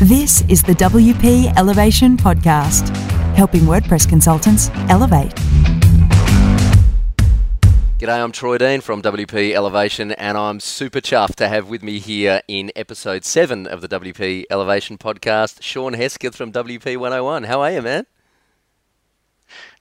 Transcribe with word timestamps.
This 0.00 0.42
is 0.48 0.60
the 0.60 0.72
WP 0.72 1.56
Elevation 1.56 2.16
Podcast, 2.16 2.88
helping 3.36 3.60
WordPress 3.60 4.08
consultants 4.08 4.68
elevate. 4.88 5.32
G'day, 8.00 8.20
I'm 8.20 8.32
Troy 8.32 8.58
Dean 8.58 8.80
from 8.80 9.02
WP 9.02 9.52
Elevation, 9.52 10.10
and 10.10 10.36
I'm 10.36 10.58
super 10.58 11.00
chuffed 11.00 11.36
to 11.36 11.48
have 11.48 11.68
with 11.68 11.84
me 11.84 12.00
here 12.00 12.42
in 12.48 12.72
episode 12.74 13.24
7 13.24 13.68
of 13.68 13.82
the 13.82 13.88
WP 13.88 14.46
Elevation 14.50 14.98
podcast, 14.98 15.62
Shawn 15.62 15.92
Hesketh 15.92 16.34
from 16.34 16.50
WP 16.50 16.96
101. 16.96 17.44
How 17.44 17.60
are 17.60 17.70
you, 17.70 17.80
man? 17.80 18.04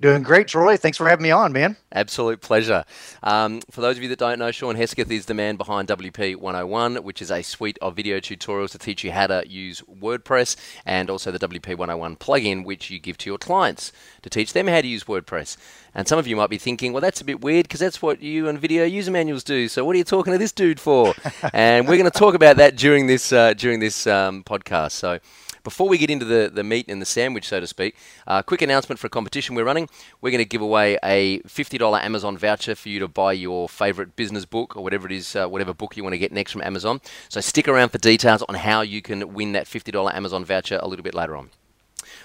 Doing 0.01 0.23
great, 0.23 0.47
Troy. 0.49 0.75
Thanks 0.75 0.97
for 0.97 1.07
having 1.07 1.23
me 1.23 1.31
on, 1.31 1.53
man. 1.53 1.77
Absolute 1.91 2.41
pleasure. 2.41 2.83
Um, 3.21 3.61
for 3.71 3.81
those 3.81 3.95
of 3.95 4.03
you 4.03 4.09
that 4.09 4.19
don't 4.19 4.39
know, 4.39 4.51
Shawn 4.51 4.75
Hesketh 4.75 5.09
is 5.09 5.27
the 5.27 5.33
man 5.33 5.55
behind 5.55 5.87
WP 5.87 6.35
101, 6.35 6.97
which 6.97 7.21
is 7.21 7.31
a 7.31 7.41
suite 7.41 7.77
of 7.81 7.95
video 7.95 8.19
tutorials 8.19 8.71
to 8.71 8.77
teach 8.77 9.03
you 9.03 9.11
how 9.11 9.27
to 9.27 9.43
use 9.47 9.81
WordPress 9.81 10.55
and 10.85 11.09
also 11.09 11.31
the 11.31 11.39
WP 11.39 11.77
101 11.77 12.17
plugin, 12.17 12.65
which 12.65 12.89
you 12.89 12.99
give 12.99 13.17
to 13.19 13.29
your 13.29 13.37
clients 13.37 13.91
to 14.23 14.29
teach 14.29 14.53
them 14.53 14.67
how 14.67 14.81
to 14.81 14.87
use 14.87 15.05
WordPress. 15.05 15.57
And 15.95 16.07
some 16.07 16.19
of 16.19 16.27
you 16.27 16.35
might 16.35 16.49
be 16.49 16.57
thinking, 16.57 16.91
well, 16.91 17.01
that's 17.01 17.21
a 17.21 17.25
bit 17.25 17.41
weird 17.41 17.65
because 17.65 17.79
that's 17.79 18.01
what 18.01 18.21
you 18.21 18.49
and 18.49 18.59
video 18.59 18.83
user 18.83 19.11
manuals 19.11 19.43
do. 19.43 19.67
So 19.67 19.85
what 19.85 19.95
are 19.95 19.99
you 19.99 20.03
talking 20.03 20.33
to 20.33 20.39
this 20.39 20.51
dude 20.51 20.79
for? 20.79 21.13
and 21.53 21.87
we're 21.87 21.97
going 21.97 22.11
to 22.11 22.19
talk 22.19 22.35
about 22.35 22.57
that 22.57 22.75
during 22.75 23.07
this 23.07 23.31
uh, 23.31 23.53
during 23.53 23.79
this 23.79 24.07
um, 24.07 24.43
podcast. 24.43 24.91
So. 24.91 25.19
Before 25.63 25.87
we 25.87 25.97
get 25.97 26.09
into 26.09 26.25
the, 26.25 26.51
the 26.53 26.63
meat 26.63 26.87
and 26.89 27.01
the 27.01 27.05
sandwich, 27.05 27.47
so 27.47 27.61
to 27.61 27.67
speak, 27.67 27.95
uh, 28.27 28.41
quick 28.41 28.61
announcement 28.61 28.99
for 28.99 29.07
a 29.07 29.09
competition 29.09 29.55
we're 29.55 29.63
running. 29.63 29.87
We're 30.19 30.31
going 30.31 30.39
to 30.39 30.45
give 30.45 30.61
away 30.61 30.97
a 31.01 31.39
$50 31.39 32.03
Amazon 32.03 32.37
voucher 32.37 32.75
for 32.75 32.89
you 32.89 32.99
to 32.99 33.07
buy 33.07 33.31
your 33.31 33.69
favorite 33.69 34.17
business 34.17 34.43
book 34.43 34.75
or 34.75 34.83
whatever 34.83 35.05
it 35.05 35.13
is, 35.13 35.37
uh, 35.37 35.47
whatever 35.47 35.73
book 35.73 35.95
you 35.95 36.03
want 36.03 36.13
to 36.13 36.17
get 36.17 36.33
next 36.33 36.51
from 36.51 36.61
Amazon. 36.63 36.99
So 37.29 37.39
stick 37.39 37.69
around 37.69 37.89
for 37.89 37.97
details 37.97 38.43
on 38.43 38.55
how 38.55 38.81
you 38.81 39.01
can 39.01 39.33
win 39.33 39.53
that 39.53 39.65
$50 39.65 40.13
Amazon 40.13 40.43
voucher 40.43 40.79
a 40.81 40.87
little 40.87 41.03
bit 41.03 41.13
later 41.13 41.37
on. 41.37 41.49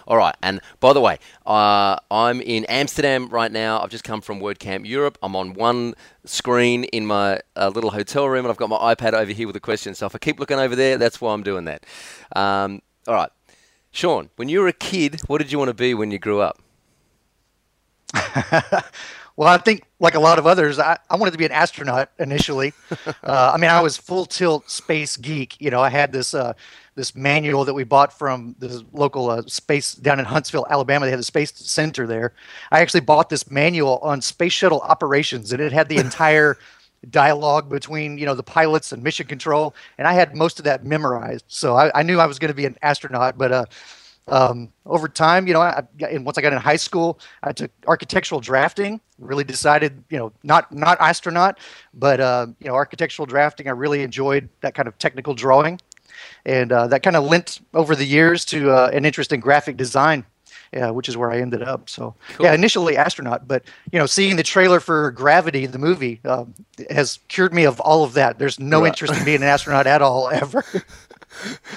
All 0.09 0.17
right, 0.17 0.35
and 0.43 0.61
by 0.81 0.93
the 0.93 1.01
way, 1.01 1.19
uh, 1.47 1.97
I'm 2.11 2.41
in 2.41 2.65
Amsterdam 2.65 3.29
right 3.29 3.53
now. 3.53 3.81
I've 3.81 3.91
just 3.91 4.05
come 4.05 4.21
from 4.21 4.41
WordCamp 4.41 4.87
Europe. 4.87 5.19
I'm 5.23 5.37
on 5.37 5.53
one 5.53 5.95
screen 6.25 6.85
in 6.85 7.07
my 7.07 7.41
uh, 7.55 7.69
little 7.69 7.91
hotel 7.91 8.29
room, 8.29 8.45
and 8.45 8.51
I've 8.51 8.57
got 8.57 8.69
my 8.69 8.95
iPad 8.95 9.13
over 9.13 9.31
here 9.31 9.47
with 9.47 9.55
the 9.55 9.61
questions. 9.61 9.99
So 9.99 10.07
if 10.07 10.15
I 10.15 10.19
keep 10.19 10.41
looking 10.41 10.59
over 10.59 10.75
there, 10.75 10.97
that's 10.97 11.21
why 11.21 11.33
I'm 11.33 11.43
doing 11.43 11.67
that. 11.67 11.85
Um, 12.35 12.81
all 13.07 13.15
right. 13.15 13.31
Shawn, 13.91 14.31
when 14.37 14.49
you 14.49 14.61
were 14.61 14.69
a 14.69 14.73
kid, 14.73 15.21
what 15.27 15.39
did 15.39 15.51
you 15.51 15.59
want 15.59 15.69
to 15.69 15.75
be 15.75 15.95
when 15.95 16.11
you 16.11 16.19
grew 16.19 16.41
up? 16.41 16.61
well, 19.37 19.49
I 19.49 19.59
think, 19.59 19.85
like 20.01 20.15
a 20.15 20.21
lot 20.21 20.39
of 20.39 20.47
others, 20.47 20.79
I, 20.79 20.99
I 21.11 21.17
wanted 21.17 21.33
to 21.33 21.39
be 21.39 21.45
an 21.45 21.53
astronaut 21.53 22.11
initially. 22.19 22.73
uh, 23.07 23.53
I 23.55 23.57
mean, 23.59 23.71
I 23.71 23.81
was 23.81 23.97
full 23.97 24.27
tilt 24.27 24.71
space 24.71 25.17
geek. 25.17 25.61
You 25.61 25.71
know, 25.71 25.81
I 25.81 25.91
had 25.91 26.13
this 26.13 26.35
uh, 26.35 26.55
this 26.95 27.15
manual 27.15 27.65
that 27.65 27.75
we 27.75 27.85
bought 27.85 28.13
from 28.17 28.57
the 28.59 28.85
local 28.93 29.31
uh, 29.31 29.43
space 29.47 29.95
down 29.95 30.19
in 30.19 30.25
Huntsville, 30.25 30.67
Alabama. 30.69 31.07
They 31.07 31.11
had 31.11 31.21
the 31.21 31.25
space 31.25 31.53
center 31.55 32.07
there. 32.07 32.33
I 32.71 32.81
actually 32.81 33.01
bought 33.01 33.29
this 33.29 33.51
manual 33.51 33.99
on 33.99 34.21
space 34.21 34.53
shuttle 34.53 34.81
operations, 34.81 35.53
and 35.53 35.61
it 35.61 35.73
had 35.73 35.89
the 35.89 35.99
entire 35.99 36.59
dialogue 37.11 37.69
between 37.69 38.19
you 38.19 38.27
know 38.27 38.35
the 38.35 38.43
pilots 38.43 38.93
and 38.93 39.03
mission 39.03 39.27
control, 39.27 39.75
and 39.99 40.07
I 40.07 40.13
had 40.13 40.37
most 40.37 40.59
of 40.59 40.65
that 40.65 40.85
memorized. 40.85 41.45
So 41.49 41.77
I, 41.77 41.91
I 41.99 42.03
knew 42.03 42.19
I 42.19 42.27
was 42.27 42.39
going 42.39 42.51
to 42.51 42.55
be 42.55 42.67
an 42.67 42.77
astronaut. 42.83 43.39
But 43.39 43.53
uh, 43.53 43.65
um, 44.27 44.73
over 44.85 45.09
time, 45.09 45.47
you 45.47 45.55
know, 45.55 45.61
I, 45.61 45.83
and 46.09 46.25
once 46.25 46.39
I 46.39 46.43
got 46.43 46.53
in 46.53 46.59
high 46.59 46.77
school, 46.77 47.19
I 47.43 47.53
took 47.53 47.71
architectural 47.87 48.41
drafting. 48.41 49.01
Really 49.19 49.45
decided, 49.45 50.05
you 50.11 50.19
know, 50.19 50.33
not 50.43 50.73
not 50.73 51.01
astronaut, 51.01 51.59
but 51.95 52.21
uh, 52.21 52.47
you 52.61 52.69
know, 52.69 52.75
architectural 52.75 53.27
drafting. 53.27 53.69
I 53.69 53.73
really 53.73 54.03
enjoyed 54.03 54.49
that 54.61 54.75
kind 54.75 54.89
of 54.89 54.99
technical 54.99 55.35
drawing, 55.35 55.81
and 56.45 56.73
uh, 56.73 56.87
that 56.89 57.03
kind 57.03 57.17
of 57.17 57.25
lent 57.25 57.61
over 57.75 57.95
the 57.97 58.05
years 58.05 58.45
to 58.47 58.71
uh, 58.71 58.91
an 58.93 59.05
interest 59.05 59.33
in 59.33 59.41
graphic 59.41 59.77
design 59.77 60.25
yeah, 60.73 60.91
which 60.91 61.09
is 61.09 61.17
where 61.17 61.31
I 61.31 61.41
ended 61.41 61.63
up. 61.63 61.89
So 61.89 62.15
cool. 62.37 62.47
yeah, 62.47 62.55
initially 62.55 62.97
astronaut, 62.97 63.49
but 63.49 63.65
you 63.93 63.99
know, 63.99 64.07
seeing 64.07 64.37
the 64.37 64.43
trailer 64.43 64.81
for 64.81 65.11
Gravity, 65.11 65.67
the 65.67 65.79
movie, 65.79 66.21
um, 66.25 66.55
has 66.91 67.19
cured 67.29 67.55
me 67.55 67.65
of 67.65 67.81
all 67.81 68.05
of 68.05 68.15
that. 68.15 68.39
There's 68.39 68.61
no 68.61 68.83
right. 68.83 68.89
interest 68.89 69.15
in 69.15 69.25
being 69.25 69.39
an 69.39 69.49
astronaut 69.49 69.87
at 69.87 70.03
all 70.03 70.29
ever. 70.33 70.65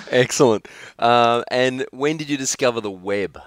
Excellent. 0.09 0.67
Uh, 0.97 1.43
and 1.49 1.85
when 1.91 2.17
did 2.17 2.29
you 2.29 2.37
discover 2.37 2.81
the 2.81 2.91
web? 2.91 3.39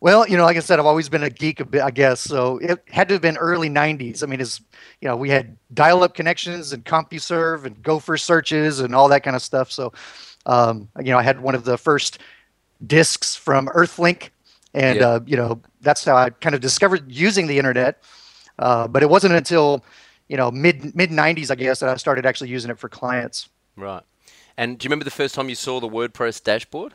Well, 0.00 0.26
you 0.26 0.36
know, 0.36 0.42
like 0.42 0.56
I 0.56 0.60
said, 0.60 0.80
I've 0.80 0.86
always 0.86 1.08
been 1.08 1.22
a 1.22 1.30
geek 1.30 1.60
a 1.60 1.64
bit, 1.64 1.80
I 1.80 1.92
guess. 1.92 2.20
So 2.20 2.58
it 2.58 2.82
had 2.88 3.06
to 3.08 3.14
have 3.14 3.22
been 3.22 3.36
early 3.36 3.70
'90s. 3.70 4.24
I 4.24 4.26
mean, 4.26 4.40
it's 4.40 4.60
you 5.00 5.06
know, 5.06 5.16
we 5.16 5.30
had 5.30 5.56
dial-up 5.72 6.14
connections 6.14 6.72
and 6.72 6.84
CompuServe 6.84 7.64
and 7.64 7.80
Gopher 7.82 8.16
searches 8.16 8.80
and 8.80 8.96
all 8.96 9.08
that 9.08 9.22
kind 9.22 9.36
of 9.36 9.42
stuff. 9.42 9.70
So, 9.70 9.92
um, 10.44 10.88
you 10.98 11.12
know, 11.12 11.18
I 11.18 11.22
had 11.22 11.40
one 11.40 11.54
of 11.54 11.64
the 11.64 11.78
first 11.78 12.18
discs 12.86 13.36
from 13.36 13.66
Earthlink, 13.68 14.30
and 14.74 15.00
uh, 15.02 15.20
you 15.26 15.36
know 15.36 15.60
that's 15.80 16.04
how 16.04 16.16
I 16.16 16.30
kind 16.30 16.54
of 16.54 16.60
discovered 16.60 17.10
using 17.10 17.46
the 17.46 17.58
internet. 17.58 18.02
Uh, 18.58 18.86
but 18.86 19.02
it 19.02 19.10
wasn't 19.10 19.34
until 19.34 19.84
you 20.28 20.36
know 20.36 20.50
mid 20.50 20.94
mid 20.94 21.10
'90s, 21.10 21.50
I 21.50 21.54
guess, 21.54 21.80
that 21.80 21.88
I 21.88 21.96
started 21.96 22.26
actually 22.26 22.50
using 22.50 22.70
it 22.70 22.78
for 22.78 22.88
clients. 22.88 23.48
Right. 23.76 24.02
And 24.56 24.78
do 24.78 24.84
you 24.84 24.88
remember 24.88 25.04
the 25.04 25.10
first 25.10 25.34
time 25.34 25.48
you 25.48 25.54
saw 25.54 25.80
the 25.80 25.88
WordPress 25.88 26.42
dashboard? 26.42 26.92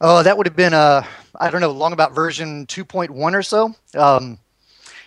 Oh, 0.00 0.22
that 0.22 0.36
would 0.36 0.46
have 0.46 0.54
been 0.54 0.74
uh, 0.74 1.02
I 1.38 1.50
don't 1.50 1.60
know, 1.60 1.70
long 1.70 1.92
about 1.92 2.14
version 2.14 2.66
2.1 2.66 3.10
or 3.34 3.42
so. 3.42 3.74
Um, 3.94 4.38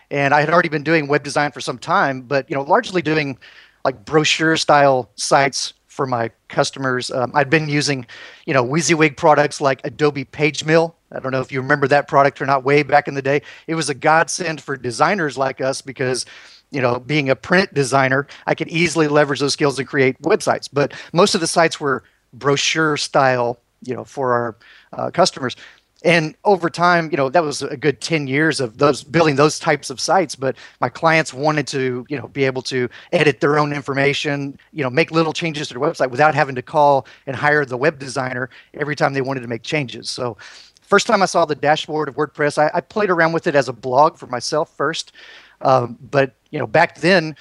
and 0.10 0.34
I 0.34 0.42
had 0.42 0.50
already 0.50 0.70
been 0.70 0.84
doing 0.84 1.08
web 1.08 1.24
design 1.24 1.52
for 1.52 1.62
some 1.62 1.78
time, 1.78 2.22
but 2.22 2.50
you 2.50 2.56
know, 2.56 2.64
largely 2.64 3.02
doing 3.02 3.38
like 3.84 4.06
brochure 4.06 4.58
style 4.58 5.10
sites 5.16 5.74
for 5.92 6.08
my 6.08 6.32
customers. 6.48 7.12
Um, 7.12 7.34
I'd 7.36 7.50
been 7.50 7.68
using, 7.68 8.06
you 8.46 8.54
know, 8.54 8.64
WYSIWYG 8.66 9.18
products 9.18 9.60
like 9.60 9.82
Adobe 9.84 10.24
PageMill. 10.24 10.94
I 11.12 11.20
don't 11.20 11.34
know 11.34 11.42
if 11.42 11.52
you 11.52 11.60
remember 11.60 11.86
that 11.90 12.08
product 12.08 12.42
or 12.42 12.46
not. 12.46 12.64
Way 12.64 12.82
back 12.84 13.10
in 13.10 13.14
the 13.14 13.22
day, 13.22 13.42
it 13.68 13.76
was 13.76 13.90
a 13.90 13.94
godsend 13.94 14.62
for 14.62 14.78
designers 14.78 15.38
like 15.38 15.60
us 15.60 15.82
because, 15.82 16.26
you 16.72 16.82
know, 16.82 16.98
being 16.98 17.30
a 17.30 17.36
print 17.36 17.74
designer, 17.74 18.26
I 18.48 18.56
could 18.56 18.70
easily 18.70 19.10
leverage 19.10 19.42
those 19.42 19.52
skills 19.52 19.78
and 19.80 19.88
create 19.88 20.20
websites. 20.22 20.70
But 20.72 20.94
most 21.12 21.36
of 21.36 21.42
the 21.42 21.48
sites 21.48 21.78
were 21.78 22.06
brochure 22.32 22.96
style, 22.96 23.60
you 23.82 23.94
know, 23.94 24.06
for 24.06 24.32
our 24.32 24.56
uh, 24.94 25.12
customers 25.12 25.58
and 26.04 26.36
over 26.44 26.70
time 26.70 27.10
you 27.12 27.18
know 27.18 27.30
that 27.30 27.44
was 27.44 27.62
a 27.62 27.78
good 27.78 28.02
10 28.02 28.28
years 28.28 28.60
of 28.60 28.78
those 28.78 29.04
building 29.04 29.36
those 29.36 29.60
types 29.60 29.90
of 29.90 30.00
sites 30.00 30.36
but 30.36 30.56
my 30.80 30.90
clients 30.90 31.34
wanted 31.34 31.68
to 31.68 32.06
you 32.10 32.18
know 32.18 32.28
be 32.30 32.44
able 32.44 32.62
to 32.62 32.90
edit 33.12 33.40
their 33.40 33.60
own 33.60 33.74
information 33.74 34.58
you 34.72 34.84
know 34.84 34.90
make 34.90 35.12
little 35.12 35.34
changes 35.34 35.68
to 35.68 35.74
their 35.74 35.82
website 35.82 36.10
without 36.10 36.34
having 36.34 36.56
to 36.56 36.62
call 36.62 37.06
and 37.28 37.36
hire 37.36 37.66
the 37.66 37.78
web 37.78 38.00
designer 38.00 38.50
every 38.74 38.96
time 38.96 39.14
they 39.14 39.22
wanted 39.22 39.42
to 39.42 39.48
make 39.48 39.64
changes. 39.64 40.10
So 40.10 40.38
first 40.82 41.08
time 41.08 41.22
i 41.22 41.26
saw 41.26 41.46
the 41.46 41.56
dashboard 41.56 42.10
of 42.10 42.16
wordpress 42.16 42.58
i, 42.58 42.70
I 42.74 42.82
played 42.82 43.10
around 43.10 43.32
with 43.32 43.48
it 43.48 43.56
as 43.56 43.70
a 43.70 43.74
blog 43.74 44.18
for 44.18 44.28
myself 44.28 44.76
first 44.76 45.14
um, 45.62 45.98
but 46.02 46.34
you 46.50 46.60
know 46.60 46.68
back 46.68 46.98
then 46.98 47.34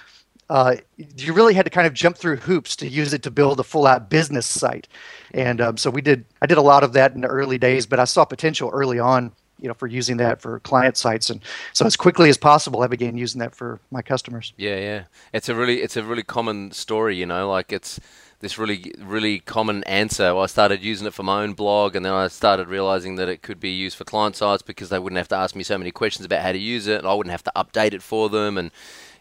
uh, 0.51 0.75
you 1.17 1.33
really 1.33 1.55
had 1.55 1.65
to 1.65 1.71
kind 1.71 1.87
of 1.87 1.95
jump 1.95 2.19
through 2.19 2.37
hoops 2.37 2.75
to 2.77 2.89
use 2.89 3.15
it 3.15 3.23
to 3.23 3.31
build 3.31 3.61
a 3.61 3.63
full 3.63 3.87
out 3.87 4.11
business 4.11 4.47
site. 4.47 4.89
And 5.33 5.61
um, 5.61 5.77
so 5.77 5.91
we 5.91 6.03
did, 6.03 6.25
I 6.43 6.47
did 6.47 6.59
a 6.59 6.63
lot 6.63 6.83
of 6.83 6.93
that 6.95 7.15
in 7.15 7.21
the 7.21 7.29
early 7.29 7.57
days, 7.57 7.87
but 7.87 8.01
I 8.01 8.05
saw 8.05 8.25
potential 8.25 8.69
early 8.73 8.99
on, 8.99 9.31
you 9.61 9.69
know, 9.69 9.75
for 9.75 9.87
using 9.87 10.17
that 10.17 10.43
for 10.43 10.59
client 10.61 10.97
sites. 10.97 11.31
And 11.31 11.41
so 11.73 11.87
as 11.87 11.97
quickly 11.97 12.29
as 12.29 12.37
possible, 12.37 12.83
I 12.83 12.89
began 12.89 13.17
using 13.17 13.39
that 13.39 13.55
for 13.55 13.79
my 13.93 14.03
customers. 14.03 14.53
Yeah, 14.57 14.77
yeah. 14.77 15.05
It's 15.33 15.49
a 15.49 15.55
really, 15.55 15.83
it's 15.83 15.97
a 15.97 16.03
really 16.03 16.25
common 16.25 16.73
story, 16.73 17.17
you 17.17 17.27
know, 17.27 17.49
like 17.49 17.73
it's, 17.73 18.01
this 18.41 18.59
really 18.59 18.93
really 18.99 19.39
common 19.39 19.85
answer. 19.85 20.35
Well, 20.35 20.45
I 20.45 20.47
started 20.47 20.83
using 20.83 21.07
it 21.07 21.13
for 21.13 21.23
my 21.23 21.43
own 21.43 21.53
blog, 21.53 21.95
and 21.95 22.05
then 22.05 22.15
I 22.15 22.27
started 22.29 22.69
realizing 22.69 23.17
that 23.17 23.29
it 23.29 23.43
could 23.43 23.61
be 23.61 23.71
used 23.71 23.99
for 23.99 24.05
client 24.05 24.35
sites 24.35 24.63
because 24.63 24.89
they 24.89 24.99
wouldn't 24.99 25.19
have 25.19 25.29
to 25.29 25.37
ask 25.37 25.55
me 25.55 25.63
so 25.63 25.77
many 25.77 25.91
questions 25.91 26.25
about 26.25 26.41
how 26.41 26.53
to 26.53 26.59
use 26.59 26.87
it, 26.87 27.01
and 27.01 27.07
I 27.07 27.13
wouldn't 27.13 27.33
have 27.33 27.45
to 27.45 27.53
update 27.55 27.93
it 27.93 28.03
for 28.03 28.31
them. 28.31 28.57
And 28.57 28.71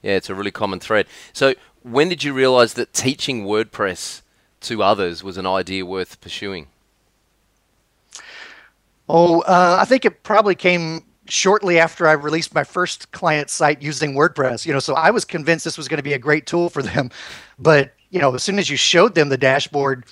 yeah, 0.01 0.13
it's 0.13 0.29
a 0.29 0.35
really 0.35 0.51
common 0.51 0.79
thread. 0.79 1.07
So, 1.33 1.55
when 1.83 2.09
did 2.09 2.23
you 2.23 2.33
realize 2.33 2.73
that 2.73 2.93
teaching 2.93 3.45
WordPress 3.45 4.21
to 4.61 4.83
others 4.83 5.23
was 5.23 5.37
an 5.37 5.45
idea 5.45 5.85
worth 5.85 6.19
pursuing? 6.21 6.67
Oh, 9.07 9.41
uh, 9.41 9.77
I 9.79 9.85
think 9.85 10.05
it 10.05 10.23
probably 10.23 10.55
came 10.55 11.03
shortly 11.27 11.79
after 11.79 12.07
I 12.07 12.13
released 12.13 12.53
my 12.53 12.63
first 12.63 13.11
client 13.11 13.49
site 13.49 13.81
using 13.81 14.13
WordPress. 14.13 14.65
You 14.65 14.73
know, 14.73 14.79
so 14.79 14.93
I 14.93 15.11
was 15.11 15.25
convinced 15.25 15.65
this 15.65 15.77
was 15.77 15.87
going 15.87 15.97
to 15.97 16.03
be 16.03 16.13
a 16.13 16.19
great 16.19 16.45
tool 16.45 16.69
for 16.69 16.81
them, 16.81 17.09
but 17.57 17.93
you 18.09 18.19
know, 18.19 18.33
as 18.35 18.43
soon 18.43 18.59
as 18.59 18.69
you 18.69 18.77
showed 18.77 19.15
them 19.15 19.29
the 19.29 19.37
dashboard, 19.37 20.05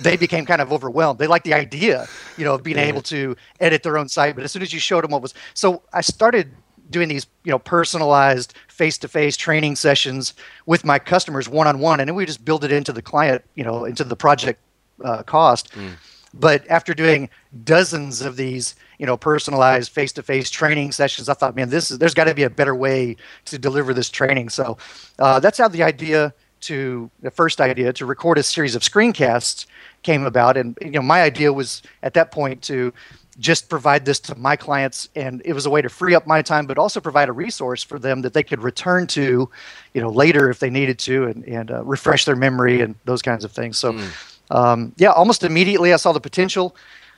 they 0.00 0.16
became 0.16 0.46
kind 0.46 0.60
of 0.60 0.72
overwhelmed. 0.72 1.18
They 1.18 1.26
liked 1.26 1.44
the 1.44 1.54
idea, 1.54 2.06
you 2.36 2.44
know, 2.44 2.54
of 2.54 2.62
being 2.62 2.78
yeah. 2.78 2.84
able 2.84 3.02
to 3.02 3.36
edit 3.60 3.82
their 3.82 3.98
own 3.98 4.08
site, 4.08 4.34
but 4.34 4.44
as 4.44 4.52
soon 4.52 4.62
as 4.62 4.72
you 4.72 4.80
showed 4.80 5.04
them 5.04 5.10
what 5.10 5.22
was, 5.22 5.34
so 5.54 5.82
I 5.92 6.00
started 6.00 6.50
doing 6.90 7.08
these 7.08 7.26
you 7.44 7.50
know 7.50 7.58
personalized 7.58 8.54
face-to-face 8.68 9.36
training 9.36 9.76
sessions 9.76 10.34
with 10.66 10.84
my 10.84 10.98
customers 10.98 11.48
one-on-one 11.48 12.00
and 12.00 12.08
then 12.08 12.14
we 12.14 12.26
just 12.26 12.44
build 12.44 12.64
it 12.64 12.72
into 12.72 12.92
the 12.92 13.02
client 13.02 13.42
you 13.54 13.64
know 13.64 13.84
into 13.84 14.04
the 14.04 14.16
project 14.16 14.60
uh, 15.04 15.22
cost. 15.22 15.72
Mm. 15.72 15.92
but 16.32 16.64
after 16.70 16.94
doing 16.94 17.28
dozens 17.64 18.22
of 18.22 18.36
these 18.36 18.74
you 18.98 19.06
know 19.06 19.16
personalized 19.16 19.90
face-to-face 19.92 20.48
training 20.50 20.92
sessions 20.92 21.28
i 21.28 21.34
thought 21.34 21.56
man 21.56 21.68
this 21.68 21.90
is 21.90 21.98
there's 21.98 22.14
got 22.14 22.24
to 22.24 22.34
be 22.34 22.44
a 22.44 22.50
better 22.50 22.74
way 22.74 23.16
to 23.44 23.58
deliver 23.58 23.94
this 23.94 24.10
training. 24.10 24.48
So 24.48 24.78
uh, 25.18 25.40
that's 25.40 25.58
how 25.58 25.68
the 25.68 25.82
idea 25.82 26.32
to 26.60 27.10
the 27.20 27.30
first 27.30 27.60
idea 27.60 27.92
to 27.92 28.06
record 28.06 28.38
a 28.38 28.42
series 28.42 28.74
of 28.74 28.82
screencasts 28.82 29.66
came 30.02 30.24
about, 30.24 30.56
and 30.56 30.76
you 30.80 30.90
know 30.90 31.02
my 31.02 31.22
idea 31.22 31.52
was 31.52 31.82
at 32.02 32.14
that 32.14 32.30
point 32.30 32.62
to 32.62 32.92
just 33.38 33.68
provide 33.68 34.04
this 34.04 34.18
to 34.18 34.34
my 34.36 34.56
clients 34.56 35.08
and 35.14 35.42
it 35.44 35.52
was 35.52 35.66
a 35.66 35.70
way 35.70 35.82
to 35.82 35.88
free 35.88 36.14
up 36.14 36.26
my 36.26 36.40
time 36.40 36.66
but 36.66 36.78
also 36.78 37.00
provide 37.00 37.28
a 37.28 37.32
resource 37.32 37.82
for 37.82 37.98
them 37.98 38.22
that 38.22 38.32
they 38.32 38.42
could 38.42 38.62
return 38.62 39.06
to 39.06 39.48
you 39.92 40.00
know 40.00 40.08
later 40.08 40.48
if 40.48 40.58
they 40.58 40.70
needed 40.70 40.98
to 40.98 41.24
and, 41.24 41.44
and 41.44 41.70
uh, 41.70 41.82
refresh 41.84 42.24
their 42.24 42.36
memory 42.36 42.80
and 42.80 42.94
those 43.04 43.22
kinds 43.22 43.44
of 43.44 43.52
things 43.52 43.76
so 43.76 43.92
mm. 43.92 44.10
um, 44.50 44.92
yeah 44.96 45.10
almost 45.10 45.42
immediately 45.42 45.92
i 45.92 45.96
saw 45.96 46.12
the 46.12 46.20
potential 46.20 46.74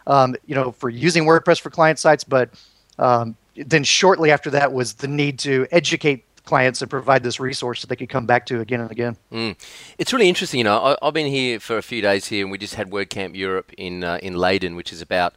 um, 0.07 0.35
you 0.47 0.55
know 0.55 0.73
for 0.73 0.91
using 0.91 1.25
wordpress 1.25 1.61
for 1.61 1.71
client 1.71 1.99
sites 1.99 2.25
but 2.25 2.51
um, 2.99 3.37
then 3.57 3.85
shortly 3.85 4.31
after 4.31 4.51
that 4.51 4.73
was 4.73 4.95
the 4.95 5.09
need 5.09 5.39
to 5.39 5.67
educate 5.71 6.25
clients 6.49 6.81
and 6.81 6.91
provide 6.91 7.23
this 7.23 7.39
resource 7.39 7.83
that 7.83 7.89
they 7.89 7.97
could 7.97 8.09
come 8.09 8.25
back 8.25 8.47
to 8.47 8.61
again 8.61 8.81
and 8.81 8.91
again. 8.91 9.17
Mm. 9.31 9.55
It's 9.99 10.15
really 10.15 10.31
interesting. 10.31 10.59
You 10.59 10.65
know, 10.65 10.97
I, 11.03 11.05
have 11.05 11.13
been 11.13 11.27
here 11.27 11.61
for 11.61 11.77
a 11.77 11.83
few 11.83 12.01
days 12.01 12.27
here, 12.27 12.43
and 12.43 12.51
we 12.51 12.57
just 12.57 12.75
had 12.75 12.91
WordCamp 12.91 13.37
Europe 13.37 13.71
in 13.77 14.03
uh, 14.03 14.19
in 14.23 14.35
Leiden, 14.35 14.75
which 14.75 14.91
is 14.91 15.03
about 15.03 15.35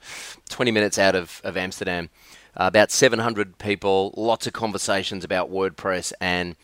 20 0.49 0.71
minutes 0.71 0.97
out 0.97 1.13
of, 1.13 1.41
of 1.43 1.57
Amsterdam. 1.57 2.09
Uh, 2.55 2.65
about 2.65 2.91
700 2.91 3.57
people, 3.57 4.13
lots 4.17 4.47
of 4.47 4.53
conversations 4.53 5.23
about 5.23 5.51
WordPress, 5.51 6.11
and 6.19 6.55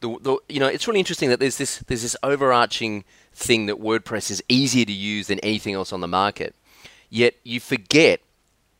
the, 0.00 0.18
the 0.20 0.38
you 0.48 0.60
know 0.60 0.66
it's 0.66 0.86
really 0.88 1.00
interesting 1.00 1.28
that 1.28 1.40
there's 1.40 1.58
this 1.58 1.78
there's 1.86 2.02
this 2.02 2.16
overarching 2.22 3.04
thing 3.34 3.66
that 3.66 3.76
WordPress 3.76 4.30
is 4.30 4.42
easier 4.48 4.86
to 4.86 4.92
use 4.92 5.26
than 5.26 5.38
anything 5.40 5.74
else 5.74 5.92
on 5.92 6.00
the 6.00 6.08
market. 6.08 6.54
Yet 7.10 7.34
you 7.44 7.60
forget 7.60 8.20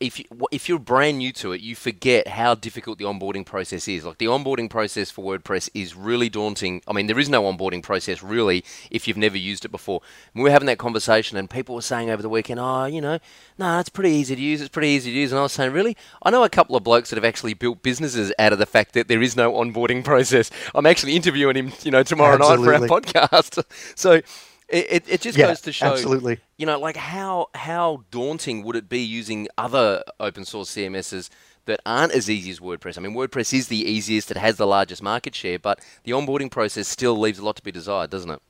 if 0.04 0.18
you, 0.18 0.24
if 0.52 0.68
you're 0.68 0.78
brand 0.78 1.18
new 1.18 1.32
to 1.32 1.52
it, 1.52 1.62
you 1.62 1.74
forget 1.74 2.28
how 2.28 2.54
difficult 2.54 2.98
the 2.98 3.04
onboarding 3.04 3.46
process 3.46 3.88
is. 3.88 4.04
Like 4.04 4.18
the 4.18 4.26
onboarding 4.26 4.68
process 4.68 5.10
for 5.10 5.24
WordPress 5.24 5.70
is 5.72 5.96
really 5.96 6.28
daunting. 6.28 6.82
I 6.86 6.92
mean, 6.92 7.06
there 7.06 7.18
is 7.18 7.30
no 7.30 7.42
onboarding 7.44 7.82
process 7.82 8.22
really 8.22 8.64
if 8.90 9.08
you've 9.08 9.16
never 9.16 9.38
used 9.38 9.64
it 9.64 9.70
before. 9.70 10.02
we 10.34 10.42
were 10.42 10.50
having 10.50 10.66
that 10.66 10.78
conversation, 10.78 11.38
and 11.38 11.48
people 11.48 11.74
were 11.74 11.82
saying 11.82 12.10
over 12.10 12.20
the 12.20 12.28
weekend, 12.28 12.60
"Oh, 12.60 12.84
you 12.84 13.00
know, 13.00 13.18
no, 13.56 13.78
it's 13.80 13.88
pretty 13.88 14.10
easy 14.10 14.36
to 14.36 14.42
use. 14.42 14.60
It's 14.60 14.68
pretty 14.68 14.88
easy 14.88 15.10
to 15.10 15.16
use." 15.16 15.32
And 15.32 15.38
I 15.38 15.42
was 15.42 15.52
saying, 15.52 15.72
"Really? 15.72 15.96
I 16.22 16.30
know 16.30 16.44
a 16.44 16.50
couple 16.50 16.76
of 16.76 16.84
blokes 16.84 17.08
that 17.10 17.16
have 17.16 17.24
actually 17.24 17.54
built 17.54 17.82
businesses 17.82 18.30
out 18.38 18.52
of 18.52 18.58
the 18.58 18.66
fact 18.66 18.92
that 18.92 19.08
there 19.08 19.22
is 19.22 19.36
no 19.36 19.52
onboarding 19.52 20.04
process. 20.10 20.50
I'm 20.74 20.86
actually 20.86 21.16
interviewing 21.16 21.56
him, 21.56 21.72
you 21.82 21.90
know, 21.90 22.02
tomorrow 22.02 22.34
Absolutely. 22.34 22.66
night 22.66 22.88
for 22.88 22.94
our 22.94 23.00
podcast. 23.00 23.64
so." 23.96 24.20
It, 24.69 24.87
it, 24.90 25.05
it 25.08 25.20
just 25.20 25.37
yeah, 25.37 25.49
goes 25.49 25.61
to 25.62 25.72
show, 25.72 25.93
absolutely. 25.93 26.38
you 26.56 26.64
know, 26.64 26.78
like 26.78 26.96
how 26.96 27.49
how 27.55 28.05
daunting 28.11 28.64
would 28.64 28.76
it 28.76 28.88
be 28.88 29.00
using 29.00 29.46
other 29.58 30.02
open 30.19 30.44
source 30.46 30.75
CMSs 30.75 31.28
that 31.66 31.81
aren't 31.84 32.12
as 32.12 32.31
easy 32.31 32.50
as 32.50 32.61
WordPress? 32.61 32.96
I 32.96 33.02
mean, 33.02 33.14
WordPress 33.14 33.52
is 33.52 33.69
the 33.69 33.76
easiest, 33.76 34.31
it 34.31 34.37
has 34.38 34.56
the 34.56 34.66
largest 34.66 35.02
market 35.02 35.34
share, 35.34 35.58
but 35.58 35.81
the 36.05 36.12
onboarding 36.12 36.50
process 36.50 36.88
still 36.88 37.19
leaves 37.19 37.38
a 37.38 37.44
lot 37.44 37.56
to 37.56 37.62
be 37.62 37.72
desired, 37.72 38.11
doesn't 38.11 38.31
it? 38.31 38.40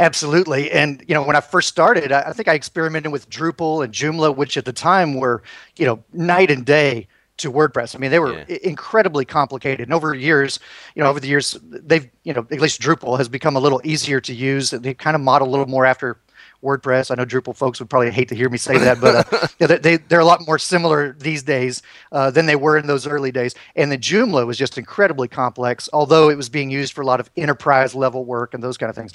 Absolutely. 0.00 0.70
And, 0.70 1.04
you 1.06 1.14
know, 1.14 1.22
when 1.22 1.36
I 1.36 1.40
first 1.40 1.68
started, 1.68 2.10
I 2.10 2.32
think 2.32 2.48
I 2.48 2.54
experimented 2.54 3.12
with 3.12 3.28
Drupal 3.28 3.84
and 3.84 3.92
Joomla, 3.92 4.34
which 4.34 4.56
at 4.56 4.64
the 4.64 4.72
time 4.72 5.14
were, 5.14 5.42
you 5.76 5.84
know, 5.84 6.02
night 6.12 6.50
and 6.50 6.64
day 6.64 7.06
to 7.40 7.52
WordPress. 7.52 7.94
I 7.94 7.98
mean, 7.98 8.10
they 8.10 8.18
were 8.18 8.44
yeah. 8.48 8.58
incredibly 8.62 9.24
complicated. 9.24 9.80
And 9.80 9.92
over 9.92 10.14
years, 10.14 10.58
you 10.94 11.02
know, 11.02 11.10
over 11.10 11.20
the 11.20 11.28
years, 11.28 11.58
they've, 11.62 12.08
you 12.24 12.32
know, 12.32 12.46
at 12.50 12.60
least 12.60 12.80
Drupal 12.80 13.18
has 13.18 13.28
become 13.28 13.56
a 13.56 13.60
little 13.60 13.80
easier 13.84 14.20
to 14.20 14.34
use. 14.34 14.70
They 14.70 14.94
kind 14.94 15.14
of 15.14 15.20
model 15.20 15.48
a 15.48 15.50
little 15.50 15.66
more 15.66 15.86
after 15.86 16.18
WordPress. 16.62 17.10
I 17.10 17.14
know 17.14 17.24
Drupal 17.24 17.56
folks 17.56 17.80
would 17.80 17.88
probably 17.88 18.10
hate 18.10 18.28
to 18.28 18.34
hear 18.34 18.48
me 18.48 18.58
say 18.58 18.76
that, 18.78 19.00
but 19.00 19.32
uh, 19.32 19.46
yeah, 19.58 19.66
they, 19.78 19.96
they're 19.96 20.20
a 20.20 20.24
lot 20.24 20.46
more 20.46 20.58
similar 20.58 21.16
these 21.18 21.42
days 21.42 21.82
uh, 22.12 22.30
than 22.30 22.46
they 22.46 22.56
were 22.56 22.76
in 22.76 22.86
those 22.86 23.06
early 23.06 23.32
days. 23.32 23.54
And 23.76 23.90
the 23.90 23.98
Joomla 23.98 24.46
was 24.46 24.58
just 24.58 24.76
incredibly 24.76 25.28
complex, 25.28 25.88
although 25.92 26.28
it 26.28 26.36
was 26.36 26.48
being 26.48 26.70
used 26.70 26.92
for 26.92 27.00
a 27.00 27.06
lot 27.06 27.20
of 27.20 27.30
enterprise 27.36 27.94
level 27.94 28.24
work 28.24 28.52
and 28.54 28.62
those 28.62 28.76
kind 28.76 28.90
of 28.90 28.96
things. 28.96 29.12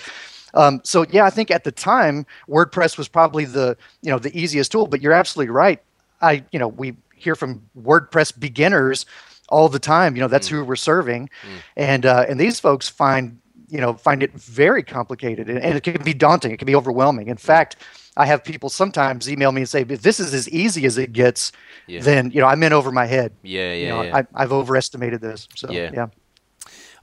Um, 0.55 0.81
so 0.83 1.05
yeah, 1.11 1.25
I 1.25 1.29
think 1.29 1.51
at 1.51 1.63
the 1.63 1.71
time 1.71 2.25
WordPress 2.47 2.97
was 2.97 3.07
probably 3.07 3.45
the 3.45 3.77
you 4.01 4.09
know 4.09 4.17
the 4.17 4.35
easiest 4.37 4.71
tool. 4.71 4.87
But 4.87 5.01
you're 5.01 5.13
absolutely 5.13 5.51
right. 5.51 5.81
I 6.21 6.43
you 6.51 6.59
know 6.59 6.69
we 6.69 6.95
hear 7.15 7.35
from 7.35 7.67
WordPress 7.77 8.37
beginners 8.39 9.05
all 9.49 9.69
the 9.69 9.79
time. 9.79 10.15
You 10.15 10.21
know, 10.21 10.27
that's 10.27 10.47
mm. 10.47 10.51
who 10.51 10.65
we're 10.65 10.75
serving, 10.75 11.29
mm. 11.29 11.57
and 11.75 12.05
uh, 12.05 12.25
and 12.27 12.39
these 12.39 12.59
folks 12.59 12.89
find 12.89 13.39
you 13.69 13.81
know 13.81 13.93
find 13.93 14.23
it 14.23 14.33
very 14.33 14.83
complicated, 14.83 15.49
and, 15.49 15.59
and, 15.59 15.75
it 15.75 15.83
can 15.83 16.01
be 16.03 16.13
daunting. 16.13 16.51
It 16.51 16.57
can 16.57 16.65
be 16.67 16.75
overwhelming. 16.75 17.27
In 17.27 17.37
mm. 17.37 17.39
fact. 17.39 17.77
I 18.17 18.25
have 18.27 18.45
people 18.45 18.69
sometimes 18.69 19.29
email 19.29 19.51
me 19.51 19.63
and 19.63 19.69
say, 19.69 19.81
"If 19.81 20.01
this 20.01 20.21
is 20.21 20.33
as 20.33 20.47
easy 20.47 20.85
as 20.85 20.97
it 20.97 21.11
gets, 21.11 21.51
yeah. 21.85 21.99
then 21.99 22.31
you 22.31 22.39
know 22.39 22.47
I'm 22.47 22.63
in 22.63 22.71
over 22.71 22.89
my 22.89 23.05
head. 23.05 23.33
Yeah, 23.43 23.73
yeah, 23.73 23.73
you 23.73 23.89
know, 23.89 24.01
yeah. 24.03 24.21
I, 24.33 24.41
have 24.43 24.53
overestimated 24.53 25.19
this. 25.19 25.49
So 25.53 25.69
yeah. 25.69 25.91
yeah. 25.93 26.07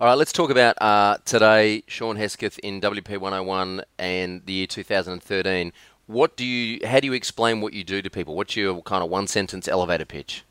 All 0.02 0.08
right, 0.08 0.14
let's 0.14 0.32
talk 0.32 0.50
about 0.50 0.80
uh, 0.82 1.18
today, 1.24 1.84
Shawn 1.86 2.16
Hesketh 2.16 2.58
in 2.58 2.80
WP 2.80 3.18
101 3.18 3.82
and 4.00 4.44
the 4.46 4.52
year 4.52 4.66
2013 4.66 5.72
what 6.12 6.36
do 6.36 6.44
you 6.44 6.86
how 6.86 7.00
do 7.00 7.06
you 7.06 7.12
explain 7.12 7.60
what 7.60 7.72
you 7.72 7.84
do 7.84 8.02
to 8.02 8.10
people? 8.10 8.36
What's 8.36 8.56
your 8.56 8.82
kind 8.82 9.02
of 9.02 9.10
one 9.10 9.26
sentence 9.26 9.66
elevator 9.68 10.04
pitch? 10.04 10.44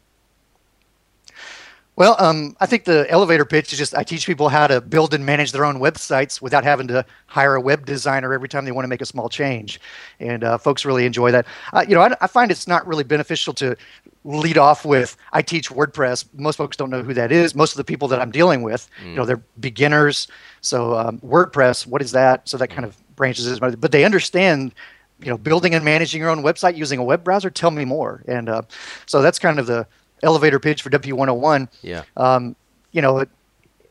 Well 1.98 2.16
um, 2.20 2.56
i 2.60 2.66
think 2.66 2.86
the 2.86 3.06
elevator 3.10 3.46
pitch 3.46 3.74
is 3.74 3.78
just 3.78 3.96
i 3.96 4.04
teach 4.04 4.26
people 4.26 4.50
how 4.50 4.66
to 4.66 4.80
build 4.82 5.14
and 5.14 5.26
manage 5.26 5.52
their 5.52 5.66
own 5.66 5.78
websites 5.78 6.42
without 6.42 6.64
having 6.64 6.88
to 6.88 7.06
hire 7.28 7.56
a 7.56 7.62
web 7.62 7.86
designer 7.86 8.34
every 8.34 8.48
time 8.48 8.66
they 8.66 8.72
want 8.72 8.86
to 8.86 8.88
make 8.88 9.02
a 9.02 9.06
small 9.06 9.30
change. 9.30 9.80
And 10.20 10.44
uh, 10.44 10.58
folks 10.58 10.86
really 10.86 11.06
enjoy 11.06 11.32
that. 11.32 11.46
Uh, 11.74 11.86
you 11.88 11.94
know 11.94 12.02
I, 12.02 12.16
I, 12.22 12.28
find 12.28 12.50
it's 12.50 12.68
not 12.68 12.88
really 12.88 13.04
beneficial 13.04 13.54
to 13.56 13.76
lead 14.24 14.58
off 14.58 14.86
with 14.86 15.18
i 15.34 15.42
teach 15.42 15.70
wordpress. 15.70 16.26
Most 16.34 16.56
folks 16.56 16.78
don't 16.78 16.90
know 16.90 17.04
who 17.04 17.14
that 17.14 17.32
is. 17.32 17.54
Most 17.54 17.74
of 17.74 17.78
the 17.78 17.84
people 17.84 18.08
that 18.08 18.22
i'm 18.22 18.32
dealing 18.32 18.64
with 18.64 18.90
mm. 19.04 19.10
you 19.10 19.16
know 19.16 19.26
they're 19.26 19.44
beginners. 19.60 20.28
So 20.62 20.98
um, 20.98 21.20
wordpress 21.20 21.86
what 21.86 22.02
is 22.02 22.14
that? 22.14 22.48
So 22.48 22.58
that 22.58 22.70
kind 22.70 22.86
of 22.86 22.98
branches 23.16 23.46
is, 23.46 23.60
but 23.60 23.92
they 23.92 24.06
understand 24.06 24.74
you 25.22 25.30
know, 25.30 25.38
building 25.38 25.74
and 25.76 25.86
managing 25.86 26.22
your 26.22 26.30
own 26.30 26.44
website 26.44 26.76
using 26.76 27.00
a 27.00 27.04
web 27.04 27.24
browser? 27.24 27.50
Tell 27.50 27.72
me 27.72 27.86
more. 27.86 28.24
And 28.28 28.50
uh, 28.50 28.64
so 29.06 29.22
that's 29.22 29.40
kind 29.40 29.60
of 29.60 29.68
the 29.68 29.88
elevator 30.24 30.60
pitch 30.60 30.82
for 30.82 30.90
WP101. 30.90 31.68
Yeah. 31.82 32.04
Um, 32.18 32.56
you 32.92 33.02
know, 33.02 33.26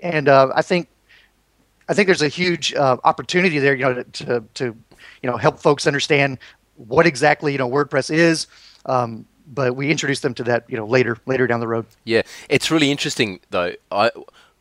and 0.01 0.29
uh, 0.29 0.53
I 0.55 0.63
think 0.63 0.89
I 1.89 1.95
think 1.95 2.07
there's 2.07 2.23
a 2.23 2.29
huge 2.29 2.75
uh, 2.75 2.99
opportunity 3.05 3.59
there. 3.59 3.75
You 3.75 3.85
know, 3.85 4.03
to, 4.03 4.45
to 4.55 4.65
you 4.65 5.31
know 5.31 5.37
help 5.37 5.59
folks 5.59 5.87
understand 5.87 6.39
what 6.77 7.07
exactly 7.07 7.53
you 7.53 7.59
know 7.59 7.69
WordPress 7.69 8.13
is. 8.13 8.47
Um, 8.87 9.27
but 9.53 9.75
we 9.75 9.91
introduce 9.91 10.21
them 10.21 10.33
to 10.35 10.45
that 10.45 10.65
you 10.69 10.77
know 10.77 10.87
later 10.87 11.17
later 11.27 11.47
down 11.47 11.61
the 11.61 11.69
road. 11.69 11.87
Yeah, 12.05 12.23
it's 12.49 12.71
really 12.71 12.91
interesting 12.91 13.41
though. 13.51 13.73
I 13.91 14.11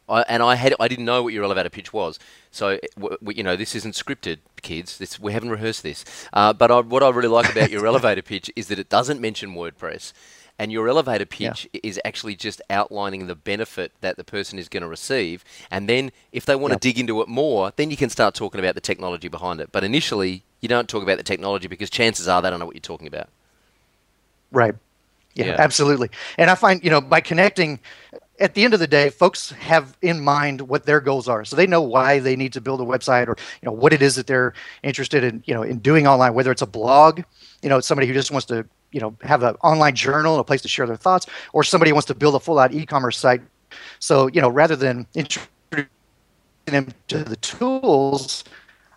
I, 0.10 0.22
and 0.28 0.42
I 0.42 0.56
had 0.56 0.74
I 0.80 0.88
didn't 0.88 1.06
know 1.06 1.24
what 1.24 1.34
your 1.34 1.44
elevator 1.44 1.70
pitch 1.70 1.94
was. 1.94 2.20
So 2.52 2.80
w- 2.96 3.18
w- 3.18 3.38
you 3.38 3.44
know 3.44 3.56
this 3.56 3.76
isn't 3.76 3.94
scripted, 3.94 4.40
kids. 4.62 4.98
This 4.98 5.20
we 5.20 5.34
haven't 5.34 5.50
rehearsed 5.50 5.84
this. 5.84 6.06
Uh, 6.34 6.54
but 6.54 6.72
I, 6.72 6.80
what 6.82 7.04
I 7.04 7.10
really 7.10 7.30
like 7.30 7.52
about 7.52 7.72
your 7.72 7.86
elevator 7.88 8.22
pitch 8.22 8.52
is 8.56 8.68
that 8.68 8.80
it 8.80 8.90
doesn't 8.90 9.22
mention 9.22 9.54
WordPress, 9.56 10.14
and 10.60 10.72
your 10.72 10.88
elevator 10.90 11.26
pitch 11.26 11.68
yeah. 11.72 11.80
is 11.84 12.00
actually 12.04 12.36
just 12.36 12.62
outlining 12.70 13.28
the 13.28 13.36
benefit 13.36 13.94
that 14.02 14.18
the 14.18 14.24
person 14.24 14.60
is 14.60 14.68
going 14.68 14.82
to 14.82 14.90
receive. 14.90 15.44
And 15.72 15.88
then 15.88 16.12
if 16.34 16.46
they 16.46 16.56
want 16.56 16.74
to 16.74 16.80
dig 16.80 17.00
into 17.00 17.22
it 17.22 17.30
more, 17.30 17.72
then 17.78 17.90
you 17.90 17.98
can 17.98 18.10
start 18.10 18.36
talking 18.36 18.60
about 18.60 18.76
the 18.76 18.82
technology 18.82 19.30
behind 19.30 19.62
it. 19.62 19.72
But 19.72 19.86
initially, 19.86 20.44
you 20.60 20.68
don't 20.68 20.90
talk 20.90 21.02
about 21.02 21.18
the 21.18 21.24
technology 21.24 21.68
because 21.68 21.90
chances 21.90 22.28
are 22.28 22.42
they 22.42 22.50
don't 22.50 22.60
know 22.60 22.66
what 22.66 22.76
you're 22.76 22.82
talking 22.82 23.08
about. 23.08 23.30
Right. 24.52 24.76
Yeah, 25.36 25.46
yeah, 25.46 25.56
absolutely. 25.58 26.10
And 26.38 26.50
I 26.50 26.56
find, 26.56 26.84
you 26.84 26.90
know, 26.90 27.00
by 27.00 27.22
connecting 27.22 27.80
at 28.40 28.54
the 28.54 28.64
end 28.64 28.74
of 28.74 28.80
the 28.80 28.88
day, 28.88 29.10
folks 29.10 29.52
have 29.52 29.98
in 30.02 30.20
mind 30.22 30.62
what 30.62 30.86
their 30.86 31.02
goals 31.02 31.28
are, 31.28 31.44
so 31.46 31.56
they 31.56 31.68
know 31.68 31.82
why 31.82 32.20
they 32.20 32.36
need 32.36 32.54
to 32.54 32.62
build 32.62 32.82
a 32.82 32.86
website, 32.86 33.28
or 33.28 33.36
you 33.62 33.66
know 33.66 33.72
what 33.72 33.94
it 33.94 34.02
is 34.02 34.16
that 34.16 34.28
they're 34.28 34.54
interested 34.84 35.24
in, 35.24 35.44
you 35.46 35.54
know, 35.54 35.64
in 35.64 35.80
doing 35.80 36.08
online. 36.08 36.34
Whether 36.34 36.52
it's 36.52 36.62
a 36.62 36.68
blog, 36.68 37.22
you 37.62 37.70
know, 37.70 37.78
it's 37.78 37.88
somebody 37.88 38.08
who 38.08 38.14
just 38.14 38.32
wants 38.32 38.46
to, 38.48 38.66
you 38.92 39.02
know, 39.02 39.16
have 39.22 39.44
an 39.44 39.56
online 39.64 39.96
journal, 39.96 40.34
and 40.36 40.42
a 40.42 40.44
place 40.44 40.62
to 40.62 40.68
share 40.68 40.88
their 40.88 40.96
thoughts, 40.96 41.28
or 41.54 41.64
somebody 41.64 41.92
wants 41.92 42.08
to 42.08 42.16
build 42.16 42.36
a 42.36 42.40
full-out 42.40 42.74
e-commerce 42.74 43.18
site. 43.18 43.42
So 44.00 44.28
you 44.28 44.42
know, 44.42 44.50
rather 44.50 44.76
than 44.76 45.06
introducing 45.16 45.90
them 46.66 46.94
to 47.10 47.24
the 47.24 47.36
tools, 47.38 48.44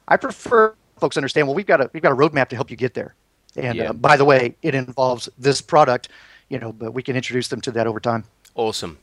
I 0.09 0.17
prefer 0.17 0.75
folks 0.99 1.17
understand. 1.17 1.49
Well, 1.49 1.57
we've 1.57 1.67
got 1.67 1.81
a 1.81 1.91
we've 1.93 2.03
got 2.03 2.13
a 2.13 2.17
roadmap 2.17 2.49
to 2.49 2.57
help 2.57 2.71
you 2.71 2.77
get 2.77 2.95
there. 2.95 3.15
And 3.57 3.77
yeah. 3.77 3.91
uh, 3.91 3.93
by 3.93 4.17
the 4.17 4.25
way, 4.25 4.57
it 4.63 4.75
involves 4.75 5.29
this 5.37 5.61
product, 5.61 6.09
you 6.49 6.59
know, 6.59 6.73
but 6.73 6.93
we 6.93 7.03
can 7.03 7.17
introduce 7.17 7.49
them 7.49 7.61
to 7.63 7.71
that 7.73 7.87
over 7.87 8.01
time. 8.01 8.25
Awesome. 8.55 8.99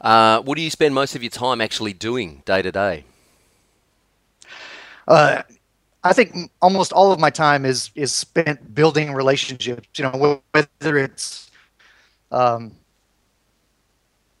Uh, 0.00 0.40
what 0.42 0.56
do 0.56 0.62
you 0.62 0.70
spend 0.70 0.94
most 0.94 1.16
of 1.16 1.22
your 1.22 1.30
time 1.30 1.60
actually 1.60 1.92
doing 1.92 2.42
day 2.44 2.62
to 2.62 2.70
day? 2.70 3.04
Uh, 5.08 5.42
I 6.02 6.12
think 6.12 6.50
almost 6.60 6.92
all 6.92 7.12
of 7.12 7.18
my 7.18 7.30
time 7.30 7.64
is 7.64 7.90
is 7.94 8.12
spent 8.12 8.74
building 8.74 9.12
relationships. 9.12 9.88
You 9.96 10.04
know, 10.04 10.42
whether 10.52 10.98
it's 10.98 11.50
um, 12.30 12.72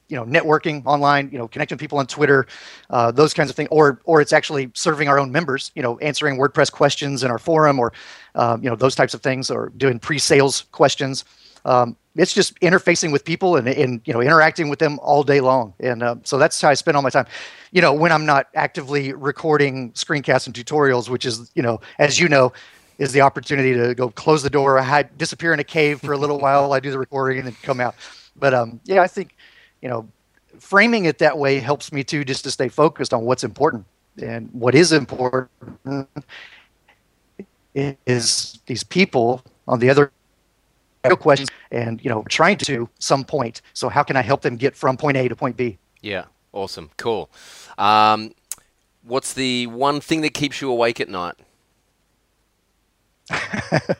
you 0.08 0.16
know 0.16 0.24
networking 0.24 0.84
online, 0.84 1.30
you 1.32 1.38
know, 1.38 1.48
connecting 1.48 1.78
people 1.78 1.98
on 1.98 2.06
Twitter, 2.06 2.46
uh, 2.90 3.10
those 3.10 3.32
kinds 3.32 3.48
of 3.48 3.56
things, 3.56 3.68
or 3.72 4.00
or 4.04 4.20
it's 4.20 4.32
actually 4.32 4.70
serving 4.74 5.08
our 5.08 5.18
own 5.18 5.32
members. 5.32 5.72
You 5.74 5.82
know, 5.82 5.98
answering 5.98 6.36
WordPress 6.36 6.70
questions 6.70 7.24
in 7.24 7.30
our 7.30 7.38
forum, 7.38 7.78
or 7.78 7.92
um, 8.34 8.62
you 8.62 8.68
know 8.68 8.76
those 8.76 8.94
types 8.94 9.14
of 9.14 9.22
things, 9.22 9.50
or 9.50 9.72
doing 9.76 9.98
pre-sales 9.98 10.66
questions. 10.70 11.24
Um, 11.64 11.96
it's 12.16 12.32
just 12.32 12.58
interfacing 12.60 13.12
with 13.12 13.24
people 13.24 13.56
and, 13.56 13.66
and 13.68 14.00
you 14.04 14.12
know 14.12 14.20
interacting 14.20 14.68
with 14.68 14.78
them 14.78 14.98
all 15.02 15.22
day 15.22 15.40
long. 15.40 15.74
And 15.80 16.02
uh, 16.02 16.16
so 16.24 16.38
that's 16.38 16.60
how 16.60 16.68
i 16.68 16.74
spend 16.74 16.96
all 16.96 17.02
my 17.02 17.10
time. 17.10 17.26
You 17.72 17.80
know 17.80 17.92
when 17.92 18.12
i'm 18.12 18.26
not 18.26 18.46
actively 18.54 19.12
recording 19.12 19.92
screencasts 19.92 20.46
and 20.46 20.54
tutorials 20.54 21.08
which 21.08 21.24
is 21.24 21.50
you 21.54 21.62
know 21.62 21.80
as 21.98 22.18
you 22.20 22.28
know 22.28 22.52
is 22.98 23.12
the 23.12 23.20
opportunity 23.20 23.74
to 23.74 23.92
go 23.94 24.08
close 24.10 24.44
the 24.44 24.50
door 24.50 24.80
hide, 24.80 25.18
disappear 25.18 25.52
in 25.52 25.58
a 25.58 25.64
cave 25.64 26.00
for 26.00 26.12
a 26.12 26.18
little 26.18 26.38
while 26.38 26.72
i 26.72 26.80
do 26.80 26.90
the 26.90 26.98
recording 26.98 27.38
and 27.38 27.46
then 27.48 27.56
come 27.62 27.80
out. 27.80 27.94
But 28.36 28.54
um, 28.54 28.80
yeah 28.84 29.02
i 29.02 29.08
think 29.08 29.36
you 29.82 29.88
know 29.88 30.08
framing 30.58 31.04
it 31.04 31.18
that 31.18 31.36
way 31.36 31.58
helps 31.58 31.92
me 31.92 32.04
too 32.04 32.24
just 32.24 32.44
to 32.44 32.50
stay 32.50 32.68
focused 32.68 33.12
on 33.12 33.24
what's 33.24 33.44
important. 33.44 33.84
And 34.22 34.48
what 34.52 34.74
is 34.74 34.92
important 34.92 35.50
is 37.74 38.58
these 38.66 38.84
people 38.84 39.42
on 39.66 39.80
the 39.80 39.90
other 39.90 40.12
real 41.04 41.16
questions 41.16 41.48
and 41.70 42.02
you 42.02 42.10
know 42.10 42.24
trying 42.28 42.56
to 42.58 42.88
some 42.98 43.24
point. 43.24 43.62
So 43.72 43.88
how 43.88 44.02
can 44.02 44.16
i 44.16 44.22
help 44.22 44.42
them 44.42 44.56
get 44.56 44.76
from 44.76 44.96
point 44.96 45.16
a 45.16 45.28
to 45.28 45.36
point 45.36 45.56
b? 45.56 45.78
Yeah. 46.00 46.24
Awesome. 46.52 46.90
Cool. 46.96 47.30
Um, 47.78 48.32
what's 49.02 49.34
the 49.34 49.66
one 49.66 50.00
thing 50.00 50.20
that 50.20 50.34
keeps 50.34 50.60
you 50.60 50.70
awake 50.70 51.00
at 51.00 51.08
night? 51.08 51.34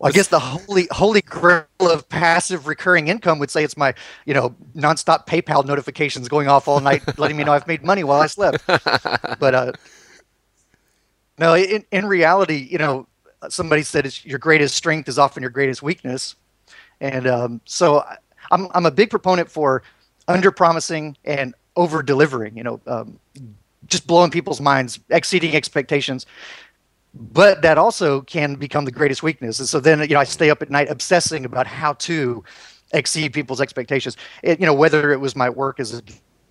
Well, 0.00 0.08
I 0.08 0.12
guess 0.12 0.28
the 0.28 0.38
holy 0.40 0.88
holy 0.90 1.20
grail 1.20 1.66
of 1.78 2.08
passive 2.08 2.66
recurring 2.66 3.08
income 3.08 3.38
would 3.38 3.50
say 3.50 3.62
it's 3.62 3.76
my 3.76 3.92
you 4.24 4.32
know 4.32 4.56
nonstop 4.74 5.26
PayPal 5.26 5.66
notifications 5.66 6.26
going 6.26 6.48
off 6.48 6.66
all 6.68 6.80
night, 6.80 7.02
letting 7.18 7.36
me 7.36 7.44
know 7.44 7.52
I've 7.52 7.66
made 7.66 7.84
money 7.84 8.02
while 8.02 8.22
I 8.22 8.26
slept. 8.26 8.66
But 8.66 9.54
uh, 9.54 9.72
no, 11.38 11.54
in 11.54 11.84
in 11.92 12.06
reality, 12.06 12.66
you 12.70 12.78
know, 12.78 13.08
somebody 13.48 13.82
said 13.82 14.06
it's 14.06 14.24
your 14.24 14.38
greatest 14.38 14.74
strength 14.74 15.08
is 15.08 15.18
often 15.18 15.42
your 15.42 15.50
greatest 15.50 15.82
weakness, 15.82 16.36
and 17.00 17.26
um, 17.26 17.60
so 17.64 18.04
I'm 18.50 18.68
I'm 18.72 18.86
a 18.86 18.90
big 18.90 19.10
proponent 19.10 19.50
for 19.50 19.82
under 20.28 20.50
promising 20.50 21.16
and 21.24 21.54
over 21.76 22.02
delivering. 22.02 22.56
You 22.56 22.64
know, 22.64 22.80
um, 22.86 23.18
just 23.86 24.06
blowing 24.06 24.30
people's 24.30 24.60
minds, 24.60 25.00
exceeding 25.10 25.54
expectations. 25.54 26.26
But 27.12 27.62
that 27.62 27.76
also 27.76 28.20
can 28.20 28.54
become 28.54 28.84
the 28.84 28.92
greatest 28.92 29.22
weakness. 29.22 29.58
And 29.58 29.68
so 29.68 29.80
then, 29.80 30.00
you 30.00 30.14
know, 30.14 30.20
I 30.20 30.24
stay 30.24 30.48
up 30.48 30.62
at 30.62 30.70
night 30.70 30.88
obsessing 30.88 31.44
about 31.44 31.66
how 31.66 31.94
to 31.94 32.44
exceed 32.92 33.32
people's 33.32 33.60
expectations. 33.60 34.16
It, 34.44 34.60
you 34.60 34.66
know, 34.66 34.74
whether 34.74 35.12
it 35.12 35.18
was 35.18 35.34
my 35.34 35.50
work 35.50 35.80
as 35.80 35.92
a 35.92 36.02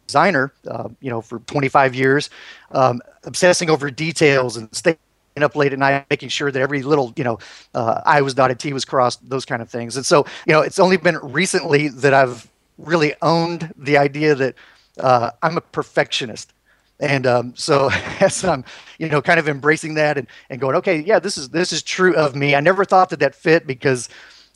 designer, 0.06 0.52
uh, 0.68 0.90
you 1.00 1.10
know, 1.10 1.22
for 1.22 1.40
25 1.40 1.96
years, 1.96 2.30
um, 2.72 3.02
obsessing 3.24 3.70
over 3.70 3.90
details 3.90 4.58
and 4.58 4.74
staying 4.76 4.98
up 5.38 5.56
late 5.56 5.74
at 5.74 5.80
night, 5.80 6.06
making 6.10 6.30
sure 6.30 6.52
that 6.52 6.62
every 6.62 6.82
little, 6.82 7.14
you 7.16 7.24
know, 7.24 7.40
uh, 7.74 8.02
I 8.06 8.22
was 8.22 8.34
dotted, 8.34 8.60
T 8.60 8.74
was 8.74 8.86
crossed, 8.86 9.28
those 9.30 9.46
kind 9.46 9.62
of 9.62 9.70
things. 9.70 9.96
And 9.96 10.06
so, 10.06 10.26
you 10.46 10.54
know, 10.54 10.62
it's 10.62 10.80
only 10.80 10.98
been 10.98 11.18
recently 11.18 11.90
that 11.90 12.14
I've 12.14 12.50
really 12.78 13.14
owned 13.22 13.74
the 13.78 13.98
idea 13.98 14.36
that 14.36 14.56
uh, 15.00 15.32
I'm 15.42 15.58
a 15.58 15.62
perfectionist. 15.62 16.54
And 17.00 17.26
um, 17.26 17.54
so 17.56 17.90
as 18.20 18.44
I'm, 18.44 18.66
you 18.98 19.10
know, 19.10 19.22
kind 19.22 19.40
of 19.40 19.48
embracing 19.48 19.94
that 19.96 20.18
and, 20.18 20.28
and 20.50 20.60
going, 20.60 20.76
okay, 20.78 21.00
yeah, 21.00 21.20
this 21.20 21.38
is 21.38 21.50
this 21.50 21.72
is 21.72 21.82
true 21.82 22.16
of 22.16 22.36
me. 22.36 22.56
I 22.56 22.60
never 22.60 22.84
thought 22.84 23.10
that 23.10 23.20
that 23.20 23.36
fit 23.36 23.66
because 23.66 24.10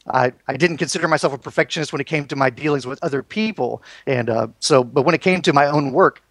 I, 0.08 0.34
I 0.48 0.58
didn't 0.58 0.78
consider 0.78 1.08
myself 1.08 1.34
a 1.34 1.38
perfectionist 1.38 1.94
when 1.94 2.02
it 2.02 2.08
came 2.08 2.26
to 2.26 2.36
my 2.36 2.50
dealings 2.50 2.86
with 2.86 3.00
other 3.04 3.24
people. 3.24 3.82
And 4.06 4.30
uh, 4.30 4.48
so, 4.60 4.84
but 4.84 5.04
when 5.04 5.16
it 5.16 5.22
came 5.22 5.42
to 5.44 5.54
my 5.54 5.68
own 5.68 5.94
work, 5.94 6.22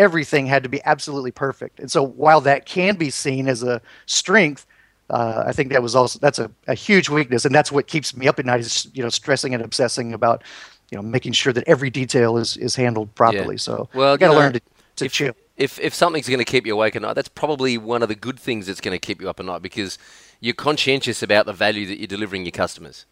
everything 0.00 0.46
had 0.46 0.62
to 0.62 0.68
be 0.68 0.80
absolutely 0.84 1.30
perfect. 1.30 1.78
And 1.78 1.90
so, 1.90 2.02
while 2.02 2.40
that 2.40 2.64
can 2.64 2.96
be 2.96 3.10
seen 3.10 3.48
as 3.48 3.62
a 3.62 3.80
strength, 4.06 4.66
uh, 5.10 5.44
I 5.46 5.52
think 5.52 5.70
that 5.70 5.82
was 5.82 5.94
also 5.94 6.18
that's 6.18 6.38
a, 6.38 6.50
a 6.66 6.74
huge 6.74 7.08
weakness, 7.08 7.44
and 7.44 7.54
that's 7.54 7.70
what 7.70 7.86
keeps 7.86 8.16
me 8.16 8.26
up 8.26 8.38
at 8.38 8.46
night 8.46 8.60
is 8.60 8.88
you 8.94 9.02
know 9.02 9.10
stressing 9.10 9.54
and 9.54 9.62
obsessing 9.62 10.14
about 10.14 10.42
you 10.90 10.96
know 10.96 11.02
making 11.02 11.32
sure 11.32 11.52
that 11.52 11.64
every 11.66 11.90
detail 11.90 12.38
is 12.38 12.56
is 12.56 12.74
handled 12.74 13.14
properly. 13.14 13.54
Yeah. 13.56 13.68
So, 13.68 13.88
well, 13.94 14.16
got 14.16 14.32
to 14.32 14.38
learn 14.38 14.54
to, 14.54 14.60
to 14.96 15.04
if, 15.04 15.12
chill. 15.12 15.34
If 15.56 15.78
if 15.78 15.92
something's 15.92 16.28
going 16.28 16.38
to 16.38 16.44
keep 16.44 16.66
you 16.66 16.74
awake 16.74 16.96
at 16.96 17.02
night, 17.02 17.14
that's 17.14 17.28
probably 17.28 17.76
one 17.76 18.02
of 18.02 18.08
the 18.08 18.14
good 18.14 18.40
things 18.40 18.66
that's 18.66 18.80
going 18.80 18.98
to 18.98 18.98
keep 18.98 19.20
you 19.20 19.28
up 19.28 19.38
at 19.38 19.46
night 19.46 19.62
because 19.62 19.98
you're 20.40 20.54
conscientious 20.54 21.22
about 21.22 21.44
the 21.44 21.52
value 21.52 21.86
that 21.86 21.98
you're 21.98 22.06
delivering 22.06 22.44
your 22.44 22.52
customers. 22.52 23.04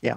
Yeah. 0.00 0.16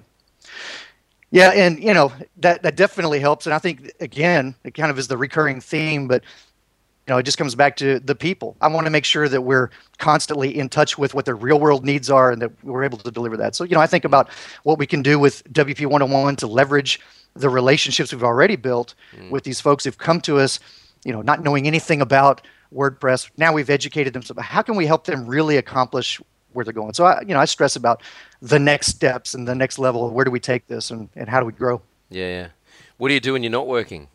Yeah, 1.32 1.52
and 1.52 1.84
you 1.84 1.94
know 1.94 2.14
that 2.38 2.64
that 2.64 2.76
definitely 2.76 3.20
helps, 3.20 3.46
and 3.46 3.54
I 3.54 3.60
think 3.60 3.92
again 4.00 4.56
it 4.64 4.74
kind 4.74 4.92
of 4.92 5.00
is 5.00 5.08
the 5.08 5.18
recurring 5.18 5.60
theme, 5.60 6.08
but 6.08 6.24
you 6.24 7.14
know 7.14 7.18
it 7.18 7.24
just 7.24 7.38
comes 7.38 7.56
back 7.56 7.76
to 7.78 8.00
the 8.00 8.16
people. 8.16 8.56
I 8.62 8.68
want 8.68 8.86
to 8.86 8.92
make 8.92 9.06
sure 9.06 9.28
that 9.28 9.42
we're 9.42 9.70
constantly 9.98 10.58
in 10.58 10.70
touch 10.70 10.98
with 10.98 11.14
what 11.14 11.26
their 11.26 11.36
real 11.36 11.60
world 11.60 11.84
needs 11.84 12.10
are, 12.10 12.32
and 12.32 12.42
that 12.42 12.52
we're 12.64 12.84
able 12.84 12.98
to 13.00 13.12
deliver 13.12 13.38
that. 13.38 13.56
So 13.56 13.64
you 13.64 13.76
know 13.76 13.82
I 13.82 13.88
think 13.88 14.06
about 14.06 14.30
what 14.64 14.78
we 14.78 14.86
can 14.86 15.02
do 15.02 15.20
with 15.20 15.44
WP 15.52 15.88
101 15.88 16.36
to 16.38 16.48
leverage 16.48 17.00
the 17.36 17.50
relationships 17.50 18.14
we've 18.14 18.24
already 18.24 18.56
built 18.56 18.96
mm. 19.16 19.30
with 19.30 19.44
these 19.44 19.60
folks 19.60 19.84
who've 19.84 19.98
come 19.98 20.22
to 20.22 20.40
us, 20.40 20.60
you 21.04 21.12
know, 21.12 21.22
not 21.22 21.44
knowing 21.44 21.68
anything 21.68 22.02
about 22.02 22.42
WordPress. 22.74 23.30
Now 23.38 23.54
we've 23.54 23.70
educated 23.70 24.14
them. 24.14 24.24
So 24.24 24.34
how 24.40 24.62
can 24.62 24.76
we 24.76 24.86
help 24.86 25.06
them 25.06 25.26
really 25.26 25.58
accomplish 25.58 26.22
where 26.56 26.66
they're 26.66 26.74
going? 26.74 26.94
So 26.94 27.06
I, 27.06 27.22
you 27.22 27.34
know, 27.34 27.40
I 27.40 27.46
stress 27.46 27.76
about 27.76 28.02
the 28.42 28.60
next 28.60 28.88
steps 28.88 29.34
and 29.34 29.48
the 29.48 29.56
next 29.56 29.78
level. 29.78 30.10
Where 30.10 30.26
do 30.26 30.32
we 30.32 30.40
take 30.40 30.68
this, 30.68 30.92
and, 30.92 31.10
and 31.16 31.30
how 31.30 31.40
do 31.40 31.46
we 31.46 31.52
grow? 31.52 31.82
Yeah, 32.10 32.28
yeah. 32.28 32.48
What 32.98 33.10
do 33.10 33.14
you 33.14 33.20
do 33.20 33.34
when 33.34 33.44
you're 33.44 33.52
not 33.52 33.68
working? 33.68 34.08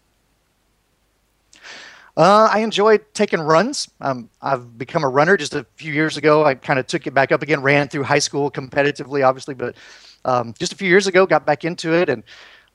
Uh, 2.17 2.49
I 2.53 2.59
enjoy 2.59 2.99
taking 3.15 3.41
runs. 3.41 3.89
Um, 4.01 4.29
I've 4.43 4.77
become 4.77 5.05
a 5.05 5.09
runner 5.09 5.37
just 5.37 5.55
a 5.55 5.65
few 5.77 5.93
years 5.93 6.17
ago. 6.17 6.45
I 6.45 6.55
kind 6.55 6.79
of 6.79 6.87
took 6.87 7.07
it 7.07 7.15
back 7.15 7.33
up 7.33 7.41
again, 7.41 7.63
ran 7.63 7.89
through 7.89 8.03
high 8.03 8.19
school 8.19 8.51
competitively, 8.51 9.27
obviously, 9.27 9.55
but 9.55 9.77
um, 10.25 10.55
just 10.59 10.73
a 10.73 10.77
few 10.77 10.89
years 10.89 11.07
ago, 11.07 11.25
got 11.25 11.47
back 11.47 11.65
into 11.65 11.95
it, 11.95 12.09
and 12.09 12.23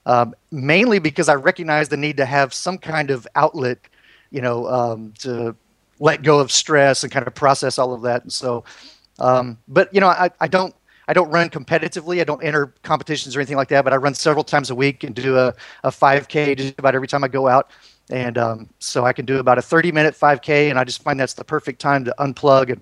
um, 0.05 0.33
mainly 0.51 0.99
because 0.99 1.29
I 1.29 1.35
recognized 1.35 1.91
the 1.91 1.97
need 1.97 2.17
to 2.17 2.25
have 2.25 2.53
some 2.53 2.77
kind 2.77 3.11
of 3.11 3.27
outlet, 3.35 3.77
you 4.31 4.41
know, 4.41 4.67
um, 4.67 5.13
to 5.19 5.55
let 5.99 6.23
go 6.23 6.39
of 6.39 6.51
stress 6.51 7.03
and 7.03 7.11
kind 7.11 7.27
of 7.27 7.35
process 7.35 7.77
all 7.77 7.93
of 7.93 8.01
that. 8.03 8.23
And 8.23 8.33
so, 8.33 8.63
um, 9.19 9.57
but 9.67 9.93
you 9.93 9.99
know, 9.99 10.07
I, 10.07 10.29
I 10.39 10.47
don't 10.47 10.75
I 11.07 11.13
don't 11.13 11.29
run 11.29 11.49
competitively. 11.49 12.19
I 12.19 12.23
don't 12.23 12.43
enter 12.43 12.73
competitions 12.83 13.35
or 13.35 13.39
anything 13.39 13.57
like 13.57 13.69
that. 13.69 13.83
But 13.83 13.93
I 13.93 13.97
run 13.97 14.13
several 14.13 14.43
times 14.43 14.69
a 14.69 14.75
week 14.75 15.03
and 15.03 15.15
do 15.15 15.37
a, 15.37 15.53
a 15.83 15.89
5K 15.89 16.57
just 16.57 16.79
about 16.79 16.95
every 16.95 17.07
time 17.07 17.23
I 17.23 17.27
go 17.27 17.47
out. 17.47 17.69
And 18.09 18.37
um, 18.37 18.69
so 18.79 19.05
I 19.05 19.13
can 19.13 19.25
do 19.25 19.39
about 19.39 19.57
a 19.57 19.61
30 19.61 19.91
minute 19.91 20.15
5K, 20.15 20.69
and 20.69 20.77
I 20.77 20.83
just 20.83 21.01
find 21.01 21.19
that's 21.19 21.33
the 21.33 21.43
perfect 21.43 21.79
time 21.79 22.05
to 22.05 22.15
unplug 22.19 22.71
and 22.71 22.81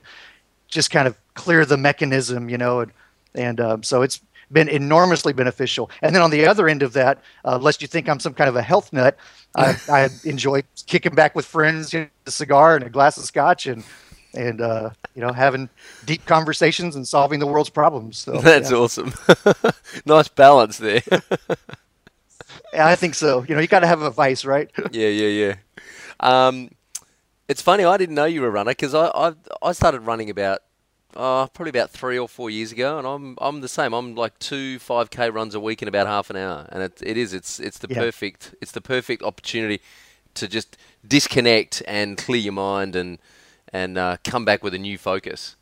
just 0.68 0.92
kind 0.92 1.08
of 1.08 1.18
clear 1.34 1.66
the 1.66 1.78
mechanism, 1.78 2.50
you 2.50 2.58
know. 2.58 2.82
And, 2.82 2.92
and 3.36 3.62
um, 3.62 3.84
so 3.84 4.02
it's 4.02 4.22
been 4.52 4.68
enormously 4.68 5.34
beneficial. 5.34 5.90
And 6.02 6.14
then 6.14 6.22
on 6.22 6.30
the 6.30 6.46
other 6.46 6.68
end 6.68 6.84
of 6.84 6.94
that, 6.94 7.22
uh, 7.46 7.58
lest 7.58 7.82
you 7.82 7.88
think 7.88 8.10
I'm 8.10 8.20
some 8.20 8.34
kind 8.34 8.50
of 8.50 8.56
a 8.56 8.62
health 8.62 8.92
nut, 8.92 9.18
I, 9.56 9.78
I 9.90 10.10
enjoy 10.26 10.64
kicking 10.86 11.16
back 11.16 11.36
with 11.36 11.46
friends, 11.46 11.94
you 11.94 12.02
know, 12.02 12.08
a 12.26 12.32
cigar 12.32 12.76
and 12.76 12.84
a 12.86 12.90
glass 12.90 13.18
of 13.18 13.24
scotch, 13.24 13.66
and 13.66 13.84
and 14.34 14.62
uh, 14.62 14.90
you 15.16 15.22
know 15.22 15.32
having 15.32 15.70
deep 16.06 16.26
conversations 16.26 16.96
and 16.96 17.08
solving 17.08 17.40
the 17.40 17.48
world's 17.48 17.70
problems. 17.70 18.18
So, 18.18 18.38
That's 18.42 18.72
yeah. 18.72 18.78
awesome. 18.78 19.14
nice 20.06 20.28
balance 20.28 20.78
there. 20.78 21.02
yeah, 22.74 22.88
I 22.88 22.96
think 22.96 23.16
so. 23.16 23.46
You 23.48 23.56
know, 23.56 23.62
you 23.62 23.68
got 23.68 23.82
to 23.82 23.88
have 23.88 24.02
a 24.02 24.12
vice, 24.12 24.46
right? 24.46 24.72
yeah, 24.92 25.10
yeah, 25.10 25.28
yeah. 25.28 25.56
Um, 26.20 26.70
it's 27.48 27.62
funny. 27.62 27.84
I 27.84 27.98
didn't 27.98 28.16
know 28.16 28.26
you 28.26 28.42
were 28.42 28.48
a 28.48 28.52
runner 28.52 28.72
because 28.72 28.94
I, 28.94 29.08
I 29.08 29.34
I 29.62 29.72
started 29.74 30.02
running 30.02 30.30
about 30.30 30.60
uh, 31.16 31.48
probably 31.48 31.70
about 31.70 31.92
three 31.92 32.18
or 32.18 32.28
four 32.28 32.50
years 32.50 32.72
ago, 32.72 32.98
and 32.98 33.08
I'm 33.08 33.38
I'm 33.40 33.62
the 33.62 33.68
same. 33.68 33.94
I'm 33.94 34.16
like 34.16 34.38
two 34.40 34.80
five 34.80 35.10
k 35.10 35.30
runs 35.30 35.56
a 35.56 35.60
week 35.60 35.82
in 35.82 35.88
about 35.88 36.08
half 36.08 36.30
an 36.30 36.38
hour, 36.38 36.68
and 36.72 36.84
it, 36.84 37.00
it 37.04 37.18
is 37.18 37.34
it's 37.34 37.60
it's 37.60 37.78
the 37.80 37.88
yeah. 37.90 38.00
perfect 38.00 38.56
it's 38.62 38.72
the 38.72 38.82
perfect 38.82 39.22
opportunity 39.24 39.82
to 40.36 40.48
just 40.48 40.78
disconnect 41.08 41.84
and 41.88 42.18
clear 42.18 42.42
your 42.42 42.54
mind 42.54 42.96
and 42.96 43.20
and 43.74 43.98
uh, 43.98 44.18
come 44.24 44.46
back 44.46 44.64
with 44.64 44.74
a 44.74 44.80
new 44.80 44.98
focus. 44.98 45.58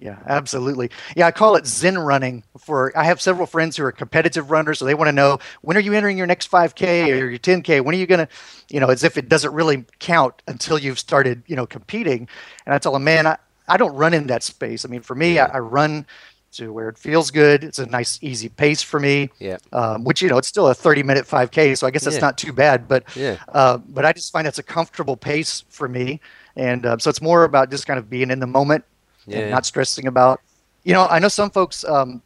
Yeah, 0.00 0.18
absolutely. 0.26 0.90
Yeah, 1.16 1.26
I 1.26 1.30
call 1.30 1.56
it 1.56 1.66
Zen 1.66 1.98
running. 1.98 2.44
For 2.58 2.96
I 2.96 3.04
have 3.04 3.20
several 3.20 3.46
friends 3.46 3.76
who 3.76 3.84
are 3.84 3.92
competitive 3.92 4.50
runners, 4.50 4.78
so 4.78 4.84
they 4.84 4.94
want 4.94 5.08
to 5.08 5.12
know 5.12 5.38
when 5.62 5.76
are 5.76 5.80
you 5.80 5.94
entering 5.94 6.18
your 6.18 6.26
next 6.26 6.50
5K 6.50 7.10
or 7.10 7.28
your 7.30 7.38
10K? 7.38 7.82
When 7.82 7.94
are 7.94 7.98
you 7.98 8.06
gonna, 8.06 8.28
you 8.68 8.80
know, 8.80 8.88
as 8.88 9.04
if 9.04 9.16
it 9.16 9.28
doesn't 9.28 9.52
really 9.52 9.84
count 9.98 10.42
until 10.46 10.78
you've 10.78 10.98
started, 10.98 11.42
you 11.46 11.56
know, 11.56 11.66
competing. 11.66 12.28
And 12.66 12.74
I 12.74 12.78
tell 12.78 12.92
them, 12.92 13.04
man, 13.04 13.26
I, 13.26 13.38
I 13.68 13.76
don't 13.76 13.94
run 13.94 14.14
in 14.14 14.26
that 14.26 14.42
space. 14.42 14.84
I 14.84 14.88
mean, 14.88 15.02
for 15.02 15.14
me, 15.14 15.38
I, 15.38 15.46
I 15.46 15.58
run 15.58 16.06
to 16.52 16.72
where 16.72 16.88
it 16.88 16.98
feels 16.98 17.30
good. 17.30 17.64
It's 17.64 17.78
a 17.78 17.86
nice, 17.86 18.18
easy 18.22 18.48
pace 18.48 18.82
for 18.82 19.00
me. 19.00 19.30
Yeah. 19.38 19.58
Um, 19.72 20.04
which 20.04 20.22
you 20.22 20.28
know, 20.28 20.38
it's 20.38 20.48
still 20.48 20.68
a 20.68 20.74
30 20.74 21.02
minute 21.02 21.26
5K, 21.26 21.76
so 21.76 21.86
I 21.86 21.90
guess 21.90 22.04
that's 22.04 22.16
yeah. 22.16 22.20
not 22.20 22.38
too 22.38 22.52
bad. 22.52 22.88
But 22.88 23.04
yeah. 23.16 23.38
Uh, 23.48 23.78
but 23.78 24.04
I 24.04 24.12
just 24.12 24.32
find 24.32 24.46
that's 24.46 24.58
a 24.58 24.62
comfortable 24.62 25.16
pace 25.16 25.64
for 25.68 25.88
me. 25.88 26.20
And 26.56 26.86
uh, 26.86 26.98
so 26.98 27.10
it's 27.10 27.22
more 27.22 27.44
about 27.44 27.70
just 27.70 27.86
kind 27.86 27.98
of 27.98 28.08
being 28.08 28.30
in 28.30 28.40
the 28.40 28.46
moment 28.46 28.84
yeah. 29.26 29.38
and 29.38 29.50
not 29.50 29.66
stressing 29.66 30.06
about. 30.06 30.40
You 30.84 30.94
know, 30.94 31.06
I 31.06 31.18
know 31.18 31.28
some 31.28 31.50
folks. 31.50 31.84
Um, 31.84 32.22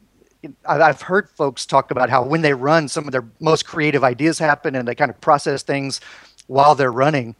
I've 0.66 1.02
heard 1.02 1.28
folks 1.30 1.66
talk 1.66 1.90
about 1.90 2.08
how 2.08 2.24
when 2.24 2.40
they 2.40 2.54
run, 2.54 2.88
some 2.88 3.04
of 3.06 3.12
their 3.12 3.26
most 3.40 3.66
creative 3.66 4.04
ideas 4.04 4.38
happen, 4.38 4.74
and 4.74 4.88
they 4.88 4.94
kind 4.94 5.10
of 5.10 5.20
process 5.20 5.62
things 5.62 6.00
while 6.46 6.74
they're 6.74 6.92
running. 6.92 7.34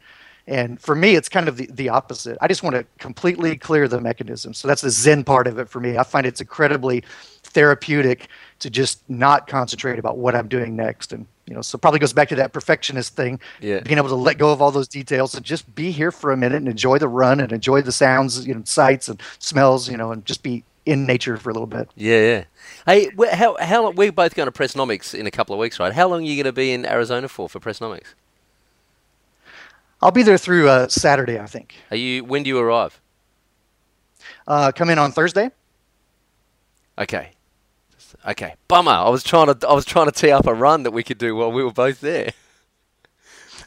And 0.47 0.80
for 0.80 0.94
me, 0.94 1.14
it's 1.14 1.28
kind 1.28 1.49
of 1.49 1.56
the, 1.56 1.66
the 1.66 1.88
opposite. 1.88 2.37
I 2.40 2.49
just 2.49 2.62
want 2.62 2.75
to 2.75 2.85
completely 2.99 3.56
clear 3.56 3.87
the 3.87 4.00
mechanism. 4.00 4.52
So 4.52 4.66
that's 4.66 4.82
the 4.82 4.90
Zen 4.90 5.25
part 5.25 5.47
of 5.47 5.59
it 5.59 5.68
for 5.68 5.80
me. 5.80 5.97
I 5.97 6.02
find 6.02 6.26
it's 6.26 6.40
incredibly 6.40 7.04
therapeutic 7.44 8.28
to 8.61 8.71
just 8.71 9.09
not 9.11 9.47
concentrate 9.47 9.99
about 9.99 10.19
what 10.19 10.35
I'm 10.35 10.49
doing 10.49 10.76
next. 10.76 11.12
And 11.12 11.26
you 11.47 11.55
know, 11.55 11.62
so 11.62 11.76
probably 11.76 11.99
goes 11.99 12.12
back 12.12 12.29
to 12.29 12.37
that 12.37 12.52
perfectionist 12.52 13.17
thing. 13.17 13.40
Yeah. 13.61 13.81
Being 13.81 13.99
able 13.99 14.09
to 14.09 14.14
let 14.14 14.38
go 14.38 14.52
of 14.52 14.62
all 14.62 14.71
those 14.71 14.87
details 14.87 15.35
and 15.35 15.45
just 15.45 15.75
be 15.75 15.90
here 15.90 16.12
for 16.12 16.31
a 16.31 16.37
minute 16.37 16.57
and 16.57 16.69
enjoy 16.69 16.99
the 16.99 17.09
run 17.09 17.40
and 17.40 17.52
enjoy 17.52 17.83
the 17.83 17.93
sounds, 17.93 18.47
you 18.47 18.55
know, 18.55 18.62
sights 18.64 19.09
and 19.09 19.21
smells, 19.40 19.88
you 19.90 19.97
know, 19.97 20.12
and 20.12 20.25
just 20.25 20.43
be 20.43 20.62
in 20.87 21.07
nature 21.07 21.37
for 21.37 21.50
a 21.50 21.52
little 21.52 21.67
bit. 21.67 21.90
Yeah, 21.97 22.21
yeah. 22.21 22.45
Hey, 22.87 23.11
how 23.33 23.57
how 23.61 23.90
we're 23.90 24.12
both 24.12 24.35
going 24.35 24.50
to 24.50 24.52
Pressnomics 24.52 25.14
in 25.14 25.26
a 25.26 25.31
couple 25.31 25.55
of 25.55 25.59
weeks, 25.59 25.81
right? 25.81 25.93
How 25.93 26.09
long 26.09 26.23
are 26.23 26.26
you 26.26 26.37
going 26.37 26.45
to 26.45 26.52
be 26.52 26.73
in 26.73 26.87
Arizona 26.87 27.29
for 27.29 27.49
for 27.49 27.61
Pressnomics? 27.61 28.14
I'll 30.02 30.11
be 30.11 30.23
there 30.23 30.38
through 30.38 30.69
uh, 30.69 30.88
Saturday, 30.88 31.38
I 31.38 31.47
think. 31.47 31.75
Are 31.90 31.97
you? 31.97 32.25
When 32.25 32.43
do 32.43 32.49
you 32.49 32.59
arrive? 32.59 33.00
Uh, 34.47 34.73
come 34.73 34.88
in 34.88 34.99
on 34.99 35.12
Thursday. 35.12 35.50
Okay. 36.99 37.33
Okay. 38.29 38.55
Bummer. 38.69 38.93
I 38.93 39.09
was 39.09 39.23
trying 39.23 39.55
to 39.55 39.69
I 39.69 39.73
was 39.73 39.85
trying 39.85 40.07
to 40.07 40.12
tee 40.12 40.31
up 40.31 40.47
a 40.47 40.55
run 40.55 40.83
that 40.85 40.90
we 40.93 41.02
could 41.02 41.19
do 41.19 41.35
while 41.37 41.52
we 41.52 41.62
were 41.64 41.73
both 41.73 42.00
there. 42.00 42.33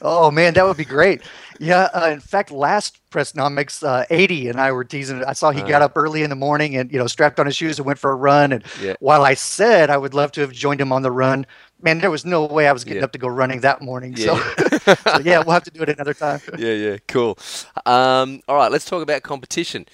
Oh 0.02 0.32
man, 0.32 0.54
that 0.56 0.66
would 0.66 0.76
be 0.78 0.86
great. 0.86 1.22
Yeah, 1.60 1.88
uh, 1.94 2.10
in 2.12 2.20
fact, 2.20 2.52
last 2.52 3.00
Pressnomics, 3.10 3.84
uh, 3.88 4.06
80 4.10 4.50
and 4.50 4.60
I 4.60 4.72
were 4.72 4.84
teasing. 4.84 5.24
I 5.24 5.34
saw 5.34 5.52
he 5.52 5.62
got 5.62 5.82
Uh. 5.82 5.86
up 5.86 5.94
early 5.96 6.24
in 6.24 6.30
the 6.30 6.36
morning 6.36 6.76
and 6.76 6.92
you 6.92 6.98
know 7.00 7.08
strapped 7.08 7.40
on 7.40 7.46
his 7.46 7.56
shoes 7.56 7.78
and 7.80 7.86
went 7.86 8.00
for 8.00 8.12
a 8.12 8.16
run. 8.16 8.52
And 8.52 8.64
Yeah. 8.82 8.96
while 9.00 9.24
I 9.24 9.36
said 9.36 9.90
I 9.90 9.98
would 9.98 10.14
love 10.14 10.32
to 10.34 10.42
have 10.42 10.52
joined 10.52 10.82
him 10.82 10.92
on 10.92 11.04
the 11.04 11.12
run, 11.12 11.46
man, 11.82 12.00
there 12.00 12.12
was 12.12 12.26
no 12.26 12.44
way 12.46 12.68
I 12.68 12.72
was 12.74 12.84
getting 12.84 13.00
Yeah. 13.02 13.06
up 13.06 13.12
to 13.14 13.20
go 13.20 13.28
running 13.28 13.62
that 13.62 13.82
morning. 13.82 14.16
Yeah. 14.18 14.36
So, 14.80 14.96
so 14.96 15.20
yeah, 15.24 15.40
we'll 15.40 15.54
have 15.54 15.64
to 15.66 15.72
do 15.72 15.84
it 15.84 15.90
another 15.90 16.14
time. 16.16 16.42
yeah, 16.58 16.74
yeah, 16.74 16.98
cool. 17.08 17.38
Um, 17.86 18.42
all 18.48 18.56
right, 18.58 18.72
let's 18.72 18.86
talk 18.86 19.04
about 19.04 19.22
competition. 19.22 19.86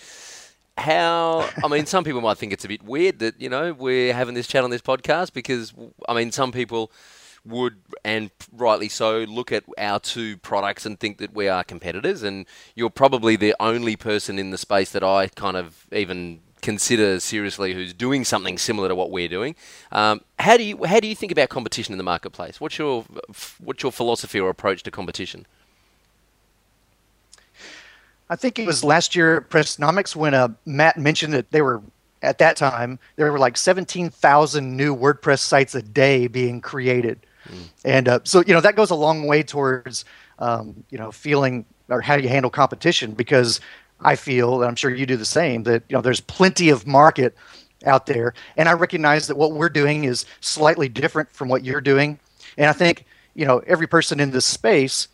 How? 0.80 1.50
I 1.64 1.68
mean, 1.68 1.86
some 1.86 2.04
people 2.04 2.22
might 2.22 2.38
think 2.38 2.54
it's 2.54 2.66
a 2.66 2.68
bit 2.68 2.84
weird 2.84 3.20
that 3.20 3.40
you 3.40 3.50
know 3.50 3.74
we're 3.74 4.14
having 4.14 4.34
this 4.34 4.48
chat 4.48 4.64
on 4.64 4.70
this 4.70 4.82
podcast 4.82 5.34
because 5.34 5.74
I 6.08 6.14
mean, 6.14 6.32
some 6.32 6.52
people 6.52 6.92
would 7.46 7.78
and 8.04 8.32
rightly 8.52 8.90
so 8.90 9.20
look 9.20 9.52
at 9.52 9.64
our 9.78 10.00
two 10.00 10.38
products 10.38 10.86
and 10.86 11.00
think 11.00 11.18
that 11.18 11.34
we 11.34 11.48
are 11.48 11.64
competitors, 11.64 12.24
and 12.24 12.46
you're 12.76 12.90
probably 12.90 13.36
the 13.36 13.56
only 13.60 13.96
person 13.96 14.40
in 14.40 14.52
the 14.52 14.58
space 14.58 14.92
that 14.92 15.04
I 15.04 15.28
kind 15.28 15.58
of 15.58 15.86
even 15.92 16.42
consider 16.62 17.20
seriously 17.20 17.74
who's 17.74 17.94
doing 17.94 18.26
something 18.26 18.58
similar 18.58 18.90
to 18.90 18.96
what 18.96 19.12
we're 19.12 19.30
doing. 19.30 19.56
Um, 19.92 20.22
how 20.40 20.58
do 20.58 20.64
you 20.64 20.84
how 20.86 21.00
do 21.00 21.08
you 21.08 21.16
think 21.16 21.32
about 21.32 21.50
competition 21.50 21.94
in 21.94 21.98
the 21.98 22.04
marketplace? 22.04 22.60
What's 22.62 22.78
your 22.78 23.06
what's 23.60 23.84
your 23.84 23.92
philosophy 23.92 24.40
or 24.40 24.50
approach 24.50 24.84
to 24.84 24.92
competition? 24.92 25.46
I 28.30 28.36
think 28.36 28.60
it 28.60 28.68
was 28.68 28.84
last 28.84 29.16
year 29.16 29.38
at 29.38 29.50
Pressnomics 29.50 30.16
when 30.16 30.34
uh, 30.34 30.50
Matt 30.66 30.98
mentioned 30.98 31.34
that 31.34 31.52
they 31.52 31.62
were 31.62 31.82
at 32.22 32.38
that 32.40 32.58
time 32.58 33.00
there 33.16 33.32
were 33.32 33.40
like 33.40 33.58
17,000 33.58 34.76
new 34.76 34.96
WordPress 34.96 35.40
sites 35.40 35.74
a 35.74 35.82
day 35.82 36.28
being 36.28 36.62
created, 36.62 37.26
and 37.84 38.08
uh, 38.08 38.20
so 38.24 38.44
you 38.46 38.54
know 38.54 38.62
that 38.62 38.76
goes 38.76 38.92
a 38.92 38.96
long 38.96 39.26
way 39.26 39.42
towards 39.42 40.06
um, 40.38 40.84
you 40.90 40.98
know 40.98 41.12
feeling 41.12 41.66
or 41.90 42.02
how 42.02 42.16
you 42.16 42.30
handle 42.30 42.52
competition 42.52 43.14
because 43.14 43.60
I 44.02 44.16
feel 44.16 44.62
and 44.62 44.66
I'm 44.66 44.76
sure 44.76 44.94
you 44.94 45.06
do 45.06 45.18
the 45.18 45.26
same 45.26 45.64
that 45.64 45.84
you 45.90 45.96
know 45.96 46.02
there's 46.02 46.22
plenty 46.22 46.70
of 46.70 46.86
market 46.86 47.36
out 47.86 48.06
there, 48.06 48.34
and 48.58 48.70
I 48.70 48.74
recognize 48.74 49.28
that 49.28 49.38
what 49.38 49.54
we're 49.54 49.70
doing 49.70 50.04
is 50.04 50.26
slightly 50.42 50.90
different 50.90 51.32
from 51.32 51.48
what 51.48 51.64
you're 51.64 51.82
doing, 51.82 52.20
and 52.58 52.70
I 52.70 52.74
think 52.74 53.06
you 53.34 53.46
know 53.46 53.64
every 53.66 53.88
person 53.88 54.20
in 54.20 54.30
this 54.30 54.46
space 54.46 55.08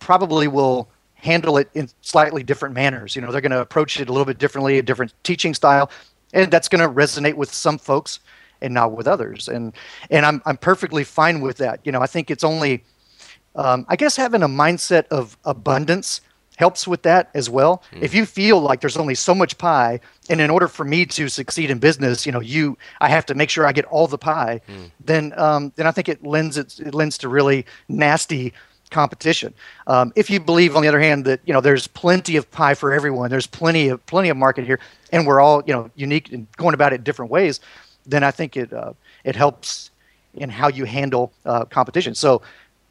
probably 0.00 0.48
will 0.48 0.88
handle 1.18 1.58
it 1.58 1.68
in 1.74 1.88
slightly 2.00 2.42
different 2.42 2.74
manners. 2.74 3.14
You 3.14 3.22
know, 3.22 3.30
they're 3.32 3.40
going 3.40 3.52
to 3.52 3.60
approach 3.60 4.00
it 4.00 4.08
a 4.08 4.12
little 4.12 4.24
bit 4.24 4.38
differently, 4.38 4.78
a 4.78 4.82
different 4.82 5.12
teaching 5.24 5.52
style, 5.52 5.90
and 6.32 6.50
that's 6.50 6.68
going 6.68 6.80
to 6.80 6.88
resonate 6.88 7.34
with 7.34 7.52
some 7.52 7.78
folks 7.78 8.20
and 8.60 8.72
not 8.72 8.92
with 8.92 9.06
others. 9.06 9.48
And 9.48 9.72
and 10.10 10.24
I'm 10.24 10.42
I'm 10.46 10.56
perfectly 10.56 11.04
fine 11.04 11.40
with 11.40 11.58
that. 11.58 11.80
You 11.84 11.92
know, 11.92 12.00
I 12.00 12.06
think 12.06 12.30
it's 12.30 12.44
only, 12.44 12.84
um, 13.54 13.84
I 13.88 13.96
guess, 13.96 14.16
having 14.16 14.42
a 14.42 14.48
mindset 14.48 15.06
of 15.08 15.36
abundance 15.44 16.20
helps 16.56 16.88
with 16.88 17.02
that 17.02 17.30
as 17.34 17.48
well. 17.48 17.84
If 18.02 18.14
you 18.14 18.26
feel 18.26 18.60
like 18.60 18.80
there's 18.80 18.96
only 18.96 19.14
so 19.14 19.32
much 19.32 19.58
pie, 19.58 20.00
and 20.28 20.40
in 20.40 20.50
order 20.50 20.66
for 20.66 20.84
me 20.84 21.06
to 21.06 21.28
succeed 21.28 21.70
in 21.70 21.78
business, 21.78 22.26
you 22.26 22.32
know, 22.32 22.40
you 22.40 22.76
I 23.00 23.08
have 23.08 23.26
to 23.26 23.34
make 23.34 23.48
sure 23.50 23.64
I 23.66 23.72
get 23.72 23.84
all 23.86 24.06
the 24.08 24.18
pie, 24.18 24.60
then 25.04 25.32
um, 25.36 25.72
then 25.76 25.86
I 25.86 25.92
think 25.92 26.08
it 26.08 26.24
lends 26.24 26.56
it, 26.58 26.78
it 26.80 26.94
lends 26.94 27.18
to 27.18 27.28
really 27.28 27.64
nasty 27.88 28.52
competition. 28.88 29.54
Um, 29.86 30.12
if 30.16 30.30
you 30.30 30.40
believe, 30.40 30.76
on 30.76 30.82
the 30.82 30.88
other 30.88 31.00
hand, 31.00 31.24
that 31.24 31.40
you 31.44 31.52
know 31.52 31.60
there's 31.60 31.86
plenty 31.86 32.36
of 32.36 32.50
pie 32.50 32.74
for 32.74 32.92
everyone, 32.92 33.30
there's 33.30 33.46
plenty 33.46 33.88
of 33.88 34.04
plenty 34.06 34.28
of 34.28 34.36
market 34.36 34.64
here, 34.64 34.80
and 35.12 35.26
we're 35.26 35.40
all 35.40 35.62
you 35.66 35.72
know 35.72 35.90
unique 35.96 36.32
and 36.32 36.46
going 36.56 36.74
about 36.74 36.92
it 36.92 37.04
different 37.04 37.30
ways, 37.30 37.60
then 38.06 38.24
I 38.24 38.30
think 38.30 38.56
it 38.56 38.72
uh, 38.72 38.92
it 39.24 39.36
helps 39.36 39.90
in 40.34 40.50
how 40.50 40.68
you 40.68 40.84
handle 40.84 41.32
uh, 41.44 41.64
competition. 41.64 42.14
So 42.14 42.42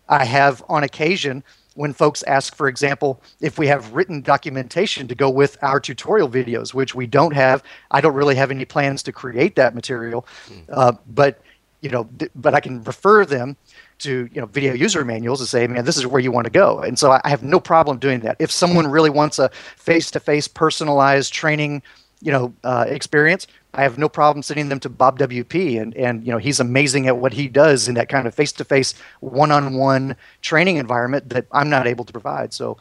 I 0.10 0.25
have 0.25 0.63
on 0.69 0.83
occasion 0.83 1.43
when 1.75 1.93
folks 1.93 2.23
ask, 2.23 2.55
for 2.55 2.67
example, 2.67 3.21
if 3.39 3.60
we 3.60 3.67
have 3.67 3.93
written 3.93 4.21
documentation 4.21 5.07
to 5.07 5.13
go 5.13 5.29
with 5.29 5.57
our 5.62 5.79
tutorial 5.79 6.27
videos, 6.27 6.73
which 6.73 6.95
we 6.95 7.05
don't 7.05 7.36
have. 7.36 7.62
I 7.91 8.01
don't 8.01 8.15
really 8.15 8.36
have 8.36 8.49
any 8.49 8.65
plans 8.65 9.03
to 9.03 9.12
create 9.12 9.55
that 9.55 9.75
material, 9.75 10.25
uh, 10.69 10.93
but 11.07 11.39
you 11.81 11.89
know, 11.89 12.10
th- 12.17 12.31
but 12.33 12.55
I 12.55 12.60
can 12.60 12.83
refer 12.83 13.25
them 13.25 13.55
to 13.99 14.29
you 14.31 14.41
know 14.41 14.47
video 14.47 14.73
user 14.73 15.03
manuals 15.03 15.39
and 15.39 15.49
say, 15.49 15.67
man, 15.67 15.86
this 15.86 15.97
is 15.97 16.05
where 16.05 16.21
you 16.21 16.31
want 16.31 16.45
to 16.45 16.51
go. 16.51 16.79
And 16.79 16.97
so 16.97 17.12
I 17.12 17.29
have 17.29 17.43
no 17.43 17.60
problem 17.60 17.97
doing 17.97 18.21
that. 18.21 18.38
If 18.39 18.51
someone 18.51 18.88
really 18.88 19.10
wants 19.10 19.39
a 19.39 19.49
face-to-face 19.77 20.47
personalized 20.49 21.33
training, 21.33 21.81
you 22.21 22.31
know, 22.31 22.53
uh, 22.63 22.86
experience, 22.88 23.47
I 23.73 23.83
have 23.83 23.97
no 23.99 24.10
problem 24.10 24.41
sending 24.41 24.69
them 24.69 24.79
to 24.81 24.89
Bob 24.89 25.19
WP, 25.19 25.79
and 25.79 25.95
and 25.95 26.25
you 26.25 26.31
know 26.31 26.39
he's 26.39 26.60
amazing 26.60 27.07
at 27.07 27.17
what 27.17 27.33
he 27.33 27.47
does 27.47 27.88
in 27.88 27.93
that 27.95 28.10
kind 28.10 28.27
of 28.27 28.33
face-to-face, 28.33 28.95
one-on-one 29.19 30.15
training 30.41 30.77
environment 30.77 31.29
that 31.29 31.45
I'm 31.51 31.69
not 31.69 31.86
able 31.86 32.03
to 32.05 32.12
provide. 32.12 32.53
So 32.53 32.77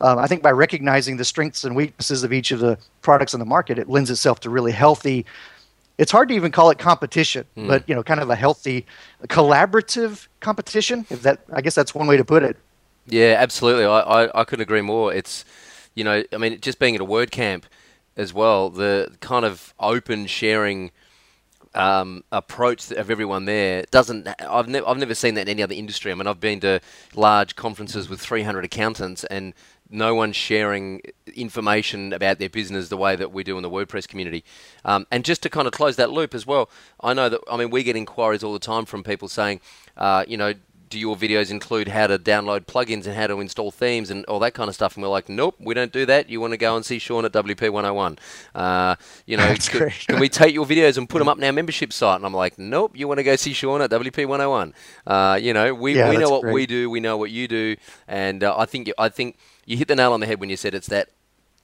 um, 0.00 0.18
I 0.18 0.26
think 0.26 0.42
by 0.42 0.50
recognizing 0.50 1.18
the 1.18 1.24
strengths 1.24 1.62
and 1.64 1.76
weaknesses 1.76 2.24
of 2.24 2.32
each 2.32 2.50
of 2.50 2.58
the 2.58 2.78
products 3.02 3.32
on 3.32 3.40
the 3.40 3.46
market, 3.46 3.78
it 3.78 3.88
lends 3.88 4.10
itself 4.10 4.40
to 4.40 4.50
really 4.50 4.72
healthy. 4.72 5.24
It's 6.00 6.10
hard 6.10 6.30
to 6.30 6.34
even 6.34 6.50
call 6.50 6.70
it 6.70 6.78
competition, 6.78 7.44
but 7.54 7.86
you 7.86 7.94
know, 7.94 8.02
kind 8.02 8.20
of 8.20 8.30
a 8.30 8.34
healthy, 8.34 8.86
collaborative 9.28 10.28
competition. 10.40 11.04
If 11.10 11.20
that, 11.24 11.40
I 11.52 11.60
guess 11.60 11.74
that's 11.74 11.94
one 11.94 12.06
way 12.06 12.16
to 12.16 12.24
put 12.24 12.42
it. 12.42 12.56
Yeah, 13.06 13.36
absolutely. 13.38 13.84
I, 13.84 14.00
I, 14.00 14.40
I 14.40 14.44
couldn't 14.44 14.62
agree 14.62 14.80
more. 14.80 15.12
It's, 15.12 15.44
you 15.94 16.02
know, 16.02 16.24
I 16.32 16.38
mean, 16.38 16.58
just 16.60 16.78
being 16.78 16.94
at 16.94 17.02
a 17.02 17.04
WordCamp 17.04 17.64
as 18.16 18.32
well, 18.32 18.70
the 18.70 19.14
kind 19.20 19.44
of 19.44 19.74
open 19.78 20.26
sharing 20.26 20.90
um, 21.74 22.24
approach 22.32 22.90
of 22.92 23.10
everyone 23.10 23.44
there 23.44 23.84
doesn't. 23.90 24.26
I've 24.40 24.68
never 24.68 24.88
I've 24.88 24.96
never 24.96 25.14
seen 25.14 25.34
that 25.34 25.42
in 25.42 25.48
any 25.48 25.62
other 25.62 25.74
industry. 25.74 26.12
I 26.12 26.14
mean, 26.14 26.26
I've 26.26 26.40
been 26.40 26.60
to 26.60 26.80
large 27.14 27.56
conferences 27.56 28.08
with 28.08 28.20
300 28.20 28.64
accountants 28.64 29.24
and 29.24 29.52
no 29.90 30.14
one's 30.14 30.36
sharing 30.36 31.00
information 31.34 32.12
about 32.12 32.38
their 32.38 32.48
business 32.48 32.88
the 32.88 32.96
way 32.96 33.16
that 33.16 33.32
we 33.32 33.42
do 33.44 33.56
in 33.56 33.62
the 33.62 33.70
WordPress 33.70 34.06
community. 34.08 34.44
Um, 34.84 35.06
and 35.10 35.24
just 35.24 35.42
to 35.42 35.50
kind 35.50 35.66
of 35.66 35.72
close 35.72 35.96
that 35.96 36.10
loop 36.10 36.34
as 36.34 36.46
well, 36.46 36.70
I 37.00 37.14
know 37.14 37.28
that 37.28 37.40
I 37.50 37.56
mean 37.56 37.70
we 37.70 37.82
get 37.82 37.96
inquiries 37.96 38.42
all 38.44 38.52
the 38.52 38.58
time 38.58 38.84
from 38.84 39.02
people 39.02 39.28
saying, 39.28 39.60
uh, 39.96 40.24
you 40.28 40.36
know. 40.36 40.54
Do 40.88 40.98
your 40.98 41.14
videos 41.14 41.52
include 41.52 41.86
how 41.86 42.08
to 42.08 42.18
download 42.18 42.62
plugins 42.66 43.06
and 43.06 43.14
how 43.14 43.28
to 43.28 43.38
install 43.38 43.70
themes 43.70 44.10
and 44.10 44.24
all 44.24 44.40
that 44.40 44.54
kind 44.54 44.68
of 44.68 44.74
stuff? 44.74 44.96
And 44.96 45.04
we're 45.04 45.08
like, 45.08 45.28
nope, 45.28 45.54
we 45.60 45.72
don't 45.72 45.92
do 45.92 46.04
that. 46.06 46.28
You 46.28 46.40
want 46.40 46.52
to 46.52 46.56
go 46.56 46.74
and 46.74 46.84
see 46.84 46.98
Shawn 46.98 47.24
at 47.24 47.30
WP 47.30 47.70
101. 47.70 48.18
Uh, 48.56 48.96
you 49.24 49.36
know, 49.36 49.46
That's 49.46 49.70
c- 49.70 49.78
great. 49.78 50.04
can 50.08 50.18
we 50.18 50.28
take 50.28 50.52
your 50.52 50.66
videos 50.66 50.98
and 50.98 51.08
put 51.08 51.20
them 51.20 51.28
up 51.28 51.38
in 51.38 51.44
our 51.44 51.52
membership 51.52 51.92
site? 51.92 52.16
And 52.16 52.26
I'm 52.26 52.34
like, 52.34 52.58
nope, 52.58 52.96
you 52.96 53.06
want 53.06 53.18
to 53.18 53.22
go 53.22 53.36
see 53.36 53.52
Shawn 53.52 53.80
at 53.82 53.90
WP 53.90 54.26
101. 54.26 54.74
Uh, 55.06 55.38
you 55.40 55.54
know, 55.54 55.72
we, 55.74 55.94
Yeah, 55.94 56.10
we 56.10 56.16
know 56.16 56.28
what 56.30 56.42
great. 56.42 56.54
we 56.54 56.66
do, 56.66 56.90
we 56.90 56.98
know 56.98 57.16
what 57.16 57.30
you 57.30 57.46
do, 57.46 57.76
and 58.08 58.42
uh, 58.42 58.56
I 58.58 58.66
think 58.66 58.90
I 58.98 59.10
think 59.10 59.38
you 59.70 59.76
hit 59.78 59.88
the 59.88 59.96
nail 59.96 60.12
on 60.12 60.20
the 60.20 60.26
head 60.26 60.40
when 60.40 60.50
you 60.50 60.56
said 60.56 60.74
it's 60.74 60.88
that 60.88 61.10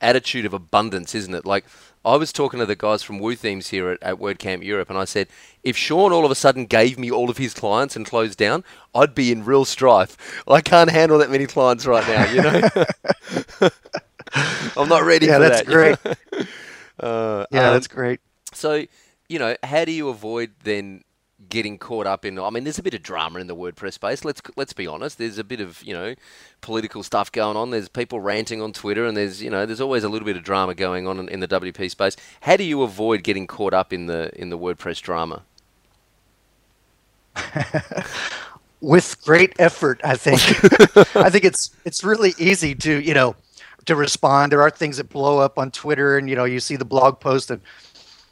attitude 0.00 0.44
of 0.44 0.52
abundance, 0.52 1.14
isn't 1.14 1.34
it? 1.34 1.44
Like 1.46 1.64
I 2.04 2.16
was 2.16 2.32
talking 2.32 2.60
to 2.60 2.66
the 2.66 2.76
guys 2.76 3.02
from 3.02 3.18
Woo 3.18 3.34
Themes 3.34 3.68
here 3.68 3.90
at, 3.90 4.02
at 4.02 4.16
WordCamp 4.16 4.62
Europe, 4.64 4.90
and 4.90 4.98
I 4.98 5.04
said, 5.04 5.28
if 5.64 5.76
Shawn 5.76 6.12
all 6.12 6.24
of 6.24 6.30
a 6.30 6.34
sudden 6.36 6.66
gave 6.66 6.98
me 6.98 7.10
all 7.10 7.30
of 7.30 7.38
his 7.38 7.54
clients 7.54 7.96
and 7.96 8.06
closed 8.06 8.38
down, 8.38 8.64
I'd 8.94 9.14
be 9.14 9.32
in 9.32 9.44
real 9.44 9.64
strife. 9.64 10.16
I 10.48 10.60
can't 10.60 10.90
handle 10.90 11.18
that 11.18 11.30
many 11.30 11.46
clients 11.46 11.86
right 11.86 12.06
now, 12.06 12.24
you 12.24 12.42
know. 12.42 12.60
I'm 14.76 14.88
not 14.88 15.04
ready 15.04 15.26
Yeah, 15.26 15.38
for 15.38 15.40
that's 15.40 15.60
that. 15.64 15.66
great. 15.66 15.98
Uh, 16.98 17.46
Yeah, 17.50 17.70
um, 17.70 17.70
that's 17.70 17.88
great. 17.88 18.20
so, 18.52 18.86
you 19.28 19.38
know, 19.38 19.56
how 19.62 19.84
do 19.84 19.92
you 19.92 20.08
avoid 20.08 20.52
then 20.64 21.02
getting 21.48 21.78
caught 21.78 22.06
up 22.06 22.24
in? 22.24 22.38
I 22.38 22.50
mean, 22.50 22.64
there's 22.64 22.78
a 22.78 22.82
bit 22.82 22.94
of 22.94 23.02
drama 23.02 23.38
in 23.38 23.46
the 23.46 23.56
WordPress 23.56 23.94
space. 23.94 24.24
Let's 24.24 24.40
let's 24.56 24.72
be 24.72 24.86
honest. 24.86 25.18
There's 25.18 25.38
a 25.38 25.44
bit 25.44 25.60
of 25.60 25.82
you 25.82 25.94
know 25.94 26.14
political 26.60 27.02
stuff 27.02 27.30
going 27.32 27.56
on. 27.56 27.70
There's 27.70 27.88
people 27.88 28.20
ranting 28.20 28.62
on 28.62 28.72
Twitter, 28.72 29.06
and 29.06 29.16
there's 29.16 29.42
you 29.42 29.50
know 29.50 29.66
there's 29.66 29.80
always 29.80 30.04
a 30.04 30.08
little 30.08 30.26
bit 30.26 30.36
of 30.36 30.42
drama 30.42 30.74
going 30.74 31.06
on 31.06 31.18
in, 31.18 31.28
in 31.28 31.40
the 31.40 31.48
WP 31.48 31.90
space. 31.90 32.16
How 32.40 32.56
do 32.56 32.64
you 32.64 32.82
avoid 32.82 33.22
getting 33.22 33.46
caught 33.46 33.74
up 33.74 33.92
in 33.92 34.06
the 34.06 34.30
in 34.40 34.50
the 34.50 34.58
WordPress 34.58 35.00
drama? 35.00 35.42
with 38.80 39.22
great 39.24 39.54
effort 39.58 40.00
i 40.04 40.14
think 40.14 40.38
i 41.16 41.28
think 41.28 41.44
it's 41.44 41.70
it's 41.84 42.04
really 42.04 42.34
easy 42.38 42.74
to 42.74 43.00
you 43.00 43.12
know 43.12 43.34
to 43.84 43.94
respond 43.96 44.52
there 44.52 44.62
are 44.62 44.70
things 44.70 44.96
that 44.98 45.08
blow 45.08 45.38
up 45.38 45.58
on 45.58 45.70
twitter 45.70 46.16
and 46.16 46.30
you 46.30 46.36
know 46.36 46.44
you 46.44 46.60
see 46.60 46.76
the 46.76 46.84
blog 46.84 47.20
post 47.20 47.50
and 47.50 47.60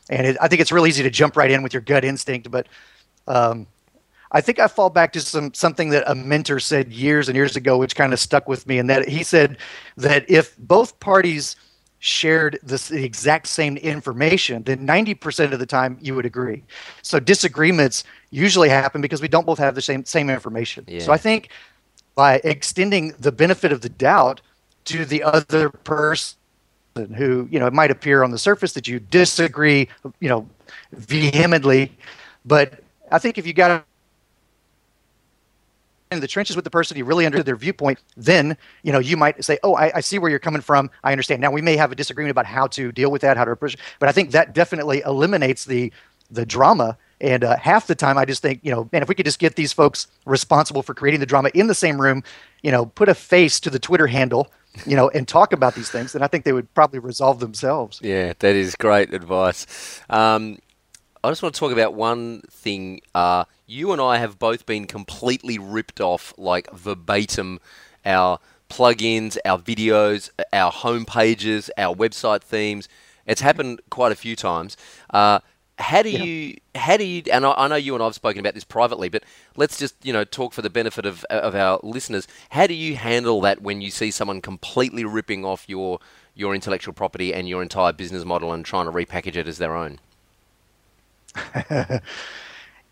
and 0.08 0.26
it, 0.26 0.36
I 0.40 0.48
think 0.48 0.60
it's 0.60 0.72
real 0.72 0.86
easy 0.86 1.02
to 1.02 1.10
jump 1.10 1.36
right 1.36 1.50
in 1.50 1.62
with 1.62 1.72
your 1.72 1.82
gut 1.82 2.04
instinct. 2.04 2.50
But 2.50 2.66
um, 3.26 3.66
I 4.32 4.40
think 4.40 4.58
I 4.58 4.66
fall 4.66 4.90
back 4.90 5.12
to 5.12 5.20
some 5.20 5.54
something 5.54 5.90
that 5.90 6.02
a 6.10 6.14
mentor 6.14 6.58
said 6.58 6.92
years 6.92 7.28
and 7.28 7.36
years 7.36 7.54
ago, 7.54 7.78
which 7.78 7.94
kind 7.94 8.12
of 8.12 8.18
stuck 8.18 8.48
with 8.48 8.66
me, 8.66 8.78
and 8.78 8.90
that 8.90 9.08
he 9.08 9.22
said 9.22 9.58
that 9.96 10.28
if 10.28 10.56
both 10.58 10.98
parties 10.98 11.56
shared 12.00 12.58
this, 12.62 12.88
the 12.88 13.02
exact 13.02 13.46
same 13.46 13.78
information, 13.78 14.62
then 14.64 14.86
90% 14.86 15.52
of 15.52 15.58
the 15.58 15.64
time 15.64 15.96
you 16.02 16.14
would 16.14 16.26
agree. 16.26 16.62
So 17.00 17.18
disagreements 17.18 18.04
usually 18.30 18.68
happen 18.68 19.00
because 19.00 19.22
we 19.22 19.28
don't 19.28 19.46
both 19.46 19.58
have 19.58 19.74
the 19.74 19.80
same 19.80 20.04
same 20.04 20.28
information. 20.28 20.84
Yeah. 20.86 21.00
So 21.00 21.12
I 21.12 21.16
think 21.16 21.48
by 22.14 22.40
extending 22.44 23.14
the 23.18 23.32
benefit 23.32 23.72
of 23.72 23.80
the 23.80 23.88
doubt 23.88 24.42
to 24.84 25.04
the 25.04 25.22
other 25.22 25.70
person 25.70 26.36
who, 27.16 27.48
you 27.50 27.58
know, 27.58 27.66
it 27.66 27.72
might 27.72 27.90
appear 27.90 28.22
on 28.22 28.32
the 28.32 28.38
surface 28.38 28.72
that 28.74 28.86
you 28.86 29.00
disagree, 29.00 29.88
you 30.20 30.28
know, 30.28 30.48
vehemently, 30.92 31.90
but 32.44 32.83
I 33.10 33.18
think 33.18 33.38
if 33.38 33.46
you 33.46 33.52
got 33.52 33.84
in 36.10 36.20
the 36.20 36.28
trenches 36.28 36.56
with 36.56 36.64
the 36.64 36.70
person, 36.70 36.96
you 36.96 37.04
really 37.04 37.26
understood 37.26 37.46
their 37.46 37.56
viewpoint, 37.56 37.98
then 38.16 38.56
you 38.82 38.92
know 38.92 38.98
you 38.98 39.16
might 39.16 39.44
say, 39.44 39.58
"Oh, 39.62 39.74
I, 39.74 39.96
I, 39.96 40.00
see 40.00 40.18
where 40.18 40.30
you're 40.30 40.38
coming 40.38 40.62
from. 40.62 40.90
I 41.02 41.12
understand." 41.12 41.40
Now 41.40 41.50
we 41.50 41.62
may 41.62 41.76
have 41.76 41.92
a 41.92 41.94
disagreement 41.94 42.30
about 42.30 42.46
how 42.46 42.66
to 42.68 42.92
deal 42.92 43.10
with 43.10 43.22
that, 43.22 43.36
how 43.36 43.44
to 43.44 43.50
approach, 43.50 43.76
but 43.98 44.08
I 44.08 44.12
think 44.12 44.30
that 44.30 44.54
definitely 44.54 45.02
eliminates 45.04 45.64
the 45.64 45.92
the 46.30 46.46
drama. 46.46 46.96
And 47.20 47.44
uh, 47.44 47.56
half 47.56 47.86
the 47.86 47.94
time, 47.94 48.18
I 48.18 48.24
just 48.24 48.42
think, 48.42 48.60
you 48.62 48.70
know, 48.70 48.88
man, 48.92 49.00
if 49.00 49.08
we 49.08 49.14
could 49.14 49.24
just 49.24 49.38
get 49.38 49.56
these 49.56 49.72
folks 49.72 50.08
responsible 50.26 50.82
for 50.82 50.94
creating 50.94 51.20
the 51.20 51.26
drama 51.26 51.50
in 51.54 51.68
the 51.68 51.74
same 51.74 51.98
room, 51.98 52.22
you 52.62 52.70
know, 52.70 52.86
put 52.86 53.08
a 53.08 53.14
face 53.14 53.60
to 53.60 53.70
the 53.70 53.78
Twitter 53.78 54.06
handle, 54.06 54.50
you 54.84 54.96
know, 54.96 55.08
and 55.10 55.26
talk 55.26 55.52
about 55.52 55.74
these 55.74 55.88
things, 55.88 56.12
then 56.12 56.22
I 56.22 56.26
think 56.26 56.44
they 56.44 56.52
would 56.52 56.72
probably 56.74 56.98
resolve 56.98 57.40
themselves. 57.40 58.00
Yeah, 58.02 58.34
that 58.40 58.56
is 58.56 58.74
great 58.74 59.14
advice. 59.14 60.00
Um, 60.10 60.58
I 61.24 61.30
just 61.30 61.42
want 61.42 61.54
to 61.54 61.58
talk 61.58 61.72
about 61.72 61.94
one 61.94 62.42
thing. 62.50 63.00
Uh, 63.14 63.44
you 63.66 63.92
and 63.92 64.00
I 64.00 64.18
have 64.18 64.38
both 64.38 64.66
been 64.66 64.86
completely 64.86 65.58
ripped 65.58 65.98
off, 65.98 66.34
like 66.36 66.70
verbatim, 66.70 67.60
our 68.04 68.40
plugins, 68.68 69.38
our 69.42 69.58
videos, 69.58 70.28
our 70.52 70.70
home 70.70 71.06
pages, 71.06 71.70
our 71.78 71.96
website 71.96 72.42
themes. 72.42 72.90
It's 73.24 73.40
happened 73.40 73.80
quite 73.88 74.12
a 74.12 74.14
few 74.16 74.36
times. 74.36 74.76
Uh, 75.08 75.38
how 75.78 76.02
do 76.02 76.10
yeah. 76.10 76.22
you? 76.24 76.56
How 76.74 76.98
do 76.98 77.04
you? 77.04 77.22
And 77.32 77.46
I, 77.46 77.54
I, 77.56 77.68
know 77.68 77.76
you 77.76 77.94
and 77.94 78.02
I've 78.02 78.14
spoken 78.14 78.40
about 78.40 78.52
this 78.52 78.62
privately, 78.62 79.08
but 79.08 79.24
let's 79.56 79.78
just 79.78 79.94
you 80.04 80.12
know 80.12 80.24
talk 80.24 80.52
for 80.52 80.60
the 80.60 80.68
benefit 80.68 81.06
of 81.06 81.24
of 81.30 81.54
our 81.54 81.80
listeners. 81.82 82.28
How 82.50 82.66
do 82.66 82.74
you 82.74 82.96
handle 82.96 83.40
that 83.40 83.62
when 83.62 83.80
you 83.80 83.90
see 83.90 84.10
someone 84.10 84.42
completely 84.42 85.06
ripping 85.06 85.42
off 85.42 85.70
your 85.70 86.00
your 86.34 86.54
intellectual 86.54 86.92
property 86.92 87.32
and 87.32 87.48
your 87.48 87.62
entire 87.62 87.94
business 87.94 88.26
model 88.26 88.52
and 88.52 88.62
trying 88.62 88.84
to 88.84 88.92
repackage 88.92 89.36
it 89.36 89.48
as 89.48 89.56
their 89.56 89.74
own? 89.74 90.00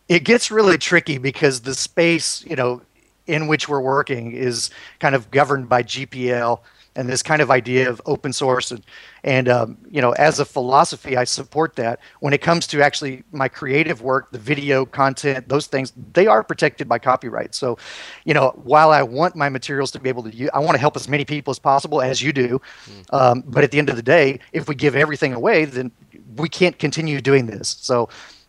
it 0.08 0.24
gets 0.24 0.50
really 0.50 0.78
tricky 0.78 1.18
because 1.18 1.60
the 1.60 1.74
space, 1.74 2.44
you 2.46 2.56
know, 2.56 2.82
in 3.26 3.46
which 3.46 3.68
we're 3.68 3.80
working 3.80 4.32
is 4.32 4.70
kind 4.98 5.14
of 5.14 5.30
governed 5.30 5.68
by 5.68 5.82
GPL 5.82 6.60
and 6.96 7.08
this 7.08 7.22
kind 7.22 7.40
of 7.42 7.50
idea 7.50 7.88
of 7.88 8.00
open 8.06 8.32
source 8.32 8.70
and, 8.70 8.84
and 9.24 9.48
um, 9.48 9.78
you 9.90 10.00
know 10.00 10.12
as 10.12 10.38
a 10.38 10.44
philosophy 10.44 11.16
i 11.16 11.24
support 11.24 11.76
that. 11.76 12.00
When 12.20 12.32
it 12.32 12.40
comes 12.40 12.66
to 12.68 12.82
actually 12.82 13.24
my 13.32 13.48
creative 13.48 14.02
work 14.02 14.30
the 14.32 14.38
video 14.38 14.84
content 14.84 15.48
those 15.48 15.66
things 15.66 15.92
they 16.12 16.26
are 16.26 16.42
protected 16.42 16.88
by 16.88 16.98
copyright. 16.98 17.54
So 17.54 17.78
you 18.24 18.34
know 18.34 18.50
while 18.62 18.90
i 18.90 19.02
want 19.02 19.36
my 19.36 19.48
materials 19.48 19.90
to 19.92 20.00
be 20.00 20.08
able 20.08 20.22
to 20.24 20.34
use 20.34 20.50
i 20.54 20.58
want 20.58 20.72
to 20.72 20.80
help 20.80 20.96
as 20.96 21.08
many 21.08 21.24
people 21.24 21.50
as 21.50 21.58
possible 21.58 22.00
as 22.02 22.22
you 22.22 22.32
do 22.32 22.60
mm. 22.86 23.14
um, 23.14 23.42
but 23.46 23.64
at 23.64 23.70
the 23.70 23.78
end 23.78 23.88
of 23.90 23.96
the 23.96 24.02
day 24.02 24.38
if 24.52 24.68
we 24.68 24.74
give 24.74 24.94
everything 24.94 25.32
away 25.32 25.64
then 25.64 25.90
we 26.36 26.48
can't 26.48 26.78
continue 26.78 27.20
doing 27.20 27.46
this. 27.46 27.76
So 27.80 28.08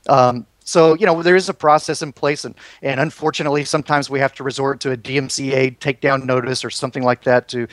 um, 0.10 0.46
so 0.64 0.96
you 0.96 1.06
know 1.06 1.22
there 1.22 1.36
is 1.36 1.50
a 1.50 1.54
process 1.54 2.02
in 2.02 2.12
place, 2.12 2.46
and 2.46 2.56
and 2.82 3.00
unfortunately 3.00 3.66
sometimes 3.66 4.10
we 4.10 4.20
have 4.20 4.34
to 4.36 4.44
resort 4.44 4.80
to 4.82 4.92
a 4.92 4.98
DMCA 4.98 5.78
takedown 5.80 6.26
notice 6.26 6.64
or 6.64 6.70
something 6.70 7.04
like 7.04 7.24
that 7.24 7.48
to, 7.50 7.68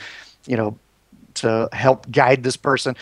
you 0.45 0.57
know, 0.57 0.77
to 1.35 1.69
help 1.71 2.09
guide 2.11 2.43
this 2.43 2.57
person. 2.57 2.95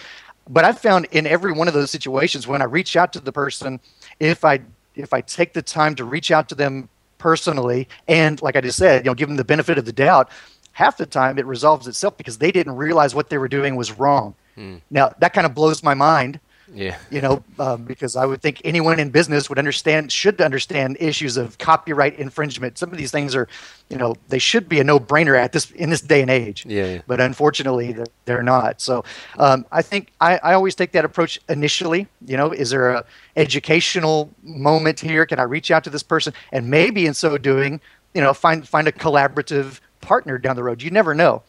But 0.48 0.66
I've 0.66 0.80
found 0.80 1.06
in 1.12 1.28
every 1.28 1.52
one 1.52 1.68
of 1.68 1.74
those 1.74 1.92
situations 1.92 2.48
when 2.48 2.62
I 2.62 2.66
reach 2.66 2.96
out 2.96 3.14
to 3.14 3.20
the 3.20 3.32
person, 3.32 3.80
if 4.20 4.44
I 4.44 4.62
if 4.96 5.14
I 5.14 5.22
take 5.22 5.54
the 5.54 5.62
time 5.62 5.96
to 5.96 6.04
reach 6.04 6.32
out 6.32 6.50
to 6.50 6.56
them 6.56 6.90
personally 7.18 7.88
and 8.08 8.42
like 8.42 8.56
I 8.56 8.62
just 8.62 8.78
said, 8.78 9.06
you 9.06 9.12
know, 9.12 9.16
give 9.16 9.28
them 9.28 9.38
the 9.38 9.44
benefit 9.44 9.78
of 9.78 9.86
the 9.86 9.94
doubt, 9.94 10.30
half 10.72 10.98
the 10.98 11.06
time 11.06 11.38
it 11.38 11.46
resolves 11.46 11.88
itself 11.88 12.18
because 12.18 12.38
they 12.38 12.52
didn't 12.52 12.76
realize 12.76 13.14
what 13.14 13.30
they 13.30 13.38
were 13.38 13.48
doing 13.48 13.76
was 13.76 13.98
wrong. 13.98 14.34
Hmm. 14.56 14.78
Now 14.90 15.14
that 15.20 15.34
kind 15.34 15.46
of 15.46 15.54
blows 15.54 15.84
my 15.84 15.94
mind 15.94 16.40
yeah. 16.74 16.98
You 17.10 17.22
know, 17.22 17.44
um, 17.58 17.84
because 17.84 18.16
I 18.16 18.26
would 18.26 18.42
think 18.42 18.62
anyone 18.64 19.00
in 19.00 19.10
business 19.10 19.50
would 19.50 19.60
understand, 19.60 20.12
should 20.12 20.40
understand 20.42 20.98
issues 21.00 21.38
of 21.38 21.58
copyright 21.58 22.18
infringement. 22.20 22.78
Some 22.78 22.92
of 22.92 22.98
these 22.98 23.12
things 23.12 23.36
are, 23.36 23.48
you 23.90 23.98
know, 23.98 24.16
they 24.28 24.40
should 24.40 24.70
be 24.70 24.80
a 24.80 24.84
no-brainer 24.84 25.38
at 25.38 25.52
this 25.52 25.72
in 25.72 25.90
this 25.90 26.02
day 26.02 26.22
and 26.22 26.30
age. 26.30 26.66
Yeah. 26.66 26.86
yeah. 26.86 27.02
But 27.08 27.20
unfortunately, 27.20 27.94
they're, 27.94 28.06
they're 28.26 28.44
not. 28.44 28.82
So 28.82 29.04
um, 29.38 29.66
I 29.72 29.82
think 29.82 30.12
I, 30.22 30.38
I 30.38 30.54
always 30.54 30.76
take 30.76 30.92
that 30.92 31.06
approach 31.06 31.40
initially. 31.50 32.08
You 32.26 32.38
know, 32.38 32.52
is 32.52 32.70
there 32.70 32.92
a 32.92 33.06
educational 33.36 34.30
moment 34.44 35.00
here? 35.00 35.26
Can 35.26 35.40
I 35.40 35.44
reach 35.44 35.72
out 35.72 35.84
to 35.86 35.90
this 35.90 36.04
person 36.04 36.34
and 36.52 36.70
maybe 36.70 37.06
in 37.06 37.14
so 37.14 37.38
doing, 37.38 37.82
you 38.14 38.22
know, 38.22 38.34
find 38.34 38.68
find 38.68 38.88
a 38.88 38.92
collaborative 38.92 39.80
partner 40.02 40.38
down 40.38 40.56
the 40.56 40.64
road? 40.64 40.82
You 40.82 40.92
never 40.92 41.16
know. 41.16 41.44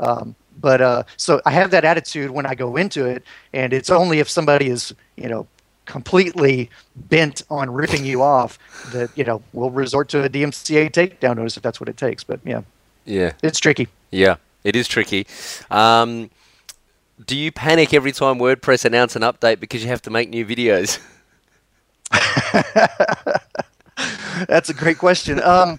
Um, 0.00 0.34
but 0.62 0.80
uh, 0.80 1.02
so 1.18 1.42
I 1.44 1.50
have 1.50 1.70
that 1.72 1.84
attitude 1.84 2.30
when 2.30 2.46
I 2.46 2.54
go 2.54 2.76
into 2.76 3.04
it, 3.04 3.24
and 3.52 3.74
it's 3.74 3.90
only 3.90 4.20
if 4.20 4.30
somebody 4.30 4.68
is, 4.68 4.94
you 5.16 5.28
know, 5.28 5.46
completely 5.84 6.70
bent 6.94 7.42
on 7.50 7.68
ripping 7.70 8.06
you 8.06 8.22
off 8.22 8.58
that 8.92 9.10
you 9.18 9.24
know 9.24 9.42
we'll 9.52 9.70
resort 9.70 10.08
to 10.10 10.24
a 10.24 10.28
DMCA 10.28 10.90
takedown 10.90 11.36
notice 11.36 11.56
if 11.56 11.62
that's 11.62 11.80
what 11.80 11.88
it 11.88 11.96
takes. 11.96 12.24
But 12.24 12.40
yeah, 12.44 12.62
yeah, 13.04 13.32
it's 13.42 13.58
tricky. 13.58 13.88
Yeah, 14.10 14.36
it 14.64 14.76
is 14.76 14.88
tricky. 14.88 15.26
Um, 15.70 16.30
do 17.26 17.36
you 17.36 17.52
panic 17.52 17.92
every 17.92 18.12
time 18.12 18.38
WordPress 18.38 18.84
announce 18.84 19.16
an 19.16 19.22
update 19.22 19.60
because 19.60 19.82
you 19.82 19.90
have 19.90 20.02
to 20.02 20.10
make 20.10 20.30
new 20.30 20.46
videos? 20.46 20.98
That's 24.48 24.70
a 24.70 24.74
great 24.74 24.98
question. 24.98 25.40
Um, 25.42 25.78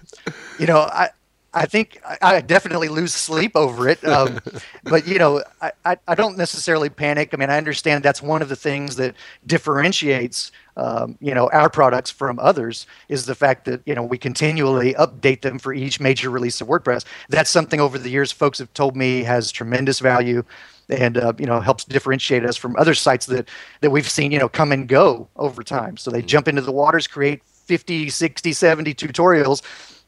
you 0.58 0.66
know, 0.66 0.78
I 0.78 1.10
I 1.54 1.66
think 1.66 2.00
I 2.20 2.40
definitely 2.40 2.88
lose 2.88 3.14
sleep 3.14 3.52
over 3.54 3.88
it. 3.88 4.04
Um, 4.04 4.40
but 4.84 5.06
you 5.06 5.18
know, 5.18 5.42
I, 5.62 5.72
I, 5.84 5.96
I, 6.08 6.14
don't 6.14 6.36
necessarily 6.36 6.88
panic. 6.88 7.30
I 7.32 7.36
mean, 7.36 7.48
I 7.48 7.56
understand 7.56 8.02
that's 8.02 8.20
one 8.20 8.42
of 8.42 8.48
the 8.48 8.56
things 8.56 8.96
that 8.96 9.14
differentiates 9.46 10.50
um, 10.76 11.16
you 11.20 11.32
know 11.32 11.48
our 11.52 11.70
products 11.70 12.10
from 12.10 12.38
others 12.40 12.86
is 13.08 13.26
the 13.26 13.34
fact 13.34 13.64
that 13.66 13.80
you 13.86 13.94
know 13.94 14.02
we 14.02 14.18
continually 14.18 14.94
update 14.94 15.42
them 15.42 15.58
for 15.58 15.72
each 15.72 16.00
major 16.00 16.30
release 16.30 16.60
of 16.60 16.68
WordPress. 16.68 17.04
That's 17.28 17.50
something 17.50 17.80
over 17.80 17.98
the 17.98 18.10
years 18.10 18.32
folks 18.32 18.58
have 18.58 18.72
told 18.74 18.96
me 18.96 19.22
has 19.22 19.52
tremendous 19.52 20.00
value 20.00 20.42
and 20.88 21.16
uh, 21.16 21.32
you 21.38 21.46
know 21.46 21.60
helps 21.60 21.84
differentiate 21.84 22.44
us 22.44 22.56
from 22.56 22.76
other 22.76 22.94
sites 22.94 23.26
that 23.26 23.48
that 23.80 23.90
we've 23.90 24.08
seen 24.08 24.32
you 24.32 24.38
know 24.38 24.48
come 24.48 24.72
and 24.72 24.88
go 24.88 25.28
over 25.36 25.62
time 25.62 25.96
so 25.96 26.10
they 26.10 26.18
mm-hmm. 26.18 26.26
jump 26.26 26.48
into 26.48 26.60
the 26.60 26.72
waters 26.72 27.06
create 27.06 27.42
50 27.44 28.10
60 28.10 28.52
70 28.52 28.94
tutorials 28.94 29.62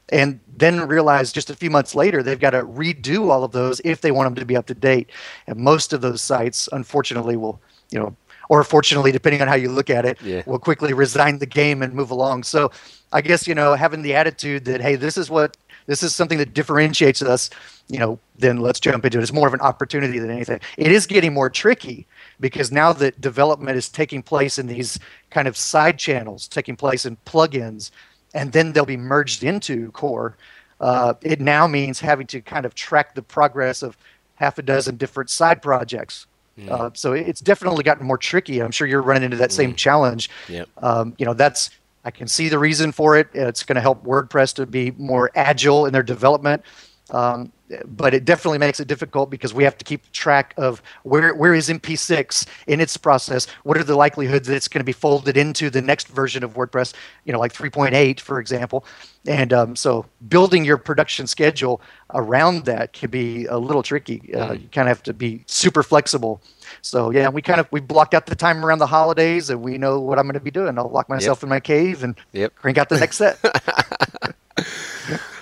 and 0.09 0.39
then 0.55 0.87
realize 0.87 1.31
just 1.31 1.49
a 1.49 1.55
few 1.55 1.69
months 1.69 1.93
later 1.93 2.23
they've 2.23 2.39
got 2.39 2.51
to 2.51 2.63
redo 2.63 3.29
all 3.29 3.43
of 3.43 3.51
those 3.51 3.81
if 3.83 4.01
they 4.01 4.11
want 4.11 4.27
them 4.27 4.35
to 4.35 4.45
be 4.45 4.55
up 4.55 4.65
to 4.67 4.73
date. 4.73 5.09
And 5.47 5.57
most 5.57 5.93
of 5.93 6.01
those 6.01 6.21
sites 6.21 6.69
unfortunately 6.71 7.37
will 7.37 7.61
you 7.91 7.99
know 7.99 8.15
or 8.49 8.63
fortunately 8.63 9.11
depending 9.11 9.41
on 9.41 9.47
how 9.47 9.55
you 9.55 9.69
look 9.69 9.89
at 9.89 10.05
it 10.05 10.21
yeah. 10.21 10.41
will 10.45 10.59
quickly 10.59 10.93
resign 10.93 11.39
the 11.39 11.45
game 11.45 11.81
and 11.81 11.93
move 11.93 12.11
along. 12.11 12.43
So 12.43 12.71
i 13.13 13.21
guess 13.21 13.47
you 13.47 13.55
know 13.55 13.73
having 13.73 14.01
the 14.01 14.13
attitude 14.13 14.65
that 14.65 14.81
hey 14.81 14.95
this 14.95 15.17
is 15.17 15.29
what 15.29 15.55
this 15.85 16.03
is 16.03 16.13
something 16.13 16.37
that 16.37 16.53
differentiates 16.53 17.21
us 17.21 17.49
you 17.87 17.99
know 17.99 18.19
then 18.37 18.57
let's 18.57 18.79
jump 18.79 19.05
into 19.05 19.17
it. 19.17 19.21
It's 19.21 19.33
more 19.33 19.47
of 19.47 19.53
an 19.53 19.61
opportunity 19.61 20.19
than 20.19 20.29
anything. 20.29 20.59
It 20.77 20.91
is 20.91 21.07
getting 21.07 21.33
more 21.33 21.49
tricky 21.49 22.05
because 22.39 22.71
now 22.71 22.93
that 22.93 23.19
development 23.19 23.77
is 23.77 23.89
taking 23.89 24.21
place 24.21 24.59
in 24.59 24.67
these 24.67 24.99
kind 25.31 25.47
of 25.47 25.57
side 25.57 25.97
channels 25.97 26.47
taking 26.47 26.75
place 26.75 27.05
in 27.05 27.17
plugins 27.25 27.91
and 28.33 28.51
then 28.51 28.73
they'll 28.73 28.85
be 28.85 28.97
merged 28.97 29.43
into 29.43 29.91
core. 29.91 30.37
Uh, 30.79 31.13
it 31.21 31.41
now 31.41 31.67
means 31.67 31.99
having 31.99 32.27
to 32.27 32.41
kind 32.41 32.65
of 32.65 32.75
track 32.75 33.15
the 33.15 33.21
progress 33.21 33.81
of 33.81 33.97
half 34.35 34.57
a 34.57 34.61
dozen 34.61 34.95
different 34.97 35.29
side 35.29 35.61
projects. 35.61 36.27
Mm. 36.57 36.69
Uh, 36.69 36.89
so 36.93 37.13
it's 37.13 37.41
definitely 37.41 37.83
gotten 37.83 38.05
more 38.05 38.17
tricky. 38.17 38.61
I'm 38.61 38.71
sure 38.71 38.87
you're 38.87 39.01
running 39.01 39.23
into 39.23 39.37
that 39.37 39.51
same 39.51 39.73
mm. 39.73 39.77
challenge. 39.77 40.29
Yep. 40.49 40.69
Um, 40.77 41.15
you 41.17 41.25
know, 41.25 41.33
that's 41.33 41.71
I 42.05 42.11
can 42.11 42.27
see 42.27 42.47
the 42.47 42.59
reason 42.59 42.91
for 42.91 43.17
it. 43.17 43.27
It's 43.33 43.63
going 43.63 43.75
to 43.75 43.81
help 43.81 44.03
WordPress 44.05 44.55
to 44.55 44.65
be 44.65 44.91
more 44.91 45.29
agile 45.35 45.85
in 45.85 45.93
their 45.93 46.03
development. 46.03 46.63
Um, 47.09 47.51
but 47.85 48.13
it 48.13 48.25
definitely 48.25 48.59
makes 48.59 48.79
it 48.79 48.87
difficult 48.87 49.29
because 49.29 49.53
we 49.53 49.63
have 49.63 49.77
to 49.77 49.85
keep 49.85 50.09
track 50.11 50.53
of 50.57 50.81
where 51.03 51.33
where 51.35 51.53
is 51.53 51.69
MP6 51.69 52.47
in 52.67 52.79
its 52.79 52.95
process. 52.95 53.45
What 53.63 53.77
are 53.77 53.83
the 53.83 53.95
likelihoods 53.95 54.47
that 54.47 54.55
it's 54.55 54.67
going 54.67 54.79
to 54.79 54.85
be 54.85 54.93
folded 54.93 55.35
into 55.35 55.69
the 55.69 55.81
next 55.81 56.07
version 56.07 56.43
of 56.43 56.53
WordPress? 56.53 56.93
You 57.25 57.33
know, 57.33 57.39
like 57.39 57.53
3.8, 57.53 58.19
for 58.19 58.39
example. 58.39 58.85
And 59.25 59.51
um, 59.51 59.75
so 59.75 60.05
building 60.29 60.63
your 60.63 60.77
production 60.77 61.27
schedule 61.27 61.81
around 62.13 62.65
that 62.65 62.93
can 62.93 63.09
be 63.09 63.45
a 63.45 63.57
little 63.57 63.83
tricky. 63.83 64.33
Uh, 64.33 64.51
mm. 64.51 64.61
you 64.61 64.69
kind 64.69 64.87
of 64.87 64.97
have 64.97 65.03
to 65.03 65.13
be 65.13 65.43
super 65.45 65.83
flexible. 65.83 66.41
So 66.81 67.11
yeah, 67.11 67.27
we 67.29 67.41
kind 67.41 67.59
of 67.59 67.67
we 67.71 67.81
blocked 67.81 68.13
out 68.13 68.27
the 68.27 68.35
time 68.35 68.65
around 68.65 68.79
the 68.79 68.87
holidays, 68.87 69.49
and 69.49 69.61
we 69.61 69.77
know 69.77 69.99
what 69.99 70.19
I'm 70.19 70.25
going 70.25 70.35
to 70.35 70.39
be 70.39 70.51
doing. 70.51 70.77
I'll 70.77 70.89
lock 70.89 71.09
myself 71.09 71.39
yep. 71.39 71.43
in 71.43 71.49
my 71.49 71.59
cave 71.59 72.03
and 72.03 72.15
yep. 72.31 72.55
crank 72.55 72.77
out 72.77 72.89
the 72.89 72.99
next 72.99 73.17
set. 73.17 73.39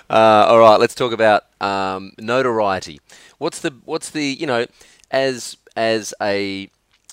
Uh, 0.08 0.46
all 0.48 0.60
right, 0.60 0.78
let's 0.78 0.94
talk 0.94 1.12
about 1.12 1.44
um, 1.60 2.12
notoriety. 2.18 3.00
What's 3.38 3.60
the 3.60 3.74
what's 3.84 4.10
the 4.10 4.24
you 4.24 4.46
know 4.46 4.66
as 5.10 5.56
as 5.76 6.14
a 6.22 6.70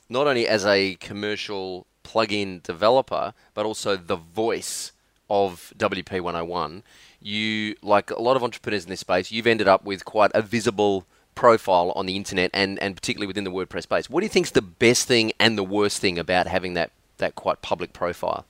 not 0.09 0.27
only 0.27 0.47
as 0.47 0.65
a 0.65 0.95
commercial 0.95 1.87
plugin 2.03 2.61
developer, 2.61 3.33
but 3.53 3.65
also 3.65 3.95
the 3.95 4.15
voice 4.15 4.91
of 5.29 5.73
WP 5.77 6.21
101. 6.21 6.83
You 7.21 7.75
like 7.81 8.11
a 8.11 8.21
lot 8.21 8.35
of 8.35 8.43
entrepreneurs 8.43 8.83
in 8.83 8.89
this 8.89 8.99
space. 8.99 9.31
You've 9.31 9.47
ended 9.47 9.67
up 9.67 9.83
with 9.83 10.05
quite 10.05 10.31
a 10.35 10.41
visible 10.41 11.05
profile 11.33 11.91
on 11.95 12.05
the 12.05 12.15
internet 12.15 12.51
and, 12.53 12.77
and 12.79 12.95
particularly 12.95 13.25
within 13.25 13.43
the 13.43 13.51
WordPress 13.51 13.83
space. 13.83 14.09
What 14.09 14.19
do 14.19 14.25
you 14.25 14.29
think 14.29 14.47
is 14.47 14.51
the 14.51 14.61
best 14.61 15.07
thing 15.07 15.31
and 15.39 15.57
the 15.57 15.63
worst 15.63 15.99
thing 15.99 16.19
about 16.19 16.47
having 16.47 16.73
that, 16.75 16.91
that 17.17 17.33
quite 17.33 17.61
public 17.61 17.93
profile? 17.93 18.45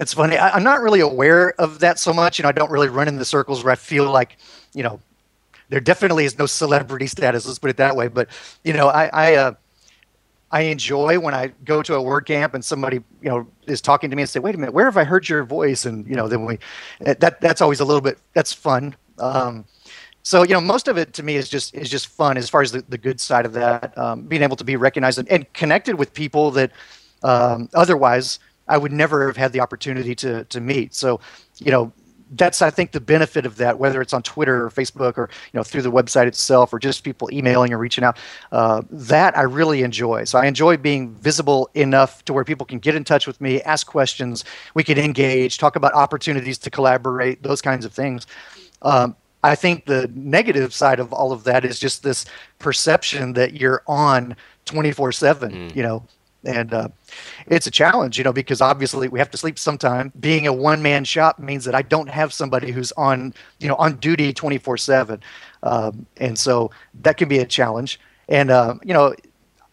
It's 0.00 0.14
funny. 0.14 0.36
I, 0.36 0.56
am 0.56 0.62
not 0.62 0.80
really 0.80 1.00
aware 1.00 1.54
of 1.60 1.80
that 1.80 1.98
so 1.98 2.12
much. 2.12 2.38
You 2.38 2.44
know, 2.44 2.48
I 2.48 2.52
don't 2.52 2.70
really 2.70 2.88
run 2.88 3.08
in 3.08 3.16
the 3.16 3.24
circles 3.24 3.64
where 3.64 3.72
I 3.72 3.76
feel 3.76 4.10
like, 4.10 4.36
you 4.74 4.82
know, 4.82 5.00
there 5.68 5.80
definitely 5.80 6.24
is 6.24 6.38
no 6.38 6.46
celebrity 6.46 7.06
status. 7.06 7.46
Let's 7.46 7.58
put 7.58 7.70
it 7.70 7.76
that 7.76 7.96
way. 7.96 8.08
But 8.08 8.28
you 8.64 8.72
know, 8.72 8.88
I 8.88 9.10
I, 9.12 9.34
uh, 9.34 9.54
I 10.50 10.62
enjoy 10.62 11.18
when 11.18 11.34
I 11.34 11.48
go 11.64 11.82
to 11.82 11.94
a 11.94 11.98
WordCamp 11.98 12.54
and 12.54 12.64
somebody 12.64 13.02
you 13.20 13.28
know 13.28 13.46
is 13.66 13.80
talking 13.80 14.10
to 14.10 14.16
me 14.16 14.22
and 14.22 14.30
say, 14.30 14.40
"Wait 14.40 14.54
a 14.54 14.58
minute, 14.58 14.72
where 14.72 14.86
have 14.86 14.96
I 14.96 15.04
heard 15.04 15.28
your 15.28 15.44
voice?" 15.44 15.84
And 15.84 16.06
you 16.06 16.14
know, 16.14 16.26
then 16.28 16.44
we 16.44 16.58
that 17.00 17.40
that's 17.40 17.60
always 17.60 17.80
a 17.80 17.84
little 17.84 18.00
bit 18.00 18.18
that's 18.32 18.52
fun. 18.52 18.96
Um, 19.18 19.66
so 20.22 20.42
you 20.42 20.54
know, 20.54 20.60
most 20.60 20.88
of 20.88 20.96
it 20.96 21.12
to 21.14 21.22
me 21.22 21.36
is 21.36 21.48
just 21.48 21.74
is 21.74 21.90
just 21.90 22.06
fun 22.06 22.38
as 22.38 22.48
far 22.48 22.62
as 22.62 22.72
the, 22.72 22.82
the 22.88 22.98
good 22.98 23.20
side 23.20 23.44
of 23.44 23.52
that, 23.52 23.96
um, 23.98 24.22
being 24.22 24.42
able 24.42 24.56
to 24.56 24.64
be 24.64 24.76
recognized 24.76 25.18
and, 25.18 25.28
and 25.28 25.52
connected 25.52 25.96
with 25.96 26.14
people 26.14 26.50
that 26.52 26.72
um, 27.22 27.68
otherwise 27.74 28.38
I 28.68 28.78
would 28.78 28.92
never 28.92 29.26
have 29.26 29.36
had 29.36 29.52
the 29.52 29.60
opportunity 29.60 30.14
to 30.16 30.44
to 30.44 30.60
meet. 30.60 30.94
So, 30.94 31.20
you 31.58 31.70
know, 31.70 31.92
that's 32.32 32.60
I 32.62 32.70
think 32.70 32.92
the 32.92 33.00
benefit 33.00 33.46
of 33.46 33.56
that, 33.56 33.78
whether 33.78 34.00
it's 34.00 34.12
on 34.12 34.22
Twitter 34.22 34.64
or 34.64 34.70
Facebook 34.70 35.16
or 35.16 35.30
you 35.52 35.58
know 35.58 35.62
through 35.62 35.82
the 35.82 35.92
website 35.92 36.26
itself 36.26 36.72
or 36.72 36.78
just 36.78 37.04
people 37.04 37.28
emailing 37.32 37.72
or 37.72 37.78
reaching 37.78 38.04
out. 38.04 38.18
Uh, 38.52 38.82
that 38.90 39.36
I 39.36 39.42
really 39.42 39.82
enjoy. 39.82 40.24
So 40.24 40.38
I 40.38 40.46
enjoy 40.46 40.76
being 40.76 41.14
visible 41.14 41.70
enough 41.74 42.24
to 42.26 42.32
where 42.32 42.44
people 42.44 42.66
can 42.66 42.78
get 42.78 42.94
in 42.94 43.04
touch 43.04 43.26
with 43.26 43.40
me, 43.40 43.62
ask 43.62 43.86
questions, 43.86 44.44
we 44.74 44.84
can 44.84 44.98
engage, 44.98 45.58
talk 45.58 45.76
about 45.76 45.94
opportunities 45.94 46.58
to 46.58 46.70
collaborate, 46.70 47.42
those 47.42 47.62
kinds 47.62 47.84
of 47.84 47.92
things. 47.92 48.26
Um, 48.82 49.16
I 49.42 49.54
think 49.54 49.86
the 49.86 50.10
negative 50.14 50.74
side 50.74 51.00
of 51.00 51.12
all 51.12 51.32
of 51.32 51.44
that 51.44 51.64
is 51.64 51.78
just 51.78 52.02
this 52.02 52.24
perception 52.58 53.34
that 53.34 53.54
you're 53.54 53.82
on 53.86 54.36
24 54.64 55.10
mm. 55.10 55.14
7 55.14 55.72
you 55.74 55.82
know 55.82 56.04
and 56.44 56.72
uh, 56.72 56.88
it's 57.46 57.66
a 57.66 57.70
challenge, 57.70 58.16
you 58.16 58.24
know, 58.24 58.32
because 58.32 58.60
obviously 58.60 59.08
we 59.08 59.18
have 59.18 59.30
to 59.32 59.38
sleep 59.38 59.58
sometime. 59.58 60.12
Being 60.20 60.46
a 60.46 60.52
one 60.52 60.82
man 60.82 61.04
shop 61.04 61.38
means 61.38 61.64
that 61.64 61.74
I 61.74 61.82
don't 61.82 62.08
have 62.08 62.32
somebody 62.32 62.70
who's 62.70 62.92
on, 62.92 63.34
you 63.58 63.68
know, 63.68 63.74
on 63.76 63.96
duty 63.96 64.32
24 64.32 64.74
um, 64.74 64.78
7. 64.78 65.22
And 66.18 66.38
so 66.38 66.70
that 67.02 67.16
can 67.16 67.28
be 67.28 67.38
a 67.38 67.46
challenge. 67.46 67.98
And, 68.28 68.50
uh, 68.50 68.74
you 68.84 68.94
know, 68.94 69.14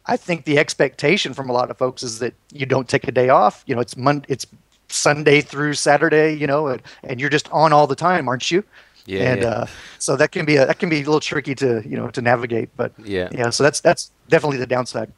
I 0.08 0.18
think 0.18 0.46
the 0.46 0.58
expectation 0.58 1.34
from 1.34 1.50
a 1.50 1.54
lot 1.54 1.70
of 1.70 1.78
folks 1.78 2.04
is 2.04 2.20
that 2.20 2.34
you 2.52 2.66
don't 2.66 2.88
take 2.88 3.08
a 3.08 3.12
day 3.12 3.30
off. 3.30 3.64
You 3.68 3.76
know, 3.76 3.82
it's 3.82 3.98
Monday, 3.98 4.26
it's 4.30 4.46
Sunday 4.88 5.42
through 5.42 5.74
Saturday, 5.74 6.34
you 6.34 6.48
know, 6.48 6.68
and, 6.68 6.82
and 7.04 7.20
you're 7.20 7.30
just 7.30 7.50
on 7.52 7.74
all 7.74 7.88
the 7.88 7.96
time, 7.96 8.28
aren't 8.28 8.50
you? 8.52 8.64
Yeah. 9.06 9.32
And 9.32 9.42
yeah. 9.42 9.50
Uh, 9.50 9.68
so 10.00 10.16
that 10.16 10.32
can 10.32 10.46
be 10.46 10.56
a, 10.56 10.66
that 10.66 10.80
can 10.80 10.90
be 10.90 10.98
a 10.98 11.00
little 11.00 11.20
tricky 11.20 11.54
to, 11.56 11.84
you 11.88 11.98
know, 11.98 12.10
to 12.10 12.22
navigate. 12.22 12.70
But 12.76 12.92
yeah, 13.04 13.30
yeah. 13.32 13.50
So 13.52 13.64
that's, 13.64 13.82
that's 13.82 14.12
definitely 14.30 14.58
the 14.58 14.68
downside. 14.68 15.12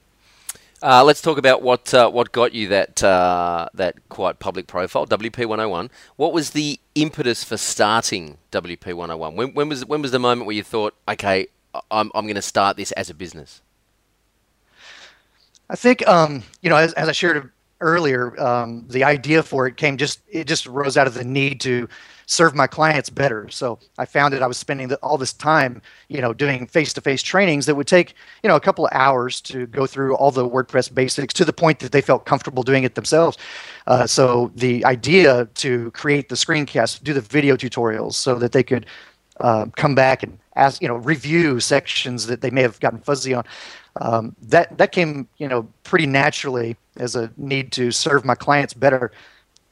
Uh, 0.81 1.03
let's 1.03 1.21
talk 1.21 1.39
about 1.39 1.63
what 1.63 1.91
uh, 1.93 2.09
what 2.09 2.31
got 2.31 2.53
you 2.53 2.67
that 2.67 3.03
uh, 3.03 3.67
that 3.73 3.95
quite 4.09 4.37
public 4.37 4.67
profile, 4.67 5.07
WP 5.07 5.45
101. 5.45 5.89
What 6.17 6.33
was 6.33 6.51
the 6.51 6.79
impetus 6.93 7.43
for 7.43 7.57
starting 7.57 8.37
WP 8.51 8.93
101? 8.93 9.35
When, 9.35 9.53
when 9.55 9.69
was 9.69 9.85
when 9.85 10.03
was 10.03 10.11
the 10.11 10.19
moment 10.19 10.45
where 10.45 10.55
you 10.55 10.61
thought, 10.61 10.93
okay, 11.09 11.47
I'm 11.89 12.11
I'm 12.13 12.25
going 12.25 12.35
to 12.35 12.43
start 12.43 12.77
this 12.77 12.91
as 12.91 13.09
a 13.09 13.15
business? 13.15 13.61
I 15.67 15.75
think 15.75 16.07
um, 16.07 16.43
you 16.61 16.69
know, 16.69 16.77
as, 16.77 16.93
as 16.93 17.09
I 17.09 17.11
shared 17.11 17.51
earlier, 17.81 18.39
um, 18.39 18.85
the 18.87 19.03
idea 19.03 19.41
for 19.41 19.65
it 19.65 19.77
came 19.77 19.97
just 19.97 20.21
it 20.29 20.45
just 20.45 20.67
rose 20.67 20.95
out 20.95 21.07
of 21.07 21.15
the 21.15 21.23
need 21.23 21.59
to 21.61 21.89
serve 22.27 22.53
my 22.53 22.67
clients 22.67 23.09
better. 23.09 23.49
So 23.49 23.79
I 23.97 24.05
found 24.05 24.33
that 24.33 24.43
I 24.43 24.47
was 24.47 24.57
spending 24.57 24.89
the, 24.89 24.97
all 24.97 25.17
this 25.17 25.31
time, 25.31 25.81
you 26.09 26.21
know, 26.21 26.33
doing 26.33 26.67
face-to-face 26.67 27.23
trainings 27.23 27.65
that 27.65 27.75
would 27.75 27.87
take, 27.87 28.13
you 28.43 28.49
know, 28.49 28.57
a 28.57 28.59
couple 28.59 28.85
of 28.85 28.91
hours 28.93 29.39
to 29.41 29.65
go 29.67 29.87
through 29.87 30.13
all 30.17 30.29
the 30.29 30.47
WordPress 30.47 30.93
basics 30.93 31.33
to 31.35 31.45
the 31.45 31.53
point 31.53 31.79
that 31.79 31.93
they 31.93 32.01
felt 32.01 32.25
comfortable 32.25 32.63
doing 32.63 32.83
it 32.83 32.95
themselves. 32.95 33.37
Uh, 33.87 34.05
so 34.05 34.51
the 34.55 34.83
idea 34.83 35.45
to 35.55 35.89
create 35.91 36.27
the 36.27 36.35
screencast, 36.35 37.01
do 37.01 37.13
the 37.13 37.21
video 37.21 37.55
tutorials, 37.55 38.15
so 38.15 38.35
that 38.35 38.51
they 38.51 38.63
could 38.63 38.85
uh, 39.39 39.65
come 39.77 39.95
back 39.95 40.21
and 40.21 40.37
ask, 40.57 40.81
you 40.81 40.87
know, 40.89 40.97
review 40.97 41.61
sections 41.61 42.27
that 42.27 42.41
they 42.41 42.49
may 42.49 42.61
have 42.61 42.77
gotten 42.81 42.99
fuzzy 42.99 43.33
on. 43.33 43.45
Um, 44.01 44.35
that 44.41 44.77
that 44.77 44.91
came, 44.91 45.27
you 45.37 45.47
know, 45.47 45.65
pretty 45.83 46.07
naturally 46.07 46.75
as 46.97 47.15
a 47.15 47.31
need 47.37 47.71
to 47.71 47.91
serve 47.91 48.25
my 48.25 48.35
clients 48.35 48.73
better. 48.73 49.11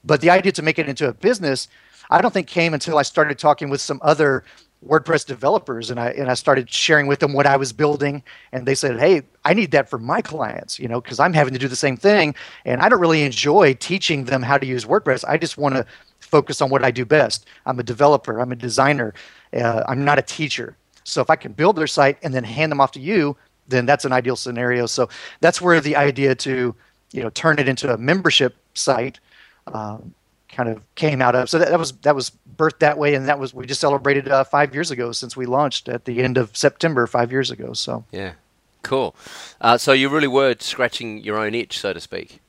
But 0.05 0.21
the 0.21 0.29
idea 0.29 0.51
to 0.53 0.61
make 0.61 0.79
it 0.79 0.87
into 0.87 1.09
a 1.09 1.13
business 1.13 1.67
I 2.09 2.21
don't 2.21 2.33
think 2.33 2.47
came 2.47 2.73
until 2.73 2.97
I 2.97 3.03
started 3.03 3.39
talking 3.39 3.69
with 3.69 3.81
some 3.81 3.99
other 4.01 4.43
WordPress 4.85 5.25
developers 5.25 5.89
and 5.89 5.99
I 5.99 6.09
and 6.11 6.29
I 6.29 6.35
started 6.35 6.69
sharing 6.69 7.07
with 7.07 7.19
them 7.19 7.33
what 7.33 7.47
I 7.47 7.57
was 7.57 7.73
building 7.73 8.21
and 8.51 8.67
they 8.67 8.75
said, 8.75 8.99
"Hey, 8.99 9.23
I 9.43 9.53
need 9.53 9.71
that 9.71 9.89
for 9.89 9.97
my 9.97 10.21
clients, 10.21 10.77
you 10.77 10.87
know, 10.87 11.01
because 11.01 11.19
I'm 11.19 11.33
having 11.33 11.53
to 11.53 11.59
do 11.59 11.67
the 11.67 11.75
same 11.75 11.97
thing 11.97 12.35
and 12.65 12.81
I 12.81 12.89
don't 12.89 12.99
really 12.99 13.23
enjoy 13.23 13.73
teaching 13.75 14.25
them 14.25 14.43
how 14.43 14.57
to 14.57 14.65
use 14.65 14.85
WordPress. 14.85 15.25
I 15.27 15.37
just 15.37 15.57
want 15.57 15.75
to 15.75 15.85
focus 16.19 16.61
on 16.61 16.69
what 16.69 16.83
I 16.83 16.91
do 16.91 17.05
best. 17.05 17.47
I'm 17.65 17.79
a 17.79 17.83
developer, 17.83 18.39
I'm 18.39 18.51
a 18.51 18.55
designer. 18.55 19.13
Uh, 19.53 19.83
I'm 19.87 20.03
not 20.05 20.19
a 20.19 20.21
teacher. 20.21 20.77
So 21.03 21.21
if 21.21 21.29
I 21.29 21.35
can 21.35 21.53
build 21.53 21.75
their 21.75 21.87
site 21.87 22.17
and 22.23 22.33
then 22.33 22.43
hand 22.43 22.71
them 22.71 22.81
off 22.81 22.91
to 22.93 22.99
you, 22.99 23.37
then 23.67 23.85
that's 23.85 24.05
an 24.05 24.11
ideal 24.11 24.35
scenario. 24.35 24.85
So 24.85 25.09
that's 25.39 25.61
where 25.61 25.79
the 25.79 25.95
idea 25.95 26.35
to, 26.35 26.75
you 27.11 27.23
know, 27.23 27.29
turn 27.29 27.59
it 27.59 27.67
into 27.67 27.93
a 27.93 27.97
membership 27.97 28.55
site 28.73 29.19
um, 29.67 30.13
kind 30.55 30.69
of 30.69 30.81
came 30.95 31.21
out 31.21 31.35
of. 31.35 31.49
So 31.49 31.59
that, 31.59 31.69
that 31.69 31.77
was 31.77 31.91
that 32.03 32.15
was 32.15 32.31
birthed 32.57 32.79
that 32.79 32.97
way, 32.97 33.13
and 33.13 33.27
that 33.27 33.37
was 33.37 33.53
we 33.53 33.65
just 33.65 33.81
celebrated 33.81 34.27
uh, 34.27 34.43
five 34.45 34.73
years 34.73 34.89
ago 34.89 35.11
since 35.11 35.35
we 35.35 35.45
launched 35.45 35.89
at 35.89 36.05
the 36.05 36.23
end 36.23 36.37
of 36.37 36.55
September 36.55 37.05
five 37.07 37.31
years 37.31 37.51
ago. 37.51 37.73
So 37.73 38.05
yeah, 38.11 38.33
cool. 38.81 39.15
Uh, 39.59 39.77
so 39.77 39.91
you 39.91 40.09
really 40.09 40.27
were 40.27 40.55
scratching 40.59 41.19
your 41.19 41.37
own 41.37 41.53
itch, 41.53 41.79
so 41.79 41.93
to 41.93 41.99
speak. 41.99 42.39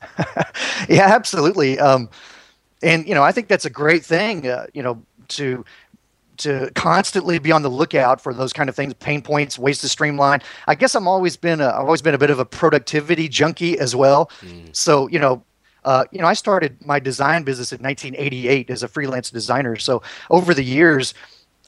yeah, 0.88 1.14
absolutely. 1.14 1.78
Um, 1.78 2.08
and 2.82 3.06
you 3.06 3.14
know, 3.14 3.22
I 3.22 3.30
think 3.30 3.48
that's 3.48 3.66
a 3.66 3.70
great 3.70 4.04
thing. 4.04 4.48
Uh, 4.48 4.66
you 4.72 4.82
know, 4.82 5.02
to 5.28 5.64
to 6.38 6.70
constantly 6.74 7.38
be 7.38 7.52
on 7.52 7.62
the 7.62 7.68
lookout 7.68 8.20
for 8.20 8.32
those 8.32 8.54
kind 8.54 8.68
of 8.68 8.74
things, 8.74 8.94
pain 8.94 9.20
points, 9.20 9.58
ways 9.58 9.80
to 9.80 9.88
streamline. 9.88 10.40
I 10.66 10.74
guess 10.74 10.94
I'm 10.94 11.06
always 11.06 11.36
been 11.36 11.60
a, 11.60 11.68
I've 11.68 11.84
always 11.84 12.02
been 12.02 12.14
a 12.14 12.18
bit 12.18 12.30
of 12.30 12.38
a 12.38 12.44
productivity 12.44 13.28
junkie 13.28 13.78
as 13.78 13.94
well. 13.94 14.30
Mm. 14.40 14.74
So 14.74 15.08
you 15.08 15.18
know, 15.18 15.44
uh, 15.84 16.04
you 16.10 16.20
know, 16.20 16.26
I 16.26 16.34
started 16.34 16.84
my 16.86 16.98
design 16.98 17.42
business 17.42 17.72
in 17.72 17.82
1988 17.82 18.70
as 18.70 18.82
a 18.82 18.88
freelance 18.88 19.30
designer. 19.30 19.76
So 19.76 20.02
over 20.30 20.54
the 20.54 20.62
years, 20.62 21.14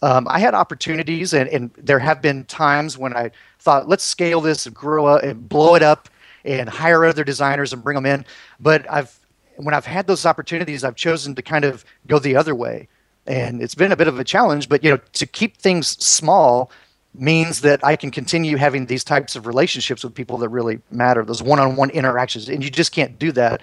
um, 0.03 0.27
I 0.29 0.39
had 0.39 0.55
opportunities, 0.55 1.33
and, 1.33 1.49
and, 1.49 1.71
there 1.79 1.99
have 1.99 2.21
been 2.21 2.45
times 2.45 2.99
when 2.99 3.17
I 3.17 3.31
thought, 3.59 3.89
let's 3.89 4.05
scale 4.05 4.41
this 4.41 4.67
and 4.67 4.75
grow 4.75 5.07
up 5.07 5.23
and 5.23 5.49
blow 5.49 5.75
it 5.77 5.83
up 5.83 6.11
and 6.45 6.69
hire 6.69 7.07
other 7.07 7.25
designers 7.25 7.73
and 7.73 7.83
bring 7.83 7.95
them 7.95 8.05
in. 8.05 8.25
But 8.61 8.91
I've 8.91 9.19
when 9.57 9.73
I've 9.73 9.87
had 9.87 10.07
those 10.09 10.27
opportunities, 10.27 10.83
I've 10.83 10.97
chosen 10.97 11.35
to 11.37 11.43
kind 11.43 11.65
of 11.65 11.85
go 12.09 12.19
the 12.19 12.37
other 12.37 12.55
way, 12.55 12.89
and 13.27 13.63
it's 13.63 13.75
been 13.75 13.93
a 13.93 13.97
bit 13.97 14.09
of 14.09 14.19
a 14.19 14.25
challenge. 14.25 14.69
But 14.69 14.85
you 14.85 14.91
know, 14.91 14.99
to 15.15 15.27
keep 15.27 15.57
things 15.57 15.89
small 16.05 16.71
means 17.15 17.61
that 17.61 17.83
I 17.85 17.97
can 17.97 18.11
continue 18.11 18.57
having 18.57 18.87
these 18.87 19.05
types 19.05 19.37
of 19.37 19.47
relationships 19.47 20.03
with 20.05 20.15
people 20.15 20.37
that 20.39 20.49
really 20.49 20.81
matter, 20.91 21.25
those 21.25 21.43
one-on-one 21.43 21.91
interactions, 21.91 22.49
and 22.49 22.63
you 22.63 22.71
just 22.71 22.93
can't 22.93 23.19
do 23.19 23.31
that 23.33 23.63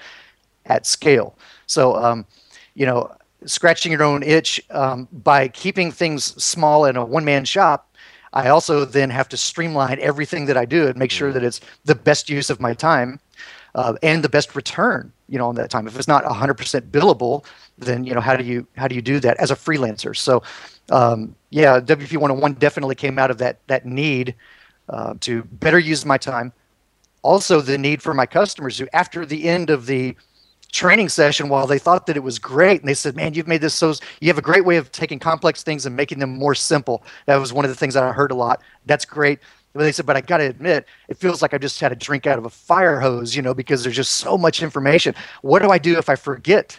at 0.71 0.86
scale. 0.88 1.38
So, 1.67 1.95
um, 1.95 2.25
you 2.75 2.86
know, 2.86 3.12
scratching 3.45 3.91
your 3.91 4.03
own 4.03 4.23
itch 4.23 4.62
um, 4.71 5.07
by 5.12 5.47
keeping 5.49 5.91
things 5.91 6.23
small 6.43 6.86
in 6.86 6.95
a 6.97 7.05
one 7.05 7.25
man 7.25 7.45
shop. 7.45 7.88
I 8.34 8.49
also 8.49 8.86
then 8.86 9.10
have 9.10 9.29
to 9.29 9.38
streamline 9.38 9.99
everything 9.99 10.45
that 10.47 10.57
I 10.57 10.65
do 10.65 10.88
and 10.88 10.97
make 10.97 11.12
sure 11.12 11.34
that 11.34 11.43
it's 11.43 11.62
the 11.86 11.95
best 11.95 12.29
use 12.29 12.49
of 12.49 12.60
my 12.62 12.73
time. 12.73 13.19
uh, 13.75 13.95
and 14.03 14.23
the 14.23 14.29
best 14.29 14.55
return 14.55 15.12
you 15.29 15.38
know 15.38 15.47
on 15.47 15.55
that 15.55 15.69
time 15.69 15.88
if 15.88 15.97
it's 15.97 16.07
not 16.07 16.23
100% 16.25 16.91
billable 16.91 17.45
then 17.77 18.03
you 18.03 18.13
know 18.13 18.21
how 18.21 18.36
do 18.36 18.43
you 18.43 18.67
how 18.77 18.88
do 18.88 18.95
you 18.95 19.01
do 19.01 19.19
that 19.19 19.38
as 19.39 19.51
a 19.51 19.55
freelancer 19.55 20.15
so 20.15 20.41
um, 20.91 21.36
yeah 21.51 21.79
wp 21.79 22.17
101 22.17 22.53
definitely 22.55 22.95
came 22.95 23.17
out 23.19 23.31
of 23.31 23.38
that 23.38 23.60
that 23.67 23.86
need 23.86 24.36
uh, 24.89 25.13
to 25.21 25.43
better 25.43 25.79
use 25.79 26.05
my 26.05 26.17
time 26.17 26.51
also 27.23 27.62
the 27.62 27.77
need 27.77 28.01
for 28.01 28.13
my 28.13 28.25
customers 28.25 28.77
who 28.77 28.88
after 28.93 29.25
the 29.25 29.47
end 29.47 29.69
of 29.69 29.86
the 29.86 30.15
training 30.71 31.10
session 31.10 31.49
while 31.49 31.67
they 31.67 31.77
thought 31.77 32.05
that 32.07 32.15
it 32.15 32.23
was 32.23 32.39
great. 32.39 32.79
And 32.79 32.88
they 32.88 32.93
said 32.93 33.15
man 33.15 33.34
you've 33.34 33.47
made 33.47 33.62
this 33.62 33.73
so 33.73 33.93
you 34.21 34.27
have 34.29 34.38
a 34.38 34.41
great 34.41 34.65
way 34.65 34.77
of 34.77 34.91
taking 34.91 35.19
complex 35.19 35.63
things 35.63 35.86
and 35.86 35.95
making 35.95 36.19
them 36.19 36.31
more 36.38 36.55
simple. 36.55 37.03
That 37.25 37.36
was 37.36 37.53
one 37.53 37.65
of 37.65 37.69
the 37.69 37.75
things 37.75 37.93
that 37.93 38.03
i 38.03 38.12
heard 38.12 38.31
a 38.31 38.36
lot. 38.36 38.62
That's 38.86 39.05
great. 39.05 39.39
But 39.73 39.84
they 39.84 39.91
said 39.91 40.05
but 40.05 40.17
i 40.17 40.21
got 40.21 40.38
to 40.38 40.45
admit 40.45 40.86
it 41.07 41.17
feels 41.17 41.41
like 41.41 41.53
i 41.53 41.57
just 41.57 41.79
had 41.79 41.91
a 41.91 41.95
drink 41.95 42.27
out 42.27 42.38
of 42.38 42.45
a 42.45 42.49
fire 42.49 42.99
hose 42.99 43.36
you 43.36 43.41
know 43.41 43.53
because 43.53 43.84
there's 43.84 43.95
just 43.95 44.15
so 44.15 44.38
much 44.38 44.63
information. 44.63 45.13
What 45.41 45.62
do 45.62 45.69
i 45.69 45.77
do 45.77 45.97
if 45.97 46.10
i 46.10 46.15
forget 46.15 46.77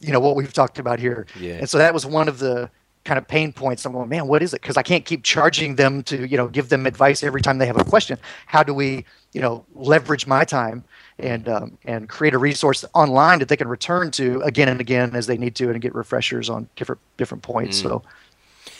you 0.00 0.12
know 0.12 0.20
what 0.20 0.36
we've 0.36 0.52
talked 0.52 0.78
about 0.78 0.98
here? 0.98 1.26
Yeah. 1.38 1.54
and 1.54 1.68
so 1.68 1.78
that 1.78 1.94
was 1.94 2.04
one 2.04 2.28
of 2.28 2.38
the 2.38 2.70
kind 3.04 3.18
of 3.18 3.28
pain 3.28 3.52
points. 3.52 3.84
I'm 3.84 3.92
going 3.92 4.08
man 4.08 4.28
what 4.28 4.42
is 4.42 4.54
it? 4.54 4.62
Because 4.62 4.76
i 4.76 4.82
can't 4.82 5.04
keep 5.04 5.24
charging 5.24 5.74
them 5.74 6.02
to 6.04 6.26
you 6.28 6.36
know 6.36 6.48
give 6.48 6.68
them 6.68 6.86
advice 6.86 7.22
every 7.24 7.40
time 7.40 7.58
they 7.58 7.66
have 7.66 7.80
a 7.80 7.84
question. 7.84 8.18
How 8.46 8.62
do 8.62 8.72
we 8.74 9.04
you 9.34 9.42
know 9.42 9.64
leverage 9.74 10.26
my 10.26 10.44
time 10.44 10.82
and 11.18 11.48
um, 11.48 11.76
and 11.84 12.08
create 12.08 12.32
a 12.32 12.38
resource 12.38 12.84
online 12.94 13.38
that 13.40 13.48
they 13.48 13.56
can 13.56 13.68
return 13.68 14.10
to 14.10 14.40
again 14.40 14.68
and 14.68 14.80
again 14.80 15.14
as 15.14 15.26
they 15.26 15.36
need 15.36 15.54
to 15.54 15.70
and 15.70 15.82
get 15.82 15.94
refreshers 15.94 16.48
on 16.48 16.68
different 16.76 17.00
different 17.18 17.42
points 17.42 17.78
so 17.78 18.02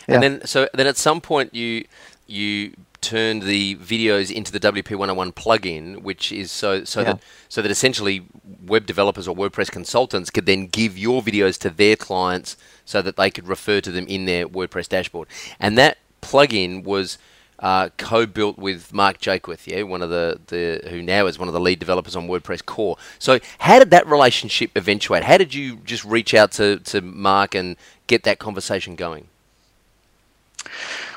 yeah. 0.08 0.14
And 0.16 0.22
then, 0.22 0.46
so 0.46 0.68
then 0.74 0.86
at 0.86 0.96
some 0.96 1.20
point 1.20 1.54
you 1.54 1.84
you 2.26 2.74
turned 3.00 3.42
the 3.42 3.76
videos 3.76 4.30
into 4.30 4.50
the 4.50 4.58
WP101 4.58 5.34
plugin, 5.34 6.02
which 6.02 6.32
is 6.32 6.50
so 6.50 6.84
so 6.84 7.00
Yeah. 7.00 7.04
that 7.14 7.22
so 7.48 7.62
that 7.62 7.70
essentially 7.70 8.24
web 8.64 8.86
developers 8.86 9.28
or 9.28 9.36
WordPress 9.36 9.70
consultants 9.70 10.30
could 10.30 10.46
then 10.46 10.66
give 10.66 10.96
your 10.96 11.22
videos 11.22 11.58
to 11.60 11.70
their 11.70 11.96
clients 11.96 12.56
so 12.84 13.02
that 13.02 13.16
they 13.16 13.30
could 13.30 13.46
refer 13.46 13.80
to 13.80 13.90
them 13.90 14.06
in 14.08 14.24
their 14.26 14.48
WordPress 14.48 14.88
dashboard. 14.88 15.28
And 15.60 15.76
that 15.78 15.98
plugin 16.22 16.84
was 16.84 17.18
uh, 17.58 17.88
co-built 17.96 18.58
with 18.58 18.92
Mark 18.92 19.18
Jaquith, 19.18 19.66
yeah, 19.66 19.82
one 19.82 20.02
of 20.02 20.10
the, 20.10 20.40
the 20.48 20.88
who 20.90 21.02
now 21.02 21.26
is 21.26 21.38
one 21.38 21.48
of 21.48 21.54
the 21.54 21.60
lead 21.60 21.78
developers 21.78 22.16
on 22.16 22.28
WordPress 22.28 22.64
Core. 22.64 22.96
So 23.18 23.38
how 23.58 23.78
did 23.78 23.90
that 23.90 24.06
relationship 24.06 24.72
eventuate? 24.76 25.24
How 25.24 25.38
did 25.38 25.54
you 25.54 25.76
just 25.76 26.04
reach 26.04 26.34
out 26.34 26.52
to, 26.52 26.78
to 26.80 27.00
Mark 27.00 27.54
and 27.54 27.76
get 28.06 28.24
that 28.24 28.38
conversation 28.38 28.96
going? 28.96 29.28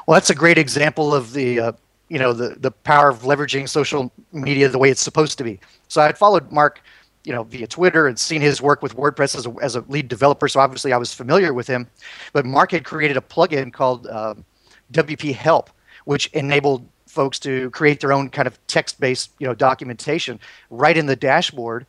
Well, 0.05 0.15
that's 0.15 0.29
a 0.29 0.35
great 0.35 0.57
example 0.57 1.13
of 1.13 1.33
the 1.33 1.59
uh, 1.59 1.71
you 2.09 2.19
know 2.19 2.33
the 2.33 2.55
the 2.59 2.71
power 2.71 3.09
of 3.09 3.23
leveraging 3.23 3.67
social 3.67 4.11
media 4.31 4.69
the 4.69 4.77
way 4.77 4.89
it's 4.89 5.01
supposed 5.01 5.37
to 5.39 5.43
be. 5.43 5.59
So 5.87 6.01
I 6.01 6.05
had 6.05 6.17
followed 6.17 6.51
Mark, 6.51 6.81
you 7.23 7.33
know, 7.33 7.43
via 7.43 7.67
Twitter 7.67 8.07
and 8.07 8.17
seen 8.17 8.41
his 8.41 8.61
work 8.61 8.81
with 8.81 8.95
WordPress 8.95 9.35
as 9.35 9.45
a, 9.45 9.53
as 9.61 9.75
a 9.75 9.81
lead 9.89 10.07
developer. 10.07 10.47
So 10.47 10.59
obviously 10.59 10.93
I 10.93 10.97
was 10.97 11.13
familiar 11.13 11.53
with 11.53 11.67
him. 11.67 11.87
But 12.31 12.45
Mark 12.45 12.71
had 12.71 12.85
created 12.85 13.17
a 13.17 13.21
plugin 13.21 13.71
called 13.73 14.07
um 14.07 14.45
WP 14.93 15.33
Help, 15.33 15.69
which 16.07 16.27
enabled 16.27 16.87
folks 17.05 17.37
to 17.37 17.69
create 17.71 17.99
their 17.99 18.13
own 18.13 18.29
kind 18.29 18.47
of 18.47 18.57
text-based 18.67 19.29
you 19.39 19.47
know 19.47 19.53
documentation 19.53 20.39
right 20.69 20.95
in 20.95 21.05
the 21.05 21.17
dashboard. 21.17 21.85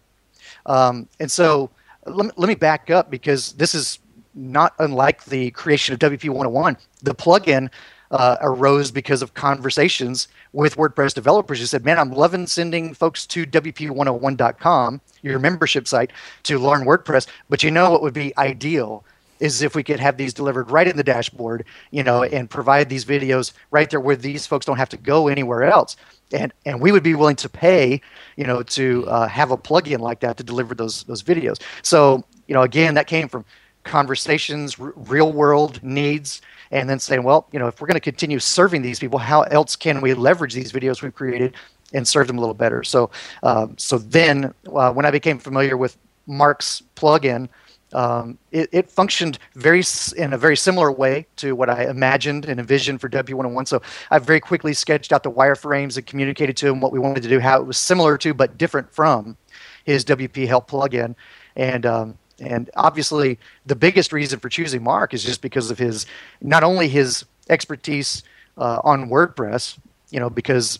Um, 0.66 1.08
and 1.20 1.30
so 1.30 1.70
let 2.04 2.26
me, 2.26 2.32
let 2.36 2.48
me 2.48 2.56
back 2.56 2.90
up 2.90 3.10
because 3.10 3.52
this 3.52 3.76
is 3.76 4.00
not 4.34 4.74
unlike 4.80 5.24
the 5.26 5.52
creation 5.52 5.92
of 5.92 6.00
WP 6.00 6.30
101. 6.30 6.76
The 7.02 7.14
plugin 7.14 7.70
uh, 8.10 8.36
arose 8.40 8.90
because 8.90 9.22
of 9.22 9.34
conversations 9.34 10.26
with 10.52 10.76
WordPress 10.76 11.14
developers 11.14 11.60
who 11.60 11.66
said, 11.66 11.84
Man, 11.84 11.98
I'm 11.98 12.12
loving 12.12 12.48
sending 12.48 12.94
folks 12.94 13.24
to 13.28 13.46
WP101.com, 13.46 15.00
your 15.22 15.38
membership 15.38 15.86
site, 15.86 16.12
to 16.42 16.58
learn 16.58 16.84
WordPress. 16.84 17.28
But 17.48 17.62
you 17.62 17.70
know 17.70 17.92
what 17.92 18.02
would 18.02 18.14
be 18.14 18.36
ideal? 18.36 19.04
Is 19.40 19.62
if 19.62 19.74
we 19.74 19.82
could 19.82 20.00
have 20.00 20.16
these 20.16 20.34
delivered 20.34 20.70
right 20.70 20.86
in 20.86 20.96
the 20.96 21.04
dashboard, 21.04 21.64
you 21.90 22.02
know, 22.02 22.22
and 22.22 22.48
provide 22.50 22.88
these 22.88 23.04
videos 23.04 23.52
right 23.70 23.88
there 23.90 24.00
where 24.00 24.16
these 24.16 24.46
folks 24.46 24.66
don't 24.66 24.78
have 24.78 24.88
to 24.90 24.96
go 24.96 25.28
anywhere 25.28 25.64
else. 25.64 25.96
And 26.32 26.52
and 26.66 26.80
we 26.80 26.92
would 26.92 27.02
be 27.02 27.14
willing 27.14 27.36
to 27.36 27.48
pay, 27.48 28.00
you 28.36 28.44
know, 28.44 28.62
to 28.62 29.06
uh, 29.08 29.28
have 29.28 29.50
a 29.50 29.56
plugin 29.56 30.00
like 30.00 30.20
that 30.20 30.36
to 30.36 30.44
deliver 30.44 30.74
those 30.74 31.04
those 31.04 31.22
videos. 31.22 31.60
So 31.82 32.24
you 32.46 32.54
know, 32.54 32.62
again, 32.62 32.94
that 32.94 33.06
came 33.06 33.28
from 33.28 33.44
conversations, 33.84 34.78
r- 34.78 34.92
real 34.96 35.32
world 35.32 35.82
needs, 35.82 36.42
and 36.70 36.88
then 36.88 36.98
saying, 36.98 37.22
well, 37.22 37.48
you 37.52 37.58
know, 37.58 37.66
if 37.66 37.80
we're 37.80 37.86
going 37.86 37.94
to 37.94 38.00
continue 38.00 38.38
serving 38.38 38.82
these 38.82 38.98
people, 38.98 39.18
how 39.18 39.42
else 39.42 39.76
can 39.76 40.00
we 40.00 40.14
leverage 40.14 40.54
these 40.54 40.72
videos 40.72 41.02
we've 41.02 41.14
created 41.14 41.54
and 41.94 42.06
serve 42.06 42.26
them 42.26 42.36
a 42.36 42.40
little 42.40 42.54
better? 42.54 42.82
So 42.82 43.10
um, 43.42 43.74
so 43.78 43.98
then 43.98 44.52
uh, 44.74 44.92
when 44.92 45.06
I 45.06 45.10
became 45.10 45.38
familiar 45.38 45.76
with 45.76 45.96
Mark's 46.26 46.82
plugin 46.94 47.48
um, 47.92 48.38
it, 48.52 48.68
it, 48.72 48.90
functioned 48.90 49.38
very 49.54 49.82
in 50.16 50.32
a 50.32 50.38
very 50.38 50.56
similar 50.56 50.92
way 50.92 51.26
to 51.36 51.54
what 51.54 51.70
I 51.70 51.84
imagined 51.84 52.44
and 52.44 52.60
envisioned 52.60 53.00
for 53.00 53.08
WP101. 53.08 53.66
So 53.66 53.80
I 54.10 54.18
very 54.18 54.40
quickly 54.40 54.74
sketched 54.74 55.12
out 55.12 55.22
the 55.22 55.30
wireframes 55.30 55.96
and 55.96 56.06
communicated 56.06 56.56
to 56.58 56.68
him 56.68 56.80
what 56.80 56.92
we 56.92 56.98
wanted 56.98 57.22
to 57.22 57.28
do, 57.28 57.40
how 57.40 57.58
it 57.60 57.66
was 57.66 57.78
similar 57.78 58.18
to 58.18 58.34
but 58.34 58.58
different 58.58 58.92
from 58.92 59.36
his 59.84 60.04
WP 60.04 60.46
Help 60.46 60.70
plugin, 60.70 61.14
and 61.56 61.86
um, 61.86 62.18
and 62.40 62.70
obviously 62.76 63.38
the 63.64 63.76
biggest 63.76 64.12
reason 64.12 64.38
for 64.38 64.48
choosing 64.48 64.82
Mark 64.82 65.14
is 65.14 65.24
just 65.24 65.40
because 65.40 65.70
of 65.70 65.78
his 65.78 66.04
not 66.42 66.62
only 66.62 66.88
his 66.88 67.24
expertise 67.48 68.22
uh, 68.58 68.80
on 68.84 69.08
WordPress, 69.08 69.78
you 70.10 70.20
know, 70.20 70.28
because 70.28 70.78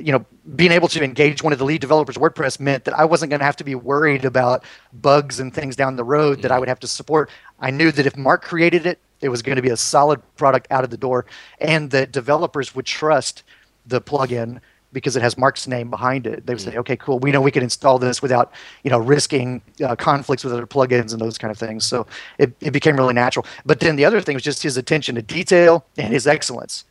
you 0.00 0.12
know, 0.12 0.24
being 0.54 0.72
able 0.72 0.88
to 0.88 1.02
engage 1.02 1.42
one 1.42 1.52
of 1.52 1.58
the 1.58 1.64
lead 1.64 1.80
developers 1.80 2.16
WordPress 2.16 2.58
meant 2.58 2.84
that 2.84 2.98
I 2.98 3.04
wasn't 3.04 3.30
going 3.30 3.40
to 3.40 3.46
have 3.46 3.56
to 3.56 3.64
be 3.64 3.74
worried 3.74 4.24
about 4.24 4.64
bugs 4.92 5.38
and 5.40 5.54
things 5.54 5.76
down 5.76 5.96
the 5.96 6.04
road 6.04 6.42
that 6.42 6.50
I 6.50 6.58
would 6.58 6.68
have 6.68 6.80
to 6.80 6.88
support. 6.88 7.30
I 7.60 7.70
knew 7.70 7.92
that 7.92 8.06
if 8.06 8.16
Mark 8.16 8.42
created 8.42 8.86
it, 8.86 8.98
it 9.20 9.28
was 9.28 9.42
going 9.42 9.56
to 9.56 9.62
be 9.62 9.70
a 9.70 9.76
solid 9.76 10.20
product 10.36 10.66
out 10.70 10.84
of 10.84 10.90
the 10.90 10.96
door, 10.96 11.26
and 11.60 11.90
that 11.92 12.12
developers 12.12 12.74
would 12.74 12.86
trust 12.86 13.44
the 13.86 14.00
plugin 14.00 14.60
because 14.92 15.16
it 15.16 15.22
has 15.22 15.36
Mark's 15.38 15.66
name 15.66 15.90
behind 15.90 16.26
it. 16.26 16.46
They 16.46 16.54
would 16.54 16.60
say, 16.60 16.76
"Okay, 16.76 16.96
cool. 16.96 17.18
We 17.18 17.30
know 17.30 17.40
we 17.40 17.50
can 17.50 17.62
install 17.62 17.98
this 17.98 18.20
without, 18.20 18.52
you 18.82 18.90
know, 18.90 18.98
risking 18.98 19.62
uh, 19.82 19.96
conflicts 19.96 20.44
with 20.44 20.52
other 20.52 20.66
plugins 20.66 21.12
and 21.12 21.20
those 21.20 21.38
kind 21.38 21.50
of 21.50 21.58
things." 21.58 21.84
So 21.84 22.06
it, 22.38 22.52
it 22.60 22.72
became 22.72 22.96
really 22.96 23.14
natural. 23.14 23.46
But 23.64 23.80
then 23.80 23.96
the 23.96 24.04
other 24.04 24.20
thing 24.20 24.34
was 24.34 24.42
just 24.42 24.62
his 24.62 24.76
attention 24.76 25.14
to 25.14 25.22
detail 25.22 25.84
and 25.96 26.12
his 26.12 26.26
excellence 26.26 26.84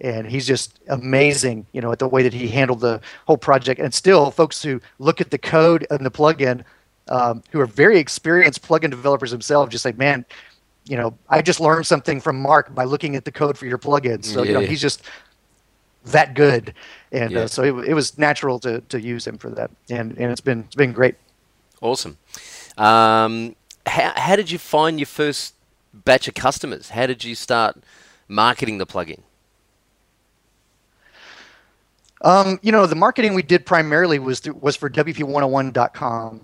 and 0.00 0.26
he's 0.26 0.46
just 0.46 0.78
amazing, 0.88 1.66
you 1.72 1.80
know, 1.80 1.92
at 1.92 1.98
the 1.98 2.08
way 2.08 2.22
that 2.22 2.32
he 2.32 2.48
handled 2.48 2.80
the 2.80 3.00
whole 3.26 3.36
project. 3.36 3.80
And 3.80 3.92
still, 3.92 4.30
folks 4.30 4.62
who 4.62 4.80
look 4.98 5.20
at 5.20 5.30
the 5.30 5.38
code 5.38 5.86
and 5.90 6.04
the 6.04 6.10
plugin, 6.10 6.64
um, 7.08 7.42
who 7.50 7.60
are 7.60 7.66
very 7.66 7.98
experienced 7.98 8.62
plugin 8.66 8.90
developers 8.90 9.30
themselves, 9.30 9.72
just 9.72 9.82
say, 9.82 9.92
"Man, 9.92 10.24
you 10.86 10.96
know, 10.96 11.16
I 11.28 11.42
just 11.42 11.60
learned 11.60 11.86
something 11.86 12.20
from 12.20 12.40
Mark 12.40 12.74
by 12.74 12.84
looking 12.84 13.16
at 13.16 13.24
the 13.24 13.32
code 13.32 13.58
for 13.58 13.66
your 13.66 13.78
plugins." 13.78 14.24
So 14.26 14.42
you 14.42 14.52
know, 14.52 14.60
Yeah. 14.60 14.68
he's 14.68 14.80
just 14.80 15.02
that 16.06 16.34
good, 16.34 16.72
and 17.12 17.32
Yeah. 17.32 17.40
uh, 17.40 17.46
so 17.46 17.62
it, 17.62 17.88
it 17.90 17.94
was 17.94 18.16
natural 18.16 18.58
to 18.60 18.80
to 18.80 19.00
use 19.00 19.26
him 19.26 19.38
for 19.38 19.50
that, 19.50 19.70
and 19.90 20.16
and 20.18 20.30
it's 20.32 20.40
been 20.40 20.60
it's 20.60 20.76
been 20.76 20.92
great. 20.92 21.16
Awesome. 21.82 22.18
Um, 22.76 23.56
how, 23.86 24.12
how 24.14 24.36
did 24.36 24.50
you 24.50 24.58
find 24.58 24.98
your 24.98 25.06
first 25.06 25.54
batch 25.92 26.28
of 26.28 26.34
customers? 26.34 26.90
How 26.90 27.06
did 27.06 27.24
you 27.24 27.34
start 27.34 27.76
marketing 28.28 28.78
the 28.78 28.86
plugin? 28.86 29.20
Um, 32.22 32.58
you 32.62 32.70
know, 32.72 32.86
the 32.86 32.94
marketing 32.96 33.34
we 33.34 33.42
did 33.42 33.64
primarily 33.64 34.18
was 34.18 34.40
through, 34.40 34.54
was 34.60 34.76
for 34.76 34.90
WP101.com, 34.90 36.40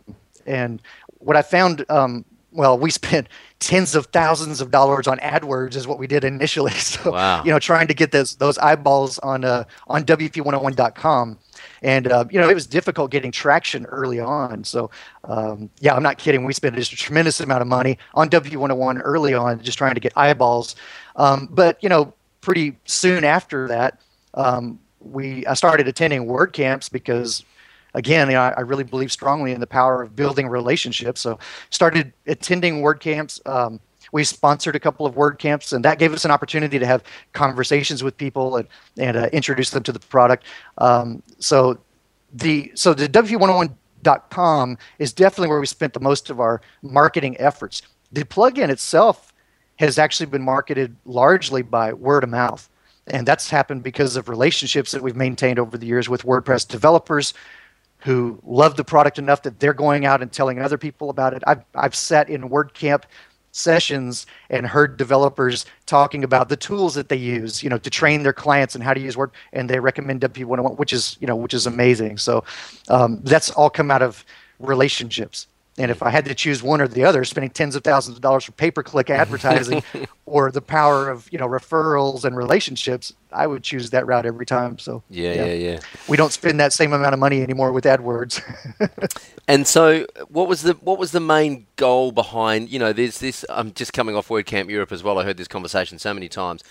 and 0.46 0.82
what 1.18 1.36
I 1.36 1.42
found, 1.42 1.84
um, 1.90 2.24
well, 2.52 2.78
we 2.78 2.90
spent 3.02 3.28
tens 3.58 3.94
of 3.94 4.06
thousands 4.06 4.60
of 4.60 4.70
dollars 4.70 5.06
on 5.06 5.18
AdWords 5.18 5.76
is 5.76 5.86
what 5.86 5.98
we 5.98 6.06
did 6.06 6.24
initially. 6.24 6.72
So, 6.76 7.12
Wow. 7.12 7.42
you 7.44 7.50
know, 7.50 7.58
trying 7.58 7.88
to 7.88 7.94
get 7.94 8.12
those 8.12 8.36
those 8.36 8.56
eyeballs 8.58 9.18
on 9.18 9.44
uh, 9.44 9.64
on 9.88 10.04
WP101.com, 10.04 11.38
and 11.82 12.06
uh, 12.10 12.24
you 12.30 12.40
know, 12.40 12.48
it 12.48 12.54
was 12.54 12.66
difficult 12.66 13.10
getting 13.10 13.32
traction 13.32 13.84
early 13.86 14.20
on. 14.20 14.64
So, 14.64 14.90
um, 15.24 15.68
yeah, 15.80 15.94
I'm 15.94 16.02
not 16.02 16.16
kidding. 16.18 16.44
We 16.44 16.52
spent 16.54 16.74
just 16.76 16.92
a 16.92 16.96
tremendous 16.96 17.40
amount 17.40 17.60
of 17.62 17.68
money 17.68 17.98
on 18.14 18.30
WP101 18.30 19.00
early 19.04 19.34
on, 19.34 19.60
just 19.62 19.76
trying 19.78 19.94
to 19.94 20.00
get 20.00 20.12
eyeballs. 20.16 20.74
Um, 21.16 21.48
but 21.50 21.82
you 21.82 21.88
know, 21.90 22.14
pretty 22.40 22.76
soon 22.86 23.24
after 23.24 23.68
that. 23.68 24.00
Um, 24.34 24.78
we 25.12 25.46
I 25.46 25.54
started 25.54 25.88
attending 25.88 26.26
WordCamps 26.26 26.90
because 26.90 27.44
again 27.94 28.28
you 28.28 28.34
know, 28.34 28.40
I, 28.40 28.54
I 28.56 28.60
really 28.60 28.84
believe 28.84 29.12
strongly 29.12 29.52
in 29.52 29.60
the 29.60 29.66
power 29.66 30.02
of 30.02 30.16
building 30.16 30.48
relationships. 30.48 31.20
So 31.20 31.38
started 31.70 32.12
attending 32.26 32.82
WordCamps 32.82 33.46
um, 33.46 33.80
we 34.12 34.24
sponsored 34.24 34.76
a 34.76 34.80
couple 34.80 35.06
of 35.06 35.14
WordCamps 35.14 35.72
and 35.72 35.84
that 35.84 35.98
gave 35.98 36.12
us 36.12 36.24
an 36.24 36.30
opportunity 36.30 36.78
to 36.78 36.86
have 36.86 37.02
conversations 37.32 38.02
with 38.02 38.16
people 38.16 38.56
and, 38.56 38.68
and 38.98 39.16
uh, 39.16 39.28
introduce 39.32 39.70
them 39.70 39.82
to 39.84 39.92
the 39.92 39.98
product. 39.98 40.44
Um, 40.78 41.22
so 41.38 41.78
the 42.32 42.72
so 42.74 42.94
the 42.94 43.08
w101.com 43.08 44.78
is 44.98 45.12
definitely 45.12 45.48
where 45.48 45.60
we 45.60 45.66
spent 45.66 45.92
the 45.92 46.00
most 46.00 46.30
of 46.30 46.40
our 46.40 46.60
marketing 46.82 47.36
efforts. 47.38 47.82
The 48.12 48.24
plugin 48.24 48.68
itself 48.68 49.32
has 49.76 49.98
actually 49.98 50.26
been 50.26 50.42
marketed 50.42 50.96
largely 51.04 51.62
by 51.62 51.92
word 51.92 52.24
of 52.24 52.30
mouth 52.30 52.68
and 53.08 53.26
that's 53.26 53.50
happened 53.50 53.82
because 53.82 54.16
of 54.16 54.28
relationships 54.28 54.90
that 54.92 55.02
we've 55.02 55.16
maintained 55.16 55.58
over 55.58 55.78
the 55.78 55.86
years 55.86 56.08
with 56.08 56.22
WordPress 56.22 56.66
developers 56.66 57.34
who 57.98 58.38
love 58.44 58.76
the 58.76 58.84
product 58.84 59.18
enough 59.18 59.42
that 59.42 59.58
they're 59.58 59.72
going 59.72 60.04
out 60.04 60.22
and 60.22 60.32
telling 60.32 60.60
other 60.60 60.78
people 60.78 61.10
about 61.10 61.34
it. 61.34 61.42
I've, 61.46 61.64
I've 61.74 61.94
sat 61.94 62.28
in 62.28 62.48
WordCamp 62.48 63.04
sessions 63.52 64.26
and 64.50 64.66
heard 64.66 64.96
developers 64.96 65.64
talking 65.86 66.22
about 66.22 66.48
the 66.48 66.56
tools 66.56 66.94
that 66.94 67.08
they 67.08 67.16
use, 67.16 67.62
you 67.62 67.70
know, 67.70 67.78
to 67.78 67.88
train 67.88 68.22
their 68.22 68.32
clients 68.32 68.74
and 68.74 68.84
how 68.84 68.92
to 68.92 69.00
use 69.00 69.16
Word, 69.16 69.30
and 69.52 69.68
they 69.68 69.80
recommend 69.80 70.20
WP101, 70.20 70.78
which 70.78 70.92
is, 70.92 71.16
you 71.20 71.26
know, 71.26 71.36
which 71.36 71.54
is 71.54 71.66
amazing. 71.66 72.18
So 72.18 72.44
um, 72.88 73.20
that's 73.22 73.50
all 73.50 73.70
come 73.70 73.90
out 73.90 74.02
of 74.02 74.24
relationships. 74.58 75.46
And 75.78 75.90
if 75.90 76.02
I 76.02 76.08
had 76.08 76.24
to 76.24 76.34
choose 76.34 76.62
one 76.62 76.80
or 76.80 76.88
the 76.88 77.04
other, 77.04 77.22
spending 77.24 77.50
tens 77.50 77.76
of 77.76 77.84
thousands 77.84 78.16
of 78.16 78.22
dollars 78.22 78.44
for 78.44 78.52
pay-per-click 78.52 79.10
advertising 79.10 79.82
or 80.26 80.50
the 80.50 80.62
power 80.62 81.10
of 81.10 81.30
you 81.30 81.38
know 81.38 81.46
referrals 81.46 82.24
and 82.24 82.34
relationships, 82.34 83.12
I 83.30 83.46
would 83.46 83.62
choose 83.62 83.90
that 83.90 84.06
route 84.06 84.24
every 84.24 84.46
time. 84.46 84.78
So 84.78 85.02
yeah, 85.10 85.34
yeah, 85.34 85.44
yeah. 85.44 85.52
yeah. 85.52 85.80
We 86.08 86.16
don't 86.16 86.32
spend 86.32 86.60
that 86.60 86.72
same 86.72 86.94
amount 86.94 87.12
of 87.12 87.20
money 87.20 87.42
anymore 87.42 87.72
with 87.72 87.84
AdWords. 87.84 88.40
and 89.48 89.66
so, 89.66 90.06
what 90.28 90.48
was 90.48 90.62
the 90.62 90.72
what 90.74 90.98
was 90.98 91.12
the 91.12 91.20
main 91.20 91.66
goal 91.76 92.10
behind? 92.10 92.70
You 92.70 92.78
know, 92.78 92.94
there's 92.94 93.18
this. 93.18 93.44
I'm 93.50 93.74
just 93.74 93.92
coming 93.92 94.16
off 94.16 94.28
WordCamp 94.28 94.70
Europe 94.70 94.92
as 94.92 95.02
well. 95.02 95.18
I 95.18 95.24
heard 95.24 95.36
this 95.36 95.48
conversation 95.48 95.98
so 95.98 96.14
many 96.14 96.28
times. 96.28 96.64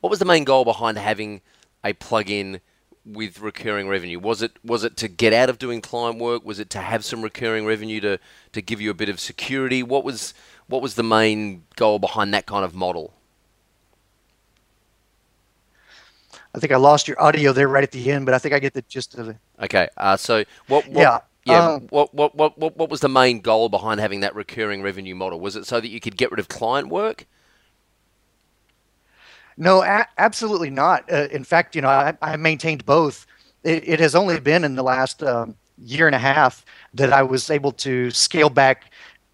What 0.00 0.08
was 0.08 0.18
the 0.18 0.24
main 0.24 0.44
goal 0.44 0.64
behind 0.64 0.96
having 0.96 1.42
a 1.84 1.92
plugin? 1.92 2.60
With 3.06 3.40
recurring 3.40 3.88
revenue? 3.88 4.18
Was 4.18 4.42
it 4.42 4.52
was 4.64 4.84
it 4.84 4.96
to 4.98 5.08
get 5.08 5.32
out 5.32 5.48
of 5.48 5.58
doing 5.58 5.80
client 5.80 6.18
work? 6.18 6.44
Was 6.44 6.58
it 6.58 6.68
to 6.70 6.80
have 6.80 7.04
some 7.04 7.22
recurring 7.22 7.64
revenue 7.64 8.00
to 8.00 8.18
to 8.52 8.60
give 8.62 8.80
you 8.80 8.90
a 8.90 8.94
bit 8.94 9.08
of 9.08 9.20
security? 9.20 9.82
What 9.82 10.04
was 10.04 10.34
what 10.66 10.82
was 10.82 10.94
the 10.94 11.02
main 11.02 11.64
goal 11.76 11.98
behind 11.98 12.34
that 12.34 12.46
kind 12.46 12.64
of 12.64 12.74
model? 12.74 13.14
I 16.54 16.58
think 16.58 16.72
I 16.72 16.76
lost 16.76 17.06
your 17.06 17.20
audio 17.22 17.52
there 17.52 17.68
right 17.68 17.84
at 17.84 17.92
the 17.92 18.10
end, 18.10 18.24
but 18.24 18.34
I 18.34 18.38
think 18.38 18.54
I 18.54 18.58
get 18.58 18.72
the 18.72 18.82
gist 18.82 19.14
of 19.16 19.28
it. 19.28 19.36
Okay, 19.60 19.88
uh, 19.98 20.16
so 20.16 20.44
what, 20.66 20.88
what 20.88 21.02
yeah. 21.02 21.18
Yeah, 21.44 21.64
um, 21.64 21.86
what, 21.90 22.12
what, 22.12 22.34
what, 22.34 22.58
what, 22.58 22.76
what 22.76 22.90
was 22.90 22.98
the 22.98 23.08
main 23.08 23.40
goal 23.40 23.68
behind 23.68 24.00
having 24.00 24.18
that 24.18 24.34
recurring 24.34 24.82
revenue 24.82 25.14
model? 25.14 25.38
Was 25.38 25.54
it 25.54 25.64
so 25.64 25.80
that 25.80 25.86
you 25.88 26.00
could 26.00 26.16
get 26.16 26.32
rid 26.32 26.40
of 26.40 26.48
client 26.48 26.88
work? 26.88 27.24
No, 29.56 29.82
a- 29.82 30.08
absolutely 30.18 30.70
not. 30.70 31.10
Uh, 31.10 31.28
in 31.30 31.44
fact, 31.44 31.74
you 31.74 31.82
know, 31.82 31.88
I, 31.88 32.16
I 32.20 32.36
maintained 32.36 32.84
both. 32.84 33.26
It, 33.64 33.88
it, 33.88 34.00
has 34.00 34.14
only 34.14 34.38
been 34.38 34.64
in 34.64 34.76
the 34.76 34.82
last 34.82 35.22
um, 35.22 35.56
year 35.78 36.06
and 36.06 36.14
a 36.14 36.18
half 36.18 36.64
that 36.94 37.12
I 37.12 37.22
was 37.22 37.50
able 37.50 37.72
to 37.72 38.10
scale 38.10 38.50
back 38.50 38.92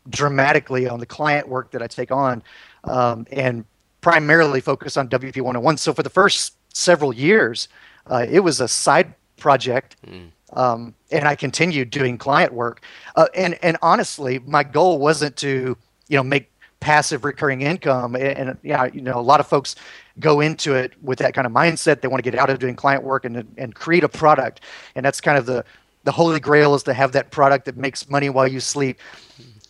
dramatically 0.08 0.88
on 0.88 1.00
the 1.00 1.06
client 1.06 1.48
work 1.48 1.70
that 1.72 1.82
I 1.82 1.86
take 1.86 2.10
on, 2.10 2.42
um, 2.84 3.26
and 3.30 3.64
primarily 4.00 4.60
focus 4.60 4.96
on 4.96 5.08
WP 5.08 5.36
101. 5.36 5.76
So 5.76 5.92
for 5.92 6.02
the 6.02 6.10
first 6.10 6.54
several 6.74 7.12
years, 7.12 7.68
uh, 8.06 8.26
it 8.28 8.40
was 8.40 8.60
a 8.60 8.68
side 8.68 9.14
project. 9.36 9.96
Mm. 10.06 10.30
Um, 10.54 10.94
and 11.10 11.26
I 11.26 11.34
continued 11.34 11.90
doing 11.90 12.18
client 12.18 12.52
work. 12.52 12.82
Uh, 13.16 13.26
and 13.34 13.58
and 13.62 13.78
honestly, 13.80 14.38
my 14.40 14.62
goal 14.62 14.98
wasn't 14.98 15.36
to 15.36 15.76
you 16.08 16.16
know 16.16 16.22
make 16.22 16.51
passive 16.83 17.24
recurring 17.24 17.62
income. 17.62 18.16
And, 18.16 18.51
and 18.51 18.59
yeah, 18.62 18.85
you 18.93 19.01
know, 19.01 19.18
a 19.18 19.22
lot 19.22 19.41
of 19.41 19.47
folks 19.47 19.76
go 20.18 20.41
into 20.41 20.74
it 20.74 20.93
with 21.01 21.20
that 21.20 21.33
kind 21.33 21.47
of 21.47 21.53
mindset. 21.53 22.01
They 22.01 22.09
want 22.09 22.22
to 22.22 22.28
get 22.28 22.39
out 22.39 22.51
of 22.51 22.59
doing 22.59 22.76
client 22.76 23.05
work 23.05 23.24
and 23.24 23.47
and 23.57 23.74
create 23.74 24.05
a 24.05 24.09
product, 24.09 24.61
and 24.95 25.07
that's 25.07 25.20
kind 25.20 25.39
of 25.39 25.47
the 25.47 25.64
the 26.05 26.12
holy 26.12 26.41
grail 26.41 26.74
is 26.74 26.83
to 26.83 26.93
have 26.93 27.12
that 27.12 27.30
product 27.30 27.64
that 27.66 27.76
makes 27.76 28.11
money 28.11 28.28
while 28.28 28.49
you 28.49 28.61
sleep. 28.61 28.99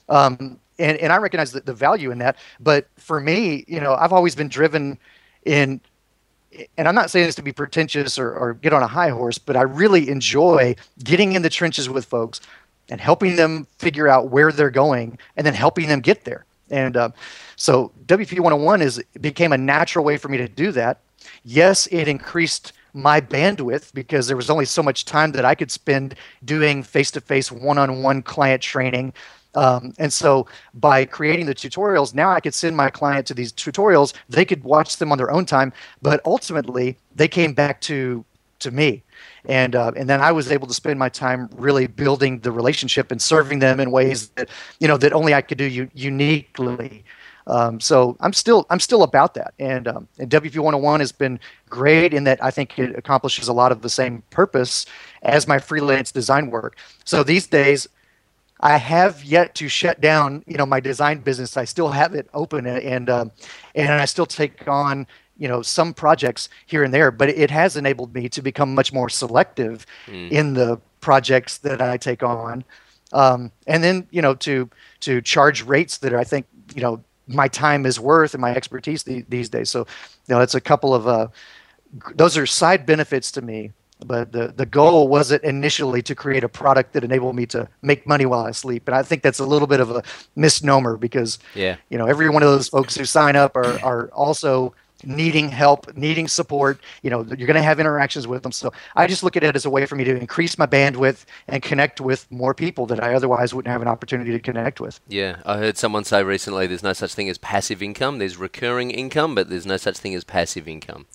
Um, 0.08 0.58
and 0.78 0.96
and 0.96 1.12
I 1.12 1.18
recognize 1.18 1.52
the, 1.52 1.60
the 1.60 1.74
value 1.74 2.10
in 2.10 2.18
that. 2.18 2.38
But 2.58 2.88
for 2.96 3.20
me, 3.20 3.64
you 3.68 3.80
know, 3.80 3.94
I've 3.94 4.12
always 4.12 4.34
been 4.34 4.48
driven 4.48 4.98
in. 5.44 5.80
And 6.76 6.86
I'm 6.86 6.94
not 6.94 7.10
saying 7.10 7.24
this 7.24 7.34
to 7.36 7.42
be 7.42 7.52
pretentious 7.52 8.18
or, 8.18 8.30
or 8.30 8.52
get 8.52 8.74
on 8.74 8.82
a 8.82 8.86
high 8.86 9.08
horse, 9.08 9.38
but 9.38 9.56
I 9.56 9.62
really 9.62 10.10
enjoy 10.10 10.76
getting 11.02 11.32
in 11.32 11.40
the 11.40 11.48
trenches 11.48 11.88
with 11.88 12.04
folks 12.04 12.42
and 12.90 13.00
helping 13.00 13.36
them 13.36 13.66
figure 13.78 14.06
out 14.06 14.28
where 14.28 14.52
they're 14.52 14.70
going 14.70 15.16
and 15.38 15.46
then 15.46 15.54
helping 15.54 15.88
them 15.88 16.00
get 16.00 16.24
there. 16.24 16.44
And 16.72 16.96
uh, 16.96 17.10
so 17.56 17.92
WP 18.06 18.40
101 18.40 18.82
is 18.82 19.02
became 19.20 19.52
a 19.52 19.58
natural 19.58 20.04
way 20.04 20.16
for 20.16 20.28
me 20.28 20.38
to 20.38 20.48
do 20.48 20.72
that. 20.72 21.00
Yes, 21.44 21.86
it 21.92 22.08
increased 22.08 22.72
my 22.94 23.20
bandwidth 23.20 23.94
because 23.94 24.26
there 24.26 24.36
was 24.36 24.50
only 24.50 24.64
so 24.64 24.82
much 24.82 25.04
time 25.04 25.32
that 25.32 25.44
I 25.44 25.54
could 25.54 25.70
spend 25.70 26.14
doing 26.44 26.82
face-to-face 26.82 27.52
one-on-one 27.52 28.22
client 28.22 28.62
training. 28.62 29.14
Um, 29.54 29.94
and 29.98 30.12
so 30.12 30.46
by 30.74 31.04
creating 31.04 31.46
the 31.46 31.54
tutorials, 31.54 32.14
now 32.14 32.30
I 32.30 32.40
could 32.40 32.54
send 32.54 32.76
my 32.76 32.90
client 32.90 33.26
to 33.28 33.34
these 33.34 33.52
tutorials. 33.52 34.14
They 34.28 34.44
could 34.44 34.64
watch 34.64 34.96
them 34.96 35.12
on 35.12 35.18
their 35.18 35.30
own 35.30 35.46
time, 35.46 35.72
but 36.00 36.20
ultimately 36.24 36.98
they 37.14 37.28
came 37.28 37.52
back 37.52 37.80
to 37.82 38.24
to 38.60 38.70
me 38.70 39.02
and 39.46 39.74
uh, 39.74 39.92
and 39.96 40.08
then 40.08 40.20
I 40.20 40.32
was 40.32 40.52
able 40.52 40.66
to 40.68 40.74
spend 40.74 40.98
my 40.98 41.08
time 41.08 41.48
really 41.52 41.86
building 41.86 42.40
the 42.40 42.52
relationship 42.52 43.10
and 43.10 43.20
serving 43.20 43.58
them 43.58 43.80
in 43.80 43.90
ways 43.90 44.28
that 44.30 44.48
you 44.78 44.86
know 44.86 44.96
that 44.98 45.12
only 45.12 45.34
I 45.34 45.42
could 45.42 45.58
do 45.58 45.64
u- 45.64 45.90
uniquely. 45.94 47.04
Um, 47.48 47.80
so 47.80 48.16
I'm 48.20 48.32
still 48.32 48.66
I'm 48.70 48.78
still 48.78 49.02
about 49.02 49.34
that, 49.34 49.54
and 49.58 49.88
um, 49.88 50.08
and 50.18 50.30
WP 50.30 50.56
101 50.58 51.00
has 51.00 51.10
been 51.10 51.40
great 51.68 52.14
in 52.14 52.24
that 52.24 52.42
I 52.42 52.52
think 52.52 52.78
it 52.78 52.96
accomplishes 52.96 53.48
a 53.48 53.52
lot 53.52 53.72
of 53.72 53.82
the 53.82 53.90
same 53.90 54.22
purpose 54.30 54.86
as 55.22 55.48
my 55.48 55.58
freelance 55.58 56.12
design 56.12 56.50
work. 56.50 56.76
So 57.04 57.22
these 57.22 57.46
days. 57.46 57.88
I 58.64 58.76
have 58.76 59.24
yet 59.24 59.56
to 59.56 59.68
shut 59.68 60.00
down, 60.00 60.44
you 60.46 60.56
know, 60.56 60.64
my 60.64 60.78
design 60.78 61.18
business. 61.18 61.56
I 61.56 61.64
still 61.64 61.88
have 61.88 62.14
it 62.14 62.30
open, 62.32 62.64
and 62.64 63.10
um, 63.10 63.32
and 63.74 63.92
I 63.92 64.04
still 64.04 64.24
take 64.24 64.68
on 64.68 65.08
you 65.42 65.48
know 65.48 65.60
some 65.60 65.92
projects 65.92 66.48
here 66.66 66.84
and 66.84 66.94
there 66.94 67.10
but 67.10 67.28
it 67.28 67.50
has 67.50 67.76
enabled 67.76 68.14
me 68.14 68.28
to 68.28 68.40
become 68.40 68.72
much 68.74 68.92
more 68.92 69.08
selective 69.08 69.84
mm. 70.06 70.30
in 70.30 70.54
the 70.54 70.80
projects 71.00 71.58
that 71.58 71.82
i 71.82 71.96
take 71.96 72.22
on 72.22 72.64
um, 73.12 73.50
and 73.66 73.82
then 73.82 74.06
you 74.12 74.22
know 74.22 74.34
to 74.34 74.70
to 75.00 75.20
charge 75.20 75.64
rates 75.64 75.98
that 75.98 76.14
i 76.14 76.22
think 76.22 76.46
you 76.76 76.80
know 76.80 77.02
my 77.26 77.48
time 77.48 77.84
is 77.84 77.98
worth 77.98 78.34
and 78.34 78.40
my 78.40 78.54
expertise 78.54 79.02
the, 79.02 79.24
these 79.28 79.48
days 79.48 79.68
so 79.68 79.80
you 80.28 80.34
know 80.34 80.40
it's 80.40 80.54
a 80.54 80.60
couple 80.60 80.94
of 80.94 81.08
uh, 81.08 81.26
those 82.14 82.36
are 82.36 82.46
side 82.46 82.86
benefits 82.86 83.32
to 83.32 83.42
me 83.42 83.72
but 84.04 84.32
the, 84.32 84.48
the 84.56 84.66
goal 84.66 85.08
wasn't 85.08 85.42
initially 85.44 86.02
to 86.02 86.14
create 86.14 86.44
a 86.44 86.48
product 86.48 86.92
that 86.92 87.04
enabled 87.04 87.36
me 87.36 87.46
to 87.46 87.68
make 87.82 88.06
money 88.06 88.26
while 88.26 88.44
I 88.44 88.50
sleep. 88.50 88.88
And 88.88 88.96
I 88.96 89.02
think 89.04 89.22
that's 89.22 89.38
a 89.38 89.46
little 89.46 89.68
bit 89.68 89.78
of 89.78 89.90
a 89.90 90.02
misnomer 90.34 90.96
because, 90.96 91.38
yeah. 91.54 91.76
you 91.88 91.98
know, 91.98 92.06
every 92.06 92.28
one 92.28 92.42
of 92.42 92.48
those 92.48 92.68
folks 92.68 92.96
who 92.96 93.04
sign 93.04 93.36
up 93.36 93.56
are, 93.56 93.78
are 93.84 94.08
also 94.08 94.74
needing 95.04 95.48
help, 95.48 95.94
needing 95.96 96.28
support. 96.28 96.80
You 97.02 97.10
know, 97.10 97.22
you're 97.22 97.46
going 97.46 97.54
to 97.54 97.62
have 97.62 97.80
interactions 97.80 98.26
with 98.26 98.42
them. 98.42 98.52
So 98.52 98.72
I 98.96 99.06
just 99.06 99.22
look 99.22 99.36
at 99.36 99.44
it 99.44 99.56
as 99.56 99.64
a 99.64 99.70
way 99.70 99.86
for 99.86 99.96
me 99.96 100.04
to 100.04 100.16
increase 100.16 100.58
my 100.58 100.66
bandwidth 100.66 101.24
and 101.48 101.62
connect 101.62 102.00
with 102.00 102.30
more 102.30 102.54
people 102.54 102.86
that 102.86 103.02
I 103.02 103.14
otherwise 103.14 103.54
wouldn't 103.54 103.70
have 103.72 103.82
an 103.82 103.88
opportunity 103.88 104.32
to 104.32 104.40
connect 104.40 104.80
with. 104.80 105.00
Yeah, 105.08 105.36
I 105.44 105.58
heard 105.58 105.76
someone 105.76 106.04
say 106.04 106.22
recently 106.22 106.66
there's 106.66 106.82
no 106.82 106.92
such 106.92 107.14
thing 107.14 107.28
as 107.28 107.38
passive 107.38 107.82
income. 107.82 108.18
There's 108.18 108.36
recurring 108.36 108.90
income, 108.90 109.34
but 109.34 109.48
there's 109.48 109.66
no 109.66 109.76
such 109.76 109.98
thing 109.98 110.14
as 110.14 110.24
passive 110.24 110.68
income. 110.68 111.06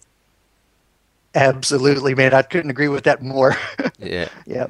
Absolutely, 1.38 2.15
man. 2.15 2.33
I 2.33 2.41
couldn't 2.41 2.71
agree 2.71 2.88
with 2.88 3.03
that 3.03 3.21
more. 3.21 3.55
yeah. 3.99 4.27
Yeah. 4.47 4.67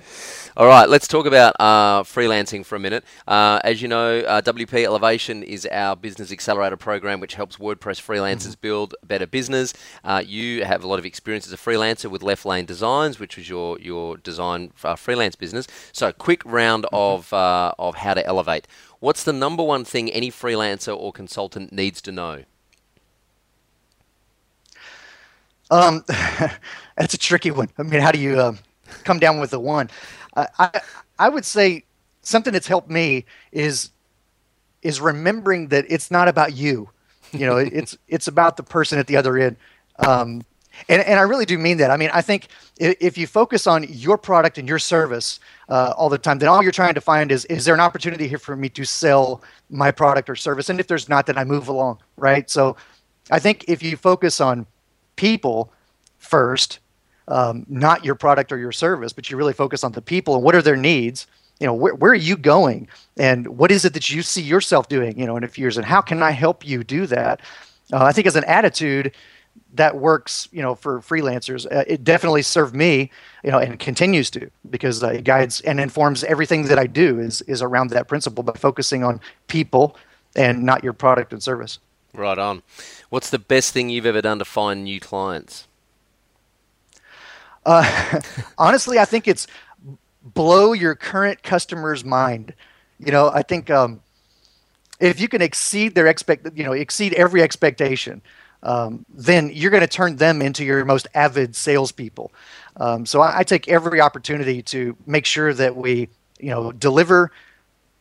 All 0.57 0.67
right, 0.67 0.89
let's 0.89 1.07
talk 1.07 1.25
about 1.25 1.55
uh, 1.61 2.03
freelancing 2.03 2.65
for 2.65 2.75
a 2.75 2.79
minute. 2.79 3.05
Uh, 3.25 3.61
as 3.63 3.81
you 3.81 3.87
know, 3.87 4.19
uh, 4.19 4.41
WP 4.41 4.83
Elevation 4.83 5.43
is 5.43 5.65
our 5.67 5.95
business 5.95 6.29
accelerator 6.29 6.75
program, 6.75 7.21
which 7.21 7.35
helps 7.35 7.55
WordPress 7.55 8.01
freelancers 8.01 8.49
mm-hmm. 8.49 8.61
build 8.61 8.95
better 9.01 9.25
business. 9.25 9.73
Uh, 10.03 10.21
you 10.25 10.65
have 10.65 10.83
a 10.83 10.87
lot 10.87 10.99
of 10.99 11.05
experience 11.05 11.47
as 11.47 11.53
a 11.53 11.57
freelancer 11.57 12.11
with 12.11 12.21
Left 12.21 12.45
Lane 12.45 12.65
Designs, 12.65 13.17
which 13.17 13.37
was 13.37 13.47
your 13.47 13.79
your 13.79 14.17
design 14.17 14.73
uh, 14.83 14.97
freelance 14.97 15.35
business. 15.35 15.67
So, 15.93 16.11
quick 16.11 16.43
round 16.43 16.83
mm-hmm. 16.83 16.95
of 16.95 17.31
uh, 17.31 17.71
of 17.79 17.95
how 17.95 18.13
to 18.13 18.25
elevate. 18.25 18.67
What's 18.99 19.23
the 19.23 19.31
number 19.31 19.63
one 19.63 19.85
thing 19.85 20.09
any 20.09 20.29
freelancer 20.29 20.97
or 20.97 21.13
consultant 21.13 21.71
needs 21.71 22.01
to 22.01 22.11
know? 22.11 22.43
Um, 25.69 26.03
that's 26.95 27.13
a 27.13 27.17
tricky 27.17 27.51
one. 27.51 27.69
I 27.77 27.83
mean, 27.83 28.01
how 28.01 28.11
do 28.11 28.19
you 28.19 28.39
um, 28.41 28.59
come 29.03 29.19
down 29.19 29.39
with 29.39 29.51
the 29.51 29.59
one? 29.59 29.89
I 30.35 30.81
I 31.19 31.29
would 31.29 31.45
say 31.45 31.83
something 32.21 32.53
that's 32.53 32.67
helped 32.67 32.89
me 32.89 33.25
is 33.51 33.89
is 34.81 35.01
remembering 35.01 35.69
that 35.69 35.85
it's 35.89 36.11
not 36.11 36.27
about 36.27 36.53
you. 36.53 36.89
You 37.31 37.45
know, 37.45 37.57
it's 37.57 37.97
it's 38.07 38.27
about 38.27 38.57
the 38.57 38.63
person 38.63 38.99
at 38.99 39.07
the 39.07 39.17
other 39.17 39.37
end. 39.37 39.57
Um, 39.99 40.43
and, 40.89 41.01
and 41.01 41.19
I 41.19 41.23
really 41.23 41.45
do 41.45 41.57
mean 41.57 41.77
that. 41.77 41.89
I 41.89 41.97
mean, 41.97 42.11
I 42.13 42.21
think 42.21 42.49
if 42.79 43.17
you 43.17 43.25
focus 43.25 43.65
on 43.65 43.83
your 43.89 44.15
product 44.15 44.59
and 44.59 44.67
your 44.67 44.77
service 44.77 45.39
uh, 45.69 45.95
all 45.97 46.07
the 46.07 46.19
time, 46.19 46.37
then 46.37 46.49
all 46.49 46.61
you're 46.61 46.71
trying 46.71 46.93
to 46.93 47.01
find 47.01 47.31
is 47.31 47.45
is 47.45 47.65
there 47.65 47.73
an 47.73 47.79
opportunity 47.79 48.27
here 48.27 48.37
for 48.37 48.55
me 48.55 48.69
to 48.69 48.85
sell 48.85 49.41
my 49.69 49.91
product 49.91 50.29
or 50.29 50.35
service? 50.35 50.69
And 50.69 50.79
if 50.79 50.87
there's 50.87 51.09
not, 51.09 51.25
then 51.25 51.37
I 51.37 51.43
move 51.43 51.67
along, 51.67 51.99
right? 52.15 52.47
So 52.49 52.77
I 53.31 53.39
think 53.39 53.65
if 53.67 53.81
you 53.81 53.97
focus 53.97 54.39
on 54.39 54.67
people 55.17 55.73
first, 56.17 56.79
um, 57.27 57.65
not 57.67 58.05
your 58.05 58.15
product 58.15 58.51
or 58.53 58.57
your 58.57 58.71
service, 58.71 59.11
but 59.11 59.29
you 59.29 59.35
really 59.35 59.53
focus 59.53 59.83
on 59.83 59.91
the 59.91 60.01
people 60.01 60.35
and 60.35 60.43
what 60.43 60.55
are 60.55 60.61
their 60.61 60.77
needs. 60.77 61.27
You 61.59 61.67
know, 61.67 61.73
where, 61.73 61.93
where 61.95 62.11
are 62.11 62.15
you 62.15 62.37
going, 62.37 62.87
and 63.17 63.47
what 63.47 63.71
is 63.71 63.83
it 63.83 63.93
that 63.93 64.11
you 64.11 64.21
see 64.21 64.43
yourself 64.43 64.87
doing? 64.87 65.19
You 65.19 65.25
know, 65.25 65.37
in 65.37 65.43
a 65.43 65.47
few 65.47 65.63
years, 65.63 65.75
and 65.75 65.85
how 65.85 66.01
can 66.01 66.21
I 66.21 66.29
help 66.29 66.65
you 66.65 66.83
do 66.83 67.07
that? 67.07 67.41
Uh, 67.91 68.03
I 68.03 68.11
think 68.11 68.27
as 68.27 68.35
an 68.35 68.43
attitude, 68.43 69.11
that 69.73 69.95
works, 69.95 70.47
you 70.51 70.61
know, 70.61 70.75
for 70.75 70.99
freelancers. 70.99 71.65
Uh, 71.65 71.83
it 71.87 72.03
definitely 72.03 72.41
served 72.41 72.75
me, 72.75 73.11
you 73.43 73.51
know, 73.51 73.59
and 73.59 73.79
continues 73.79 74.29
to 74.31 74.49
because 74.69 75.03
uh, 75.03 75.09
it 75.09 75.23
guides 75.23 75.61
and 75.61 75.79
informs 75.79 76.23
everything 76.23 76.63
that 76.63 76.79
I 76.79 76.87
do 76.87 77.19
is 77.19 77.41
is 77.43 77.61
around 77.61 77.89
that 77.89 78.07
principle 78.07 78.43
by 78.43 78.53
focusing 78.53 79.03
on 79.03 79.19
people 79.47 79.97
and 80.35 80.63
not 80.63 80.83
your 80.83 80.93
product 80.93 81.33
and 81.33 81.41
service. 81.41 81.79
Right 82.17 82.39
on. 82.39 82.63
What's 83.09 83.29
the 83.29 83.39
best 83.39 83.73
thing 83.73 83.89
you've 83.89 84.07
ever 84.07 84.21
done 84.21 84.39
to 84.39 84.45
find 84.45 84.83
new 84.83 84.99
clients? 84.99 85.67
Uh, 87.63 88.21
honestly, 88.57 88.97
I 88.97 89.05
think 89.05 89.27
it's 89.27 89.45
blow 90.23 90.73
your 90.73 90.95
current 90.95 91.43
customer's 91.43 92.03
mind. 92.03 92.53
You 92.99 93.11
know, 93.11 93.29
I 93.29 93.43
think 93.43 93.69
um, 93.69 94.01
if 94.99 95.19
you 95.19 95.27
can 95.27 95.43
exceed 95.43 95.93
their 95.93 96.07
expect, 96.07 96.57
you 96.57 96.63
know, 96.63 96.71
exceed 96.71 97.13
every 97.13 97.43
expectation, 97.43 98.21
um, 98.63 99.05
then 99.09 99.51
you're 99.53 99.71
going 99.71 99.81
to 99.81 99.87
turn 99.87 100.15
them 100.15 100.41
into 100.41 100.65
your 100.65 100.83
most 100.85 101.07
avid 101.13 101.55
salespeople. 101.55 102.31
Um, 102.77 103.05
so 103.05 103.21
I, 103.21 103.39
I, 103.39 103.43
take 103.43 103.67
every 103.67 104.01
opportunity 104.01 104.61
to 104.63 104.97
make 105.05 105.25
sure 105.25 105.53
that 105.53 105.75
we, 105.75 106.09
you 106.39 106.49
know, 106.49 106.71
deliver 106.71 107.31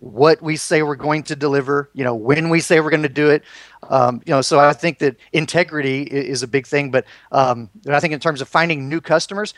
what 0.01 0.41
we 0.43 0.57
say 0.57 0.83
we're 0.83 0.97
going 0.97 1.23
to 1.25 1.37
deliver. 1.37 1.91
You 1.95 2.05
know, 2.05 2.15
when 2.15 2.49
we 2.49 2.61
say 2.61 2.81
we're 2.81 2.91
going 2.91 3.03
to 3.03 3.09
do 3.09 3.31
it. 3.31 3.43
Um, 3.89 4.23
you 4.27 4.33
know, 4.33 4.41
so 4.41 4.59
I 4.59 4.73
think 4.73 4.99
that 4.99 5.17
integrity 5.33 6.03
is 6.03 6.43
a 6.43 6.49
big 6.49 6.67
thing. 6.67 6.91
But 6.91 7.05
um, 7.33 7.71
I 7.89 8.01
think 8.01 8.13
in 8.13 8.21
terms 8.21 8.41
of 8.41 8.49
finding 8.49 8.89
new 8.89 9.01
customers, 9.01 9.55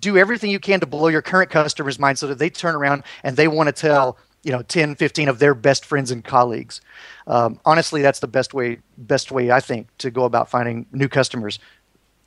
do 0.00 0.16
everything 0.16 0.50
you 0.50 0.60
can 0.60 0.80
to 0.80 0.86
blow 0.86 1.08
your 1.08 1.22
current 1.22 1.50
customers' 1.50 1.98
mind 1.98 2.18
so 2.18 2.26
that 2.26 2.38
they 2.38 2.50
turn 2.50 2.74
around 2.74 3.02
and 3.22 3.36
they 3.36 3.48
want 3.48 3.68
to 3.68 3.72
tell 3.72 4.18
you 4.42 4.52
know 4.52 4.62
10 4.62 4.94
15 4.94 5.28
of 5.28 5.38
their 5.38 5.54
best 5.54 5.84
friends 5.84 6.10
and 6.10 6.24
colleagues. 6.24 6.80
Um, 7.26 7.58
honestly 7.64 8.02
that's 8.02 8.20
the 8.20 8.28
best 8.28 8.54
way 8.54 8.78
best 8.96 9.32
way 9.32 9.50
i 9.50 9.58
think 9.58 9.88
to 9.98 10.10
go 10.10 10.24
about 10.24 10.48
finding 10.48 10.86
new 10.92 11.08
customers. 11.08 11.58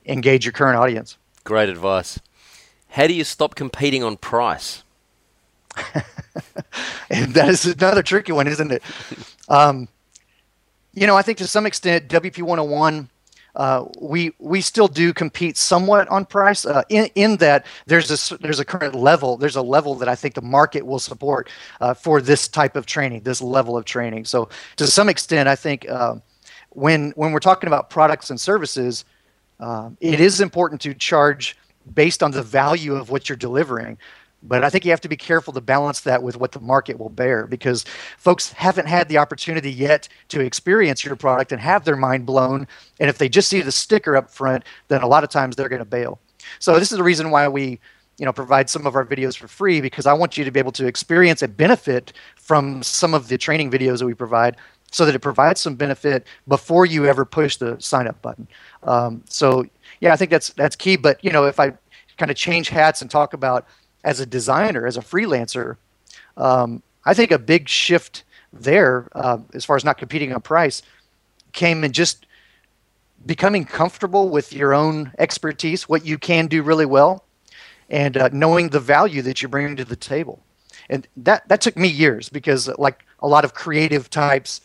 Engage 0.05 0.45
your 0.45 0.51
current 0.51 0.77
audience. 0.77 1.17
Great 1.43 1.69
advice. 1.69 2.19
How 2.89 3.07
do 3.07 3.13
you 3.13 3.23
stop 3.23 3.55
competing 3.55 4.03
on 4.03 4.17
price? 4.17 4.83
And 7.09 7.33
that 7.33 7.49
is 7.49 7.65
another 7.65 8.03
tricky 8.03 8.31
one 8.31 8.47
isn't 8.47 8.71
it? 8.71 8.83
Um, 9.47 9.87
you 10.93 11.07
know 11.07 11.15
i 11.15 11.21
think 11.21 11.37
to 11.37 11.47
some 11.47 11.65
extent 11.65 12.07
wp 12.07 12.41
101 12.41 13.09
uh, 13.55 13.85
we 13.99 14.31
we 14.39 14.61
still 14.61 14.87
do 14.87 15.13
compete 15.13 15.57
somewhat 15.57 16.07
on 16.09 16.25
price 16.25 16.65
uh, 16.65 16.83
in 16.89 17.09
in 17.15 17.37
that 17.37 17.65
there's 17.87 18.31
a 18.31 18.37
there's 18.37 18.59
a 18.59 18.65
current 18.65 18.95
level 18.95 19.37
there's 19.37 19.55
a 19.55 19.61
level 19.61 19.95
that 19.95 20.07
I 20.07 20.15
think 20.15 20.35
the 20.35 20.41
market 20.41 20.85
will 20.85 20.99
support 20.99 21.49
uh, 21.81 21.93
for 21.93 22.21
this 22.21 22.47
type 22.47 22.75
of 22.75 22.85
training 22.85 23.23
this 23.23 23.41
level 23.41 23.75
of 23.75 23.85
training. 23.85 24.25
So 24.25 24.49
to 24.77 24.87
some 24.87 25.09
extent 25.09 25.49
I 25.49 25.55
think 25.55 25.89
um, 25.89 26.21
when 26.69 27.11
when 27.15 27.31
we're 27.31 27.39
talking 27.39 27.67
about 27.67 27.89
products 27.89 28.29
and 28.29 28.39
services 28.39 29.03
um, 29.59 29.97
it 29.99 30.19
is 30.19 30.39
important 30.39 30.79
to 30.81 30.93
charge 30.93 31.57
based 31.93 32.21
on 32.21 32.31
the 32.31 32.43
value 32.43 32.95
of 32.95 33.09
what 33.09 33.27
you're 33.27 33.35
delivering 33.35 33.97
but 34.43 34.63
I 34.63 34.69
think 34.69 34.85
you 34.85 34.91
have 34.91 35.01
to 35.01 35.09
be 35.09 35.17
careful 35.17 35.53
to 35.53 35.61
balance 35.61 36.01
that 36.01 36.23
with 36.23 36.37
what 36.37 36.51
the 36.51 36.59
market 36.59 36.97
will 36.97 37.09
bear 37.09 37.45
because 37.45 37.85
folks 38.17 38.51
haven't 38.53 38.87
had 38.87 39.09
the 39.09 39.17
opportunity 39.17 39.71
yet 39.71 40.07
to 40.29 40.39
experience 40.39 41.03
your 41.03 41.15
product 41.15 41.51
and 41.51 41.59
have 41.59 41.85
their 41.85 41.97
mind 41.97 42.25
blown. 42.25 42.67
And 42.99 43.09
if 43.09 43.17
they 43.17 43.29
just 43.29 43.49
see 43.49 43.61
the 43.61 43.71
sticker 43.71 44.15
up 44.15 44.29
front, 44.29 44.63
then 44.87 45.01
a 45.01 45.07
lot 45.07 45.23
of 45.23 45.29
times 45.29 45.55
they're 45.55 45.69
going 45.69 45.79
to 45.79 45.85
bail. 45.85 46.19
So 46.59 46.79
this 46.79 46.91
is 46.91 46.97
the 46.97 47.03
reason 47.03 47.31
why 47.31 47.47
we 47.47 47.79
you 48.17 48.25
know 48.25 48.33
provide 48.33 48.69
some 48.69 48.85
of 48.85 48.95
our 48.95 49.05
videos 49.05 49.37
for 49.37 49.47
free 49.47 49.81
because 49.81 50.05
I 50.05 50.13
want 50.13 50.37
you 50.37 50.43
to 50.43 50.51
be 50.51 50.59
able 50.59 50.73
to 50.73 50.87
experience 50.87 51.41
a 51.41 51.47
benefit 51.47 52.13
from 52.35 52.83
some 52.83 53.13
of 53.13 53.29
the 53.29 53.37
training 53.37 53.71
videos 53.71 53.99
that 53.99 54.05
we 54.05 54.13
provide 54.13 54.57
so 54.91 55.05
that 55.05 55.15
it 55.15 55.19
provides 55.19 55.61
some 55.61 55.75
benefit 55.75 56.25
before 56.47 56.85
you 56.85 57.05
ever 57.05 57.23
push 57.23 57.57
the 57.57 57.79
sign 57.79 58.07
up 58.07 58.21
button. 58.21 58.47
Um, 58.83 59.23
so 59.29 59.65
yeah, 59.99 60.13
I 60.13 60.15
think 60.15 60.31
that's 60.31 60.49
that's 60.51 60.75
key. 60.75 60.95
But 60.95 61.23
you 61.23 61.31
know, 61.31 61.45
if 61.45 61.59
I 61.59 61.73
kind 62.17 62.29
of 62.29 62.37
change 62.37 62.69
hats 62.69 63.01
and 63.01 63.09
talk 63.09 63.33
about 63.33 63.65
as 64.03 64.19
a 64.19 64.25
designer, 64.25 64.85
as 64.85 64.97
a 64.97 65.01
freelancer, 65.01 65.77
um, 66.37 66.81
I 67.05 67.13
think 67.13 67.31
a 67.31 67.39
big 67.39 67.67
shift 67.67 68.23
there, 68.53 69.07
uh, 69.13 69.39
as 69.53 69.65
far 69.65 69.75
as 69.75 69.85
not 69.85 69.97
competing 69.97 70.33
on 70.33 70.41
price, 70.41 70.81
came 71.53 71.83
in 71.83 71.91
just 71.91 72.25
becoming 73.25 73.65
comfortable 73.65 74.29
with 74.29 74.53
your 74.53 74.73
own 74.73 75.11
expertise, 75.17 75.89
what 75.89 76.05
you 76.05 76.17
can 76.17 76.47
do 76.47 76.63
really 76.63 76.85
well, 76.85 77.25
and 77.89 78.17
uh, 78.17 78.29
knowing 78.31 78.69
the 78.69 78.79
value 78.79 79.21
that 79.21 79.41
you 79.41 79.47
bring 79.47 79.75
to 79.75 79.85
the 79.85 79.95
table. 79.95 80.43
And 80.89 81.07
that 81.17 81.47
that 81.49 81.61
took 81.61 81.77
me 81.77 81.87
years 81.87 82.29
because, 82.29 82.67
like 82.79 83.05
a 83.19 83.27
lot 83.27 83.45
of 83.45 83.53
creative 83.53 84.09
types, 84.09 84.61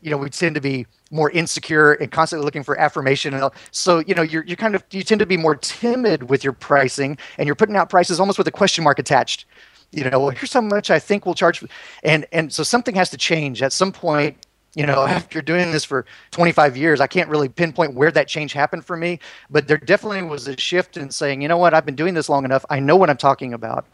you 0.00 0.10
know, 0.10 0.16
we 0.16 0.30
tend 0.30 0.54
to 0.56 0.60
be 0.60 0.86
more 1.14 1.30
insecure 1.30 1.92
and 1.92 2.10
constantly 2.10 2.44
looking 2.44 2.64
for 2.64 2.78
affirmation. 2.78 3.34
And 3.34 3.50
so, 3.70 4.00
you 4.00 4.14
know, 4.14 4.22
you're, 4.22 4.44
you're 4.44 4.56
kind 4.56 4.74
of, 4.74 4.84
you 4.90 5.04
tend 5.04 5.20
to 5.20 5.26
be 5.26 5.36
more 5.36 5.54
timid 5.54 6.28
with 6.28 6.42
your 6.42 6.52
pricing 6.52 7.16
and 7.38 7.46
you're 7.46 7.54
putting 7.54 7.76
out 7.76 7.88
prices 7.88 8.18
almost 8.18 8.36
with 8.36 8.48
a 8.48 8.52
question 8.52 8.82
mark 8.82 8.98
attached. 8.98 9.46
You 9.92 10.10
know, 10.10 10.18
well, 10.18 10.30
here's 10.30 10.52
how 10.52 10.60
much 10.60 10.90
I 10.90 10.98
think 10.98 11.24
we'll 11.24 11.36
charge. 11.36 11.64
And, 12.02 12.26
and 12.32 12.52
so 12.52 12.64
something 12.64 12.96
has 12.96 13.10
to 13.10 13.16
change 13.16 13.62
at 13.62 13.72
some 13.72 13.92
point. 13.92 14.36
You 14.74 14.86
know, 14.86 15.04
after 15.06 15.40
doing 15.40 15.70
this 15.70 15.84
for 15.84 16.04
25 16.32 16.76
years, 16.76 17.00
I 17.00 17.06
can't 17.06 17.28
really 17.28 17.48
pinpoint 17.48 17.94
where 17.94 18.10
that 18.10 18.26
change 18.26 18.52
happened 18.52 18.84
for 18.84 18.96
me, 18.96 19.20
but 19.48 19.68
there 19.68 19.78
definitely 19.78 20.22
was 20.22 20.48
a 20.48 20.58
shift 20.58 20.96
in 20.96 21.12
saying, 21.12 21.42
you 21.42 21.46
know 21.46 21.58
what, 21.58 21.74
I've 21.74 21.86
been 21.86 21.94
doing 21.94 22.14
this 22.14 22.28
long 22.28 22.44
enough. 22.44 22.64
I 22.68 22.80
know 22.80 22.96
what 22.96 23.08
I'm 23.08 23.16
talking 23.16 23.54
about. 23.54 23.86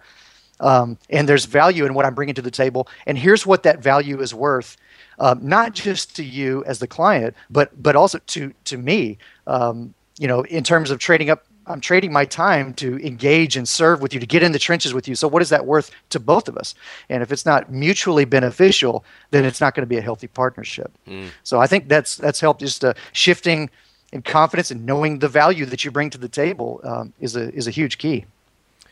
Um, 0.61 0.97
and 1.11 1.29
there's 1.29 1.45
value 1.45 1.85
in 1.85 1.93
what 1.93 2.07
I'm 2.07 2.15
bringing 2.15 2.35
to 2.37 2.43
the 2.43 2.51
table. 2.51 2.89
And 3.07 3.19
here's 3.19 3.47
what 3.47 3.63
that 3.65 3.83
value 3.83 4.21
is 4.21 4.35
worth 4.35 4.79
um, 5.21 5.39
not 5.43 5.75
just 5.75 6.17
to 6.17 6.25
you 6.25 6.65
as 6.65 6.81
the 6.81 6.87
client, 6.89 7.37
but 7.51 7.81
but 7.81 7.95
also 7.95 8.19
to 8.19 8.53
to 8.65 8.77
me. 8.77 9.19
Um, 9.47 9.95
you 10.19 10.27
know, 10.27 10.43
in 10.43 10.65
terms 10.65 10.91
of 10.91 10.99
trading 10.99 11.31
up, 11.31 11.47
I'm 11.67 11.81
trading 11.81 12.13
my 12.13 12.25
time 12.25 12.75
to 12.75 12.99
engage 13.07 13.57
and 13.57 13.69
serve 13.69 14.03
with 14.03 14.13
you, 14.13 14.21
to 14.21 14.27
get 14.27 14.43
in 14.43 14.53
the 14.53 14.59
trenches 14.59 14.93
with 14.93 15.09
you. 15.09 15.15
So 15.15 15.29
what 15.29 15.41
is 15.41 15.49
that 15.51 15.65
worth 15.65 15.91
to 16.11 16.21
both 16.21 16.49
of 16.49 16.57
us? 16.57 16.75
And 17.09 17.23
if 17.23 17.33
it's 17.33 17.47
not 17.47 17.71
mutually 17.71 18.25
beneficial, 18.25 19.05
then 19.31 19.45
it's 19.45 19.61
not 19.61 19.75
going 19.75 19.83
to 19.83 19.89
be 19.89 19.97
a 19.97 20.03
healthy 20.03 20.27
partnership. 20.27 20.91
Mm. 21.07 21.29
So 21.45 21.61
I 21.61 21.67
think 21.67 21.89
that's 21.89 22.17
that's 22.17 22.41
helped 22.41 22.61
just 22.61 22.85
uh, 22.85 22.95
shifting 23.13 23.71
in 24.13 24.23
confidence 24.23 24.71
and 24.71 24.85
knowing 24.85 25.21
the 25.21 25.29
value 25.29 25.65
that 25.67 25.85
you 25.85 25.91
bring 25.91 26.11
to 26.11 26.19
the 26.19 26.29
table 26.29 26.81
um, 26.83 27.13
is 27.21 27.37
a 27.37 27.55
is 27.55 27.67
a 27.67 27.71
huge 27.71 27.99
key. 27.99 28.25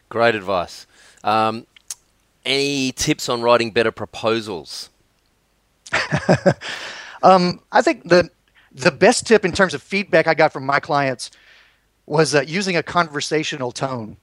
Great 0.08 0.34
advice. 0.34 0.86
Um, 1.24 1.66
any 2.44 2.92
tips 2.92 3.28
on 3.28 3.42
writing 3.42 3.70
better 3.70 3.92
proposals? 3.92 4.88
um, 7.22 7.60
I 7.72 7.82
think 7.82 8.08
the 8.08 8.30
the 8.72 8.90
best 8.90 9.26
tip 9.26 9.44
in 9.44 9.52
terms 9.52 9.74
of 9.74 9.82
feedback 9.82 10.26
I 10.26 10.34
got 10.34 10.52
from 10.52 10.64
my 10.64 10.80
clients 10.80 11.30
was 12.06 12.34
uh, 12.34 12.42
using 12.42 12.76
a 12.76 12.82
conversational 12.82 13.72
tone. 13.72 14.16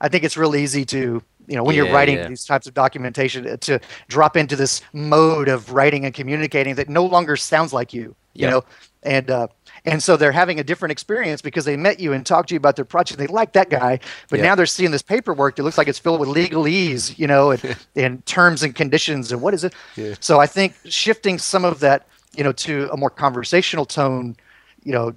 I 0.00 0.08
think 0.08 0.24
it's 0.24 0.36
real 0.36 0.54
easy 0.56 0.84
to 0.86 1.22
you 1.46 1.56
know 1.56 1.64
when 1.64 1.74
yeah, 1.74 1.84
you're 1.84 1.92
writing 1.92 2.16
yeah. 2.16 2.28
these 2.28 2.44
types 2.44 2.66
of 2.66 2.74
documentation 2.74 3.46
uh, 3.46 3.56
to 3.58 3.80
drop 4.08 4.36
into 4.36 4.56
this 4.56 4.82
mode 4.92 5.48
of 5.48 5.72
writing 5.72 6.04
and 6.04 6.14
communicating 6.14 6.74
that 6.76 6.88
no 6.88 7.04
longer 7.04 7.36
sounds 7.36 7.72
like 7.72 7.92
you. 7.92 8.14
You 8.34 8.48
know, 8.48 8.64
and 9.02 9.30
uh, 9.30 9.48
and 9.84 10.02
so 10.02 10.16
they're 10.16 10.32
having 10.32 10.60
a 10.60 10.64
different 10.64 10.92
experience 10.92 11.42
because 11.42 11.64
they 11.64 11.76
met 11.76 11.98
you 11.98 12.12
and 12.12 12.24
talked 12.24 12.48
to 12.50 12.54
you 12.54 12.56
about 12.56 12.76
their 12.76 12.84
project. 12.84 13.18
They 13.18 13.26
like 13.26 13.52
that 13.52 13.68
guy, 13.68 13.98
but 14.30 14.38
yeah. 14.38 14.46
now 14.46 14.54
they're 14.54 14.66
seeing 14.66 14.92
this 14.92 15.02
paperwork 15.02 15.56
that 15.56 15.64
looks 15.64 15.78
like 15.78 15.88
it's 15.88 15.98
filled 15.98 16.20
with 16.20 16.28
legalese, 16.28 17.18
you 17.18 17.26
know, 17.26 17.50
and, 17.50 17.76
and 17.96 18.24
terms 18.26 18.62
and 18.62 18.74
conditions 18.74 19.32
and 19.32 19.42
what 19.42 19.54
is 19.54 19.64
it? 19.64 19.74
Yeah. 19.96 20.14
So 20.20 20.38
I 20.38 20.46
think 20.46 20.74
shifting 20.84 21.38
some 21.38 21.64
of 21.64 21.80
that, 21.80 22.06
you 22.36 22.44
know, 22.44 22.52
to 22.52 22.88
a 22.92 22.96
more 22.96 23.10
conversational 23.10 23.84
tone, 23.84 24.36
you 24.84 24.92
know, 24.92 25.14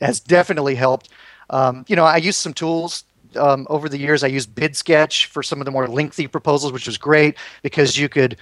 has 0.00 0.20
definitely 0.20 0.74
helped. 0.74 1.10
Um, 1.50 1.84
you 1.88 1.96
know, 1.96 2.04
I 2.04 2.16
used 2.16 2.40
some 2.40 2.52
tools 2.52 3.04
um, 3.36 3.66
over 3.70 3.88
the 3.88 3.98
years. 3.98 4.22
I 4.24 4.28
used 4.28 4.54
BidSketch 4.54 5.26
for 5.26 5.42
some 5.42 5.60
of 5.60 5.64
the 5.64 5.70
more 5.70 5.86
lengthy 5.86 6.26
proposals, 6.26 6.72
which 6.72 6.86
was 6.86 6.98
great 6.98 7.36
because 7.62 7.96
you 7.96 8.08
could 8.08 8.36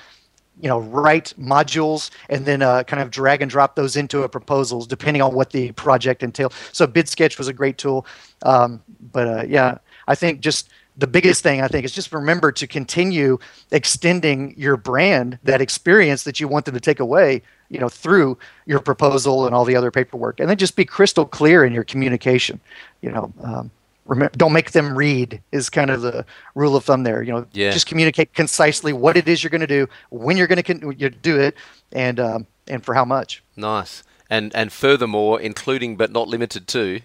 you 0.61 0.69
know 0.69 0.81
write 0.81 1.35
modules 1.39 2.11
and 2.29 2.47
then 2.47 2.63
uh, 2.63 2.83
kind 2.85 3.03
of 3.03 3.11
drag 3.11 3.43
and 3.43 3.51
drop 3.51 3.77
those 3.77 3.97
into 3.97 4.23
a 4.23 4.29
proposals 4.29 4.87
depending 4.87 5.23
on 5.23 5.35
what 5.35 5.51
the 5.51 5.73
project 5.73 6.23
entails 6.23 6.55
so 6.73 6.87
BidSketch 6.87 7.39
was 7.39 7.49
a 7.49 7.53
great 7.53 7.79
tool. 7.79 8.07
Um, 8.43 8.83
but 9.13 9.29
uh, 9.29 9.45
yeah 9.47 9.79
i 10.09 10.15
think 10.15 10.41
just 10.41 10.69
the 10.99 11.07
biggest 11.07 11.43
thing 11.43 11.61
i 11.61 11.69
think 11.69 11.85
is 11.85 11.93
just 11.93 12.13
remember 12.13 12.53
to 12.53 12.67
continue 12.67 13.39
extending 13.71 14.55
your 14.57 14.77
brand 14.77 15.39
that 15.43 15.61
experience 15.61 16.25
that 16.25 16.41
you 16.41 16.49
want 16.49 16.65
them 16.65 16.75
to 16.75 16.81
take 16.81 17.01
away 17.01 17.43
you 17.69 17.79
know 17.79 17.89
through 17.89 18.39
your 18.67 18.81
proposal 18.81 19.47
and 19.47 19.55
all 19.55 19.65
the 19.65 19.77
other 19.77 19.91
paperwork. 19.91 20.41
And 20.41 20.49
then 20.49 20.57
just 20.57 20.77
be 20.77 20.85
crystal 20.85 21.25
clear 21.25 21.65
in 21.65 21.73
your 21.73 21.85
communication 21.85 22.61
you 23.03 23.11
know 23.11 23.33
um, 23.43 23.71
remember, 24.07 24.37
don't 24.37 24.53
make 24.53 24.73
them 24.73 24.97
read 24.97 25.43
is 25.53 25.69
kind 25.69 25.91
of 25.91 26.03
the 26.03 26.25
rule 26.55 26.77
of 26.77 26.85
thumb 26.85 27.03
there. 27.03 27.23
You 27.23 27.33
know, 27.33 27.47
yeah. 27.53 27.71
just 27.71 27.87
communicate 27.87 28.35
concisely 28.35 28.93
what 28.93 29.17
it 29.17 29.29
is 29.29 29.43
you're 29.43 29.51
going 29.51 29.61
to 29.61 29.67
do, 29.67 29.89
when 30.11 30.37
you're 30.37 30.47
going 30.47 30.63
to 30.63 30.75
con- 30.75 31.13
do 31.23 31.39
it, 31.39 31.55
and 31.93 32.21
um, 32.21 32.47
and 32.69 32.85
for 32.85 32.95
how 32.95 33.05
much. 33.05 33.43
Nice. 33.57 34.03
And 34.29 34.55
and 34.55 34.73
furthermore, 34.73 35.41
including 35.41 35.97
but 35.97 36.11
not 36.11 36.29
limited 36.29 36.67
to. 36.69 37.01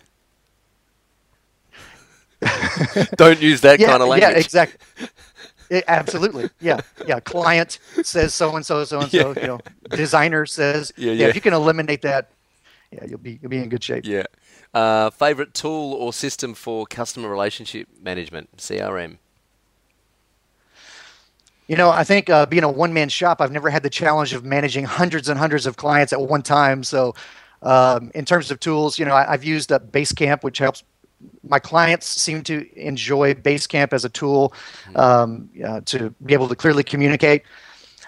don't 3.15 3.39
use 3.41 3.61
that 3.61 3.79
yeah, 3.79 3.87
kind 3.87 4.01
of 4.01 4.09
language. 4.09 4.31
Yeah, 4.31 4.37
exactly. 4.39 5.07
It, 5.69 5.85
absolutely. 5.87 6.49
Yeah. 6.59 6.81
Yeah. 7.07 7.21
Client 7.21 7.79
says 8.03 8.33
so 8.33 8.57
and 8.57 8.65
so, 8.65 8.83
so 8.83 8.99
and 8.99 9.09
so. 9.09 9.33
You 9.39 9.47
know, 9.47 9.59
designer 9.91 10.45
says. 10.45 10.91
Yeah, 10.97 11.13
yeah. 11.13 11.21
yeah. 11.21 11.27
If 11.27 11.35
you 11.35 11.39
can 11.39 11.53
eliminate 11.53 12.01
that, 12.01 12.29
yeah, 12.91 13.05
you'll 13.07 13.19
be 13.19 13.39
you'll 13.41 13.49
be 13.49 13.59
in 13.59 13.69
good 13.69 13.81
shape. 13.81 14.05
Yeah. 14.05 14.25
Uh, 14.73 15.09
favorite 15.09 15.53
tool 15.53 15.93
or 15.93 16.13
system 16.13 16.53
for 16.53 16.85
customer 16.85 17.27
relationship 17.27 17.89
management, 18.01 18.55
CRM? 18.57 19.17
You 21.67 21.75
know, 21.77 21.89
I 21.89 22.03
think 22.03 22.29
uh, 22.29 22.45
being 22.45 22.63
a 22.63 22.69
one 22.69 22.93
man 22.93 23.09
shop, 23.09 23.41
I've 23.41 23.51
never 23.51 23.69
had 23.69 23.83
the 23.83 23.89
challenge 23.89 24.33
of 24.33 24.43
managing 24.43 24.85
hundreds 24.85 25.29
and 25.29 25.39
hundreds 25.39 25.65
of 25.65 25.77
clients 25.77 26.11
at 26.13 26.21
one 26.21 26.41
time. 26.41 26.83
So, 26.83 27.15
um, 27.61 28.11
in 28.15 28.25
terms 28.25 28.51
of 28.51 28.59
tools, 28.59 28.97
you 28.97 29.05
know, 29.05 29.15
I, 29.15 29.31
have 29.31 29.43
used 29.43 29.71
uh, 29.71 29.79
Basecamp, 29.79 30.43
which 30.43 30.57
helps 30.57 30.83
my 31.47 31.59
clients 31.59 32.07
seem 32.07 32.43
to 32.43 32.67
enjoy 32.75 33.33
Basecamp 33.33 33.93
as 33.93 34.05
a 34.05 34.09
tool 34.09 34.53
mm-hmm. 34.85 34.97
um, 34.97 35.49
uh, 35.63 35.81
to 35.85 36.09
be 36.25 36.33
able 36.33 36.47
to 36.47 36.55
clearly 36.55 36.83
communicate. 36.83 37.43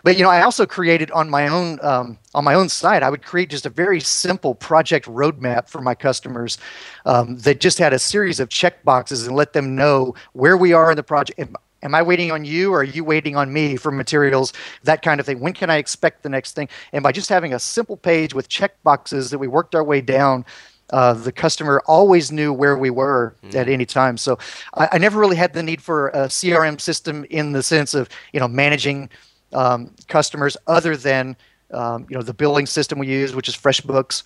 But 0.04 0.18
you 0.18 0.24
know, 0.24 0.30
I 0.30 0.42
also 0.42 0.66
created 0.66 1.10
on 1.12 1.30
my 1.30 1.48
own 1.48 1.80
um, 1.82 2.18
on 2.36 2.44
my 2.44 2.54
own 2.54 2.70
site. 2.70 3.04
I 3.04 3.10
would 3.10 3.24
create 3.24 3.50
just 3.50 3.66
a 3.66 3.70
very 3.70 4.02
simple 4.02 4.54
project 4.54 5.08
roadmap 5.08 5.70
for 5.70 5.82
my 5.82 5.96
customers 5.96 6.58
um, 7.06 7.38
that 7.40 7.62
just 7.62 7.80
had 7.80 7.94
a 7.94 8.00
series 8.00 8.40
of 8.40 8.50
check 8.50 8.84
boxes 8.84 9.26
and 9.26 9.36
let 9.36 9.54
them 9.54 9.76
know 9.76 10.14
where 10.34 10.58
we 10.58 10.74
are 10.74 10.92
in 10.92 10.98
the 10.98 11.04
project. 11.04 11.40
Am 11.84 11.94
I 11.94 12.02
waiting 12.02 12.32
on 12.32 12.46
you 12.46 12.74
or 12.74 12.80
are 12.80 12.84
you 12.84 13.04
waiting 13.04 13.36
on 13.36 13.52
me 13.52 13.76
for 13.76 13.92
materials? 13.92 14.54
That 14.84 15.02
kind 15.02 15.20
of 15.20 15.26
thing. 15.26 15.40
When 15.42 15.54
can 15.54 15.70
I 15.70 15.78
expect 15.78 16.24
the 16.24 16.30
next 16.30 16.54
thing? 16.54 16.70
And 16.94 17.04
by 17.04 17.12
just 17.12 17.28
having 17.28 17.54
a 17.54 17.60
simple 17.60 17.98
page 17.98 18.34
with 18.34 18.48
check 18.48 18.82
boxes 18.84 19.32
that 19.32 19.38
we 19.38 19.48
worked 19.48 19.76
our 19.76 19.84
way 19.84 20.00
down, 20.00 20.46
uh, 20.92 21.14
the 21.14 21.32
customer 21.32 21.82
always 21.86 22.32
knew 22.32 22.54
where 22.54 22.78
we 22.78 22.90
were 22.90 23.36
mm. 23.44 23.56
at 23.56 23.68
any 23.68 23.86
time. 23.86 24.18
So 24.18 24.38
I, 24.76 24.90
I, 24.94 24.98
never 24.98 25.20
really 25.20 25.36
had 25.36 25.54
the 25.54 25.64
need 25.64 25.82
for 25.82 26.10
a 26.10 26.28
CRM 26.28 26.80
system 26.80 27.26
in 27.30 27.54
the 27.54 27.64
sense 27.64 27.94
of 27.94 28.10
you 28.32 28.40
know 28.40 28.48
managing 28.48 29.10
um, 29.54 29.92
customers 30.08 30.58
other 30.68 30.96
than 30.98 31.36
um, 31.72 32.06
you 32.10 32.16
know 32.16 32.24
the 32.24 32.34
billing 32.34 32.66
system 32.66 33.00
we 33.00 33.08
use, 33.08 33.36
which 33.36 33.48
is 33.48 33.56
FreshBooks. 33.56 34.24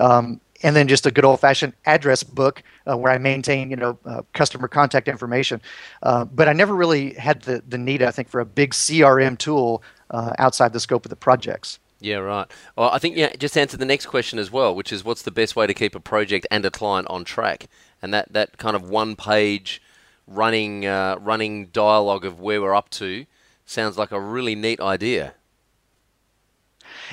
Um, 0.00 0.40
and 0.62 0.74
then 0.74 0.88
just 0.88 1.04
a 1.04 1.10
good 1.10 1.24
old 1.26 1.40
fashioned 1.40 1.74
address 1.84 2.22
book 2.22 2.62
uh, 2.90 2.96
where 2.96 3.12
I 3.12 3.18
maintain, 3.18 3.70
you 3.70 3.76
know, 3.76 3.98
uh, 4.06 4.22
customer 4.32 4.66
contact 4.66 5.08
information. 5.08 5.60
Uh, 6.02 6.24
but 6.24 6.48
I 6.48 6.54
never 6.54 6.74
really 6.74 7.12
had 7.14 7.42
the, 7.42 7.62
the 7.68 7.76
need, 7.76 8.02
I 8.02 8.10
think, 8.10 8.28
for 8.28 8.40
a 8.40 8.46
big 8.46 8.72
CRM 8.72 9.36
tool 9.36 9.82
uh, 10.10 10.32
outside 10.38 10.72
the 10.72 10.80
scope 10.80 11.04
of 11.04 11.10
the 11.10 11.16
projects. 11.16 11.78
Yeah, 12.00 12.16
right. 12.16 12.46
Well, 12.76 12.90
I 12.90 12.98
think 12.98 13.16
yeah, 13.16 13.34
just 13.36 13.58
answer 13.58 13.76
the 13.76 13.84
next 13.84 14.06
question 14.06 14.38
as 14.38 14.50
well, 14.50 14.74
which 14.74 14.92
is 14.92 15.04
what's 15.04 15.22
the 15.22 15.30
best 15.30 15.54
way 15.54 15.66
to 15.66 15.74
keep 15.74 15.94
a 15.94 16.00
project 16.00 16.46
and 16.50 16.64
a 16.64 16.70
client 16.70 17.08
on 17.08 17.24
track? 17.24 17.66
And 18.00 18.12
that, 18.14 18.32
that 18.32 18.56
kind 18.56 18.74
of 18.74 18.88
one 18.88 19.16
page 19.16 19.82
running 20.26 20.86
uh, 20.86 21.16
running 21.20 21.66
dialogue 21.66 22.24
of 22.24 22.40
where 22.40 22.62
we're 22.62 22.74
up 22.74 22.88
to 22.88 23.26
sounds 23.64 23.98
like 23.98 24.12
a 24.12 24.20
really 24.20 24.54
neat 24.54 24.80
idea. 24.80 25.34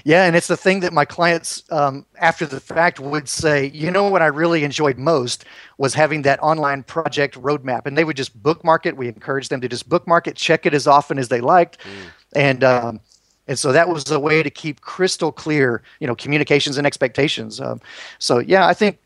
Yeah, 0.03 0.25
and 0.25 0.35
it's 0.35 0.47
the 0.47 0.57
thing 0.57 0.79
that 0.81 0.93
my 0.93 1.05
clients, 1.05 1.63
um, 1.69 2.05
after 2.19 2.45
the 2.45 2.59
fact, 2.59 2.99
would 2.99 3.27
say, 3.27 3.67
you 3.67 3.91
know, 3.91 4.07
what 4.09 4.21
I 4.21 4.27
really 4.27 4.63
enjoyed 4.63 4.97
most 4.97 5.45
was 5.77 5.93
having 5.93 6.21
that 6.23 6.41
online 6.41 6.83
project 6.83 7.39
roadmap. 7.39 7.85
And 7.85 7.97
they 7.97 8.03
would 8.03 8.17
just 8.17 8.41
bookmark 8.41 8.85
it. 8.85 8.97
We 8.97 9.07
encouraged 9.07 9.49
them 9.49 9.61
to 9.61 9.67
just 9.67 9.89
bookmark 9.89 10.27
it, 10.27 10.35
check 10.35 10.65
it 10.65 10.73
as 10.73 10.87
often 10.87 11.19
as 11.19 11.27
they 11.27 11.41
liked. 11.41 11.79
Mm. 11.79 12.11
And, 12.33 12.63
um, 12.63 12.99
and 13.47 13.59
so 13.59 13.71
that 13.71 13.89
was 13.89 14.09
a 14.11 14.19
way 14.19 14.43
to 14.43 14.49
keep 14.49 14.81
crystal 14.81 15.31
clear, 15.31 15.81
you 15.99 16.07
know, 16.07 16.15
communications 16.15 16.77
and 16.77 16.87
expectations. 16.87 17.59
Um, 17.59 17.81
so, 18.17 18.39
yeah, 18.39 18.67
I 18.67 18.73
think 18.73 18.99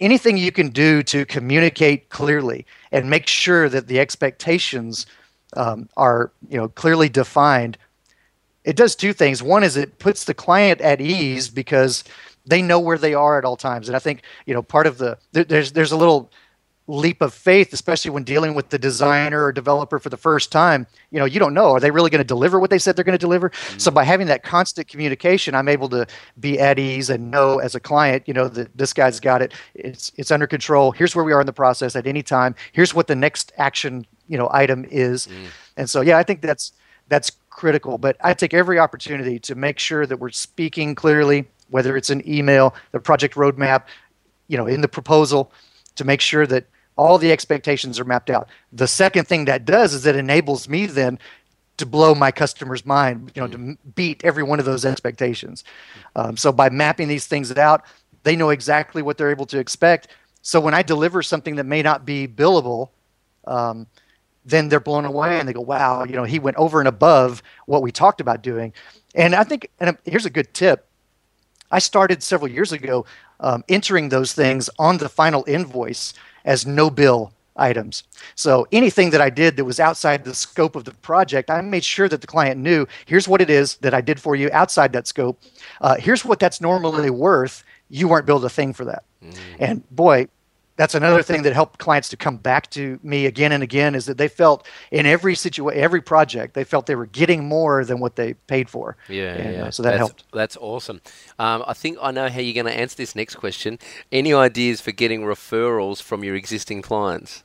anything 0.00 0.36
you 0.36 0.52
can 0.52 0.68
do 0.68 1.02
to 1.04 1.24
communicate 1.24 2.10
clearly 2.10 2.66
and 2.92 3.08
make 3.08 3.26
sure 3.26 3.68
that 3.68 3.86
the 3.86 3.98
expectations 3.98 5.06
um, 5.56 5.88
are, 5.96 6.30
you 6.48 6.56
know, 6.56 6.68
clearly 6.68 7.08
defined 7.08 7.78
it 8.66 8.76
does 8.76 8.96
two 8.96 9.12
things. 9.12 9.42
One 9.42 9.62
is 9.62 9.76
it 9.76 9.98
puts 9.98 10.24
the 10.24 10.34
client 10.34 10.80
at 10.80 11.00
ease 11.00 11.48
because 11.48 12.04
they 12.44 12.60
know 12.60 12.80
where 12.80 12.98
they 12.98 13.14
are 13.14 13.38
at 13.38 13.44
all 13.44 13.56
times. 13.56 13.88
And 13.88 13.96
I 13.96 14.00
think 14.00 14.22
you 14.44 14.52
know 14.52 14.62
part 14.62 14.86
of 14.86 14.98
the 14.98 15.16
there's 15.32 15.72
there's 15.72 15.92
a 15.92 15.96
little 15.96 16.30
leap 16.88 17.20
of 17.20 17.34
faith, 17.34 17.72
especially 17.72 18.12
when 18.12 18.22
dealing 18.22 18.54
with 18.54 18.68
the 18.68 18.78
designer 18.78 19.44
or 19.44 19.52
developer 19.52 19.98
for 19.98 20.08
the 20.08 20.16
first 20.16 20.52
time. 20.52 20.86
You 21.10 21.18
know, 21.18 21.24
you 21.24 21.40
don't 21.40 21.54
know 21.54 21.72
are 21.72 21.80
they 21.80 21.90
really 21.90 22.10
going 22.10 22.20
to 22.20 22.24
deliver 22.24 22.60
what 22.60 22.70
they 22.70 22.78
said 22.78 22.96
they're 22.96 23.04
going 23.04 23.18
to 23.18 23.18
deliver. 23.18 23.50
Mm-hmm. 23.50 23.78
So 23.78 23.90
by 23.92 24.04
having 24.04 24.26
that 24.28 24.42
constant 24.42 24.88
communication, 24.88 25.54
I'm 25.54 25.68
able 25.68 25.88
to 25.90 26.06
be 26.38 26.58
at 26.58 26.78
ease 26.78 27.08
and 27.08 27.30
know 27.30 27.58
as 27.58 27.76
a 27.76 27.80
client, 27.80 28.24
you 28.26 28.34
know, 28.34 28.48
that 28.48 28.76
this 28.76 28.92
guy's 28.92 29.20
got 29.20 29.42
it. 29.42 29.54
It's 29.74 30.10
it's 30.16 30.32
under 30.32 30.48
control. 30.48 30.90
Here's 30.90 31.14
where 31.14 31.24
we 31.24 31.32
are 31.32 31.40
in 31.40 31.46
the 31.46 31.52
process 31.52 31.94
at 31.94 32.06
any 32.06 32.22
time. 32.22 32.56
Here's 32.72 32.94
what 32.94 33.06
the 33.06 33.16
next 33.16 33.52
action 33.56 34.06
you 34.28 34.38
know 34.38 34.48
item 34.52 34.84
is. 34.90 35.26
Mm. 35.26 35.46
And 35.76 35.90
so 35.90 36.00
yeah, 36.00 36.18
I 36.18 36.22
think 36.22 36.40
that's 36.40 36.72
that's 37.08 37.30
critical. 37.50 37.98
But 37.98 38.16
I 38.22 38.34
take 38.34 38.54
every 38.54 38.78
opportunity 38.78 39.38
to 39.40 39.54
make 39.54 39.78
sure 39.78 40.06
that 40.06 40.18
we're 40.18 40.30
speaking 40.30 40.94
clearly, 40.94 41.46
whether 41.70 41.96
it's 41.96 42.10
an 42.10 42.28
email, 42.28 42.74
the 42.92 43.00
project 43.00 43.34
roadmap, 43.34 43.84
you 44.48 44.56
know, 44.56 44.66
in 44.66 44.80
the 44.80 44.88
proposal, 44.88 45.52
to 45.96 46.04
make 46.04 46.20
sure 46.20 46.46
that 46.46 46.66
all 46.96 47.18
the 47.18 47.32
expectations 47.32 48.00
are 48.00 48.04
mapped 48.04 48.30
out. 48.30 48.48
The 48.72 48.86
second 48.86 49.26
thing 49.28 49.44
that 49.46 49.64
does 49.64 49.92
is 49.92 50.06
it 50.06 50.16
enables 50.16 50.68
me 50.68 50.86
then 50.86 51.18
to 51.76 51.84
blow 51.84 52.14
my 52.14 52.30
customer's 52.30 52.86
mind, 52.86 53.32
you 53.34 53.42
know, 53.42 53.48
to 53.48 53.78
beat 53.94 54.24
every 54.24 54.42
one 54.42 54.58
of 54.58 54.64
those 54.64 54.86
expectations. 54.86 55.62
Um, 56.14 56.36
so 56.36 56.52
by 56.52 56.70
mapping 56.70 57.08
these 57.08 57.26
things 57.26 57.52
out, 57.56 57.84
they 58.22 58.34
know 58.34 58.48
exactly 58.48 59.02
what 59.02 59.18
they're 59.18 59.30
able 59.30 59.46
to 59.46 59.58
expect. 59.58 60.08
So 60.40 60.58
when 60.58 60.74
I 60.74 60.82
deliver 60.82 61.22
something 61.22 61.56
that 61.56 61.64
may 61.64 61.82
not 61.82 62.06
be 62.06 62.26
billable, 62.26 62.90
um, 63.46 63.86
then 64.46 64.68
they're 64.68 64.80
blown 64.80 65.04
away 65.04 65.38
and 65.38 65.48
they 65.48 65.52
go, 65.52 65.60
wow, 65.60 66.04
you 66.04 66.14
know, 66.14 66.24
he 66.24 66.38
went 66.38 66.56
over 66.56 66.78
and 66.80 66.88
above 66.88 67.42
what 67.66 67.82
we 67.82 67.90
talked 67.90 68.20
about 68.20 68.42
doing. 68.42 68.72
And 69.14 69.34
I 69.34 69.42
think, 69.42 69.70
and 69.80 69.98
here's 70.04 70.24
a 70.24 70.30
good 70.30 70.54
tip. 70.54 70.86
I 71.70 71.80
started 71.80 72.22
several 72.22 72.50
years 72.50 72.70
ago 72.70 73.04
um, 73.40 73.64
entering 73.68 74.08
those 74.08 74.32
things 74.32 74.70
on 74.78 74.98
the 74.98 75.08
final 75.08 75.44
invoice 75.48 76.14
as 76.44 76.64
no 76.64 76.90
bill 76.90 77.32
items. 77.56 78.04
So 78.36 78.68
anything 78.70 79.10
that 79.10 79.20
I 79.20 79.30
did 79.30 79.56
that 79.56 79.64
was 79.64 79.80
outside 79.80 80.24
the 80.24 80.34
scope 80.34 80.76
of 80.76 80.84
the 80.84 80.92
project, 80.92 81.50
I 81.50 81.60
made 81.60 81.84
sure 81.84 82.08
that 82.08 82.20
the 82.20 82.26
client 82.26 82.60
knew 82.60 82.86
here's 83.06 83.26
what 83.26 83.40
it 83.40 83.50
is 83.50 83.76
that 83.78 83.94
I 83.94 84.00
did 84.00 84.20
for 84.20 84.36
you 84.36 84.48
outside 84.52 84.92
that 84.92 85.08
scope. 85.08 85.42
Uh, 85.80 85.96
here's 85.96 86.24
what 86.24 86.38
that's 86.38 86.60
normally 86.60 87.10
worth. 87.10 87.64
You 87.88 88.08
weren't 88.08 88.26
billed 88.26 88.44
a 88.44 88.48
thing 88.48 88.72
for 88.72 88.84
that. 88.84 89.04
Mm. 89.24 89.36
And 89.58 89.90
boy, 89.90 90.28
that's 90.76 90.94
another 90.94 91.22
thing 91.22 91.42
that 91.42 91.52
helped 91.52 91.78
clients 91.78 92.08
to 92.10 92.16
come 92.16 92.36
back 92.36 92.70
to 92.70 93.00
me 93.02 93.26
again 93.26 93.52
and 93.52 93.62
again 93.62 93.94
is 93.94 94.06
that 94.06 94.18
they 94.18 94.28
felt 94.28 94.66
in 94.90 95.06
every 95.06 95.34
situation 95.34 95.80
every 95.80 96.00
project 96.00 96.54
they 96.54 96.64
felt 96.64 96.86
they 96.86 96.94
were 96.94 97.06
getting 97.06 97.44
more 97.44 97.84
than 97.84 97.98
what 97.98 98.16
they 98.16 98.34
paid 98.34 98.70
for 98.70 98.96
yeah, 99.08 99.34
and, 99.34 99.54
yeah. 99.54 99.64
Uh, 99.64 99.70
so 99.70 99.82
that 99.82 99.90
that's, 99.90 99.98
helped 99.98 100.24
that's 100.32 100.56
awesome 100.58 101.00
um, 101.38 101.64
i 101.66 101.72
think 101.72 101.98
i 102.00 102.10
know 102.10 102.28
how 102.28 102.40
you're 102.40 102.54
going 102.54 102.72
to 102.72 102.80
answer 102.80 102.96
this 102.96 103.16
next 103.16 103.36
question 103.36 103.78
any 104.12 104.32
ideas 104.32 104.80
for 104.80 104.92
getting 104.92 105.22
referrals 105.22 106.00
from 106.00 106.22
your 106.22 106.34
existing 106.34 106.82
clients 106.82 107.42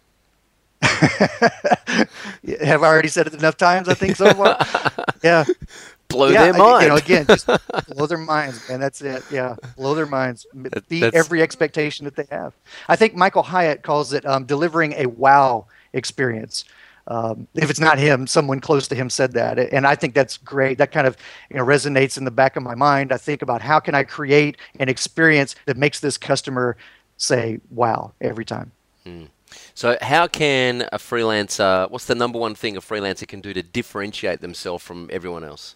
have 0.81 2.81
I 2.81 2.87
already 2.87 3.07
said 3.07 3.27
it 3.27 3.35
enough 3.35 3.55
times? 3.55 3.87
I 3.87 3.93
think 3.93 4.15
so 4.15 4.33
far. 4.33 4.57
yeah, 5.23 5.43
blow 6.11 6.29
yeah, 6.29 6.43
their 6.43 6.53
mind. 6.53 6.83
You 6.83 6.89
know, 6.89 6.95
again, 6.95 7.25
just 7.27 7.47
blow 7.89 8.05
their 8.05 8.17
minds, 8.17 8.69
and 8.69 8.81
that's 8.81 9.01
it. 9.01 9.23
Yeah, 9.31 9.55
blow 9.75 9.95
their 9.95 10.05
minds, 10.05 10.45
beat 10.87 10.99
that's... 10.99 11.15
every 11.15 11.41
expectation 11.41 12.05
that 12.05 12.15
they 12.15 12.25
have. 12.29 12.53
I 12.87 12.95
think 12.95 13.15
Michael 13.15 13.43
Hyatt 13.43 13.83
calls 13.83 14.13
it 14.13 14.25
um, 14.25 14.45
delivering 14.45 14.93
a 14.93 15.07
wow 15.07 15.65
experience. 15.93 16.65
Um, 17.07 17.47
if 17.55 17.69
it's 17.69 17.79
not 17.79 17.97
him, 17.97 18.27
someone 18.27 18.59
close 18.59 18.87
to 18.89 18.95
him 18.95 19.09
said 19.09 19.33
that, 19.33 19.57
and 19.57 19.87
I 19.87 19.95
think 19.95 20.13
that's 20.13 20.37
great. 20.37 20.77
That 20.77 20.91
kind 20.91 21.07
of 21.07 21.17
you 21.49 21.57
know 21.57 21.65
resonates 21.65 22.17
in 22.17 22.25
the 22.25 22.31
back 22.31 22.55
of 22.55 22.63
my 22.63 22.75
mind. 22.75 23.11
I 23.11 23.17
think 23.17 23.41
about 23.41 23.61
how 23.61 23.79
can 23.79 23.95
I 23.95 24.03
create 24.03 24.57
an 24.79 24.87
experience 24.87 25.55
that 25.65 25.77
makes 25.77 25.99
this 25.99 26.17
customer 26.17 26.77
say 27.17 27.59
wow 27.69 28.13
every 28.21 28.45
time. 28.45 28.71
Hmm. 29.03 29.25
So, 29.73 29.97
how 30.01 30.27
can 30.27 30.83
a 30.91 30.97
freelancer? 30.97 31.89
What's 31.89 32.05
the 32.05 32.15
number 32.15 32.39
one 32.39 32.55
thing 32.55 32.77
a 32.77 32.81
freelancer 32.81 33.27
can 33.27 33.41
do 33.41 33.53
to 33.53 33.63
differentiate 33.63 34.41
themselves 34.41 34.83
from 34.83 35.09
everyone 35.11 35.43
else? 35.43 35.75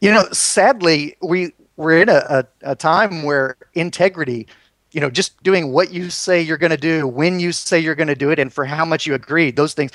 you 0.00 0.10
know, 0.10 0.24
sadly, 0.32 1.16
we 1.22 1.52
we're 1.76 2.02
in 2.02 2.08
a, 2.08 2.24
a, 2.28 2.46
a, 2.62 2.74
time 2.76 3.24
where 3.24 3.56
integrity, 3.74 4.46
you 4.92 5.00
know, 5.00 5.10
just 5.10 5.42
doing 5.42 5.72
what 5.72 5.92
you 5.92 6.08
say 6.08 6.40
you're 6.40 6.56
going 6.56 6.70
to 6.70 6.76
do, 6.76 7.06
when 7.06 7.40
you 7.40 7.50
say 7.50 7.80
you're 7.80 7.96
going 7.96 8.08
to 8.08 8.14
do 8.14 8.30
it, 8.30 8.38
and 8.38 8.52
for 8.52 8.64
how 8.64 8.84
much 8.84 9.06
you 9.06 9.14
agree, 9.14 9.50
those 9.50 9.74
things 9.74 9.90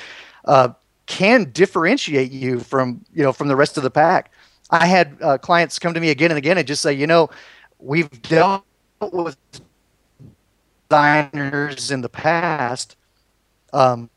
uh, 0.46 0.70
can 1.06 1.50
differentiate 1.52 2.32
you 2.32 2.60
from 2.60 3.04
you 3.14 3.24
know 3.24 3.34
from 3.34 3.48
the 3.48 3.56
rest 3.56 3.78
of 3.78 3.84
the 3.84 3.92
pack. 3.92 4.32
I 4.72 4.86
had 4.86 5.18
uh, 5.22 5.38
clients 5.38 5.80
come 5.80 5.94
to 5.94 6.00
me 6.00 6.10
again 6.10 6.32
and 6.32 6.38
again 6.38 6.58
and 6.58 6.68
just 6.68 6.82
say, 6.82 6.94
you 6.94 7.08
know, 7.08 7.30
we've 7.80 8.22
dealt 8.22 8.64
with 9.02 9.36
designers 10.90 11.92
in 11.92 12.02
the 12.02 12.10
past. 12.10 12.96
Um, 13.74 14.10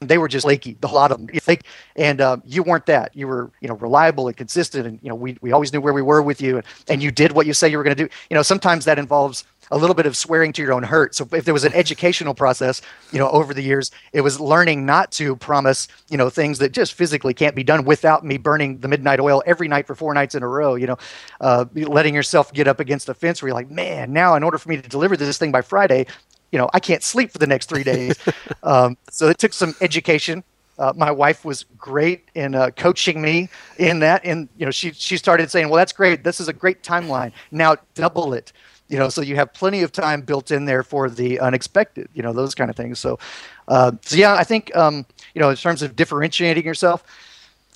they 0.00 0.18
were 0.18 0.28
just 0.28 0.44
flaky, 0.44 0.76
a 0.82 0.86
lot 0.86 1.10
of 1.10 1.26
them. 1.26 1.58
And 1.96 2.20
um, 2.20 2.42
you 2.46 2.62
weren't 2.62 2.86
that. 2.86 3.16
You 3.16 3.26
were, 3.26 3.50
you 3.60 3.68
know, 3.68 3.74
reliable 3.74 4.28
and 4.28 4.36
consistent, 4.36 4.86
and 4.86 4.98
you 5.02 5.08
know, 5.08 5.14
we 5.14 5.36
we 5.40 5.52
always 5.52 5.72
knew 5.72 5.80
where 5.80 5.92
we 5.92 6.02
were 6.02 6.22
with 6.22 6.40
you, 6.40 6.56
and, 6.56 6.66
and 6.88 7.02
you 7.02 7.10
did 7.10 7.32
what 7.32 7.46
you 7.46 7.52
say 7.52 7.68
you 7.68 7.78
were 7.78 7.84
going 7.84 7.96
to 7.96 8.06
do. 8.06 8.10
You 8.30 8.34
know, 8.34 8.42
sometimes 8.42 8.84
that 8.84 8.98
involves 8.98 9.44
a 9.70 9.78
little 9.78 9.94
bit 9.94 10.06
of 10.06 10.16
swearing 10.16 10.52
to 10.52 10.62
your 10.62 10.72
own 10.72 10.82
hurt. 10.82 11.14
So 11.14 11.28
if 11.32 11.44
there 11.44 11.54
was 11.54 11.64
an 11.64 11.74
educational 11.74 12.34
process, 12.34 12.80
you 13.12 13.18
know, 13.18 13.28
over 13.28 13.52
the 13.52 13.62
years, 13.62 13.90
it 14.12 14.22
was 14.22 14.40
learning 14.40 14.86
not 14.86 15.12
to 15.12 15.36
promise, 15.36 15.88
you 16.08 16.16
know, 16.16 16.30
things 16.30 16.58
that 16.58 16.72
just 16.72 16.94
physically 16.94 17.34
can't 17.34 17.54
be 17.54 17.64
done 17.64 17.84
without 17.84 18.24
me 18.24 18.38
burning 18.38 18.78
the 18.78 18.88
midnight 18.88 19.20
oil 19.20 19.42
every 19.46 19.68
night 19.68 19.86
for 19.86 19.94
four 19.94 20.14
nights 20.14 20.34
in 20.34 20.42
a 20.42 20.48
row. 20.48 20.74
You 20.74 20.86
know, 20.88 20.98
uh, 21.40 21.66
letting 21.74 22.14
yourself 22.14 22.52
get 22.52 22.66
up 22.66 22.80
against 22.80 23.08
a 23.08 23.14
fence 23.14 23.42
where 23.42 23.48
you're 23.48 23.54
like, 23.54 23.70
man, 23.70 24.12
now 24.12 24.34
in 24.34 24.42
order 24.42 24.58
for 24.58 24.68
me 24.68 24.80
to 24.80 24.88
deliver 24.88 25.16
this 25.16 25.38
thing 25.38 25.52
by 25.52 25.60
Friday, 25.60 26.06
you 26.52 26.58
know, 26.58 26.68
I 26.72 26.80
can't 26.80 27.02
sleep 27.02 27.30
for 27.30 27.38
the 27.38 27.46
next 27.46 27.68
three 27.68 27.82
days. 27.82 28.16
um, 28.62 28.96
so 29.10 29.28
it 29.28 29.38
took 29.38 29.52
some 29.52 29.74
education. 29.80 30.44
Uh, 30.78 30.92
my 30.96 31.10
wife 31.10 31.44
was 31.44 31.64
great 31.76 32.28
in 32.34 32.54
uh, 32.54 32.70
coaching 32.70 33.20
me 33.20 33.48
in 33.78 33.98
that, 33.98 34.24
and 34.24 34.48
you 34.56 34.64
know, 34.64 34.70
she 34.70 34.92
she 34.92 35.16
started 35.16 35.50
saying, 35.50 35.68
"Well, 35.68 35.76
that's 35.76 35.92
great. 35.92 36.22
This 36.22 36.38
is 36.40 36.48
a 36.48 36.52
great 36.52 36.82
timeline. 36.82 37.32
Now 37.50 37.76
double 37.94 38.32
it." 38.32 38.52
You 38.88 38.98
know, 38.98 39.08
so 39.08 39.20
you 39.20 39.34
have 39.36 39.52
plenty 39.52 39.82
of 39.82 39.92
time 39.92 40.22
built 40.22 40.50
in 40.50 40.64
there 40.64 40.82
for 40.82 41.10
the 41.10 41.40
unexpected. 41.40 42.08
You 42.14 42.22
know, 42.22 42.32
those 42.32 42.54
kind 42.54 42.70
of 42.70 42.76
things. 42.76 42.98
So, 42.98 43.18
uh, 43.66 43.92
so 44.02 44.16
yeah, 44.16 44.34
I 44.34 44.44
think 44.44 44.74
um, 44.76 45.04
you 45.34 45.40
know, 45.40 45.50
in 45.50 45.56
terms 45.56 45.82
of 45.82 45.96
differentiating 45.96 46.64
yourself, 46.64 47.02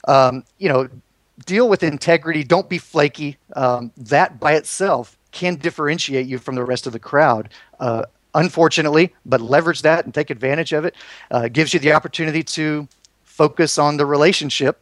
um, 0.07 0.45
you 0.59 0.69
know, 0.69 0.89
deal 1.45 1.69
with 1.69 1.83
integrity. 1.83 2.45
Don't 2.45 2.69
be 2.69 2.79
flaky. 2.79 3.37
Um, 3.57 3.93
that 3.97 4.39
by 4.39 4.55
itself 4.55 5.19
can 5.33 5.57
differentiate 5.57 6.27
you 6.27 6.39
from 6.39 6.55
the 6.55 6.65
rest 6.65 6.87
of 6.87 6.93
the 6.93 6.99
crowd. 6.99 7.49
Uh, 7.81 8.05
unfortunately, 8.35 9.15
but 9.27 9.41
leverage 9.41 9.83
that 9.83 10.05
and 10.05 10.15
take 10.15 10.31
advantage 10.31 10.73
of 10.73 10.85
it. 10.85 10.95
Uh, 11.31 11.49
gives 11.49 11.75
you 11.75 11.81
the 11.81 11.93
opportunity 11.93 12.43
to 12.43 12.89
focus 13.25 13.79
on 13.79 13.97
the 13.97 14.07
relationship 14.07 14.79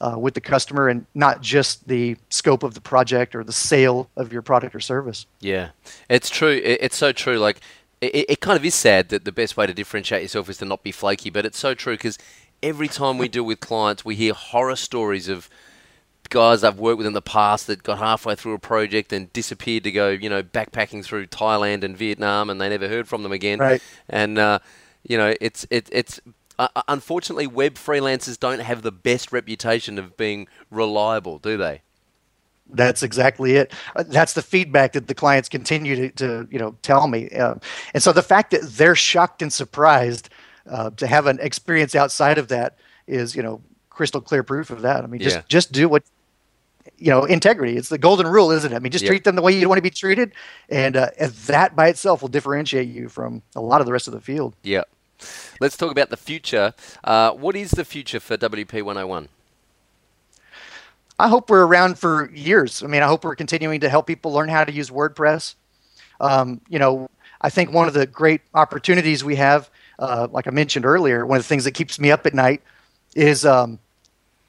uh, 0.00 0.18
with 0.18 0.34
the 0.34 0.40
customer 0.40 0.88
and 0.88 1.06
not 1.14 1.40
just 1.40 1.86
the 1.88 2.16
scope 2.28 2.62
of 2.62 2.74
the 2.74 2.80
project 2.80 3.34
or 3.34 3.44
the 3.44 3.52
sale 3.52 4.08
of 4.16 4.32
your 4.32 4.42
product 4.42 4.74
or 4.74 4.80
service. 4.80 5.26
Yeah, 5.40 5.70
it's 6.08 6.28
true. 6.28 6.60
It's 6.64 6.96
so 6.96 7.12
true. 7.12 7.38
Like, 7.38 7.60
it, 8.00 8.26
it 8.28 8.40
kind 8.40 8.56
of 8.56 8.64
is 8.64 8.74
sad 8.74 9.10
that 9.10 9.24
the 9.24 9.32
best 9.32 9.56
way 9.56 9.66
to 9.66 9.74
differentiate 9.74 10.22
yourself 10.22 10.50
is 10.50 10.58
to 10.58 10.64
not 10.64 10.82
be 10.82 10.92
flaky, 10.92 11.30
but 11.30 11.46
it's 11.46 11.58
so 11.58 11.74
true 11.74 11.94
because 11.94 12.18
every 12.62 12.88
time 12.88 13.18
we 13.18 13.28
deal 13.28 13.44
with 13.44 13.60
clients, 13.60 14.04
we 14.04 14.16
hear 14.16 14.34
horror 14.34 14.76
stories 14.76 15.28
of 15.28 15.48
guys 16.32 16.64
I've 16.64 16.80
worked 16.80 16.96
with 16.98 17.06
in 17.06 17.12
the 17.12 17.20
past 17.22 17.66
that 17.66 17.82
got 17.82 17.98
halfway 17.98 18.34
through 18.34 18.54
a 18.54 18.58
project 18.58 19.12
and 19.12 19.30
disappeared 19.34 19.84
to 19.84 19.92
go, 19.92 20.08
you 20.08 20.30
know, 20.30 20.42
backpacking 20.42 21.04
through 21.04 21.26
Thailand 21.26 21.84
and 21.84 21.94
Vietnam, 21.96 22.48
and 22.48 22.58
they 22.60 22.70
never 22.70 22.88
heard 22.88 23.06
from 23.06 23.22
them 23.22 23.32
again. 23.32 23.58
Right. 23.58 23.82
And 24.08 24.38
uh, 24.38 24.58
you 25.06 25.18
know, 25.18 25.34
it's 25.40 25.66
it, 25.70 25.88
it's 25.92 26.20
uh, 26.58 26.68
uh, 26.74 26.82
unfortunately 26.88 27.46
web 27.46 27.74
freelancers 27.74 28.40
don't 28.40 28.60
have 28.60 28.80
the 28.82 28.90
best 28.90 29.30
reputation 29.30 29.98
of 29.98 30.16
being 30.16 30.48
reliable, 30.70 31.38
do 31.38 31.56
they? 31.58 31.82
That's 32.70 33.02
exactly 33.02 33.56
it. 33.56 33.72
Uh, 33.94 34.04
that's 34.06 34.32
the 34.32 34.40
feedback 34.42 34.92
that 34.94 35.06
the 35.06 35.14
clients 35.14 35.50
continue 35.50 35.96
to, 35.96 36.10
to 36.12 36.48
you 36.50 36.58
know 36.58 36.76
tell 36.80 37.08
me, 37.08 37.28
uh, 37.30 37.56
and 37.92 38.02
so 38.02 38.12
the 38.12 38.22
fact 38.22 38.52
that 38.52 38.62
they're 38.62 38.96
shocked 38.96 39.42
and 39.42 39.52
surprised 39.52 40.30
uh, 40.70 40.88
to 40.96 41.06
have 41.06 41.26
an 41.26 41.38
experience 41.40 41.94
outside 41.94 42.38
of 42.38 42.48
that 42.48 42.78
is 43.06 43.36
you 43.36 43.42
know 43.42 43.60
crystal 43.90 44.22
clear 44.22 44.42
proof 44.42 44.70
of 44.70 44.80
that. 44.80 45.04
I 45.04 45.06
mean, 45.06 45.20
just 45.20 45.36
Yeah. 45.36 45.42
just 45.48 45.72
do 45.72 45.88
what 45.88 46.04
you 46.98 47.10
know 47.10 47.24
integrity. 47.24 47.76
It's 47.76 47.88
the 47.88 47.98
golden 47.98 48.26
rule, 48.26 48.50
isn't 48.50 48.72
it? 48.72 48.76
I 48.76 48.78
mean, 48.78 48.92
just 48.92 49.04
Yep. 49.04 49.08
treat 49.10 49.24
them 49.24 49.36
the 49.36 49.42
way 49.42 49.52
you 49.52 49.68
want 49.68 49.78
to 49.78 49.82
be 49.82 49.90
treated, 49.90 50.32
and, 50.68 50.96
uh, 50.96 51.08
and 51.18 51.32
that 51.32 51.74
by 51.76 51.88
itself 51.88 52.22
will 52.22 52.28
differentiate 52.28 52.88
you 52.88 53.08
from 53.08 53.42
a 53.56 53.60
lot 53.60 53.80
of 53.80 53.86
the 53.86 53.92
rest 53.92 54.06
of 54.08 54.14
the 54.14 54.20
field. 54.20 54.54
Yeah. 54.62 54.82
Let's 55.60 55.76
talk 55.76 55.90
about 55.92 56.10
the 56.10 56.16
future. 56.16 56.74
Uh, 57.04 57.30
what 57.32 57.54
is 57.54 57.70
the 57.72 57.84
future 57.84 58.18
for 58.20 58.36
WP 58.36 58.82
101? 58.82 59.28
I 61.18 61.28
hope 61.28 61.50
we're 61.50 61.64
around 61.64 61.98
for 61.98 62.30
years. 62.34 62.82
I 62.82 62.86
mean, 62.88 63.02
I 63.02 63.06
hope 63.06 63.24
we're 63.24 63.36
continuing 63.36 63.80
to 63.80 63.88
help 63.88 64.06
people 64.06 64.32
learn 64.32 64.48
how 64.48 64.64
to 64.64 64.72
use 64.72 64.90
WordPress. 64.90 65.54
Um, 66.20 66.60
you 66.68 66.78
know, 66.78 67.08
I 67.40 67.50
think 67.50 67.72
one 67.72 67.86
of 67.86 67.94
the 67.94 68.06
great 68.06 68.40
opportunities 68.54 69.22
we 69.22 69.36
have, 69.36 69.70
uh, 69.98 70.26
like 70.30 70.46
I 70.48 70.50
mentioned 70.50 70.84
earlier, 70.84 71.24
one 71.24 71.36
of 71.36 71.44
the 71.44 71.48
things 71.48 71.64
that 71.64 71.72
keeps 71.72 71.98
me 72.00 72.10
up 72.10 72.26
at 72.26 72.34
night 72.34 72.62
is 73.14 73.44
um, 73.44 73.78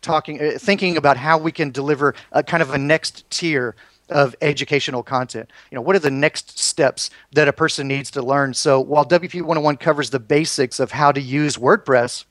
talking, 0.03 0.39
uh, 0.41 0.51
thinking 0.59 0.97
about 0.97 1.17
how 1.17 1.37
we 1.37 1.51
can 1.51 1.71
deliver 1.71 2.13
a 2.31 2.43
kind 2.43 2.61
of 2.61 2.71
a 2.71 2.77
next 2.77 3.29
tier 3.31 3.75
of 4.09 4.35
educational 4.41 5.01
content. 5.01 5.49
You 5.71 5.75
know, 5.75 5.81
what 5.81 5.95
are 5.95 5.99
the 5.99 6.11
next 6.11 6.59
steps 6.59 7.09
that 7.31 7.47
a 7.47 7.53
person 7.53 7.87
needs 7.87 8.11
to 8.11 8.21
learn? 8.21 8.53
So 8.53 8.79
while 8.79 9.05
WP 9.05 9.41
101 9.41 9.77
covers 9.77 10.09
the 10.09 10.19
basics 10.19 10.79
of 10.79 10.91
how 10.91 11.11
to 11.11 11.21
use 11.21 11.57
WordPress, 11.57 12.25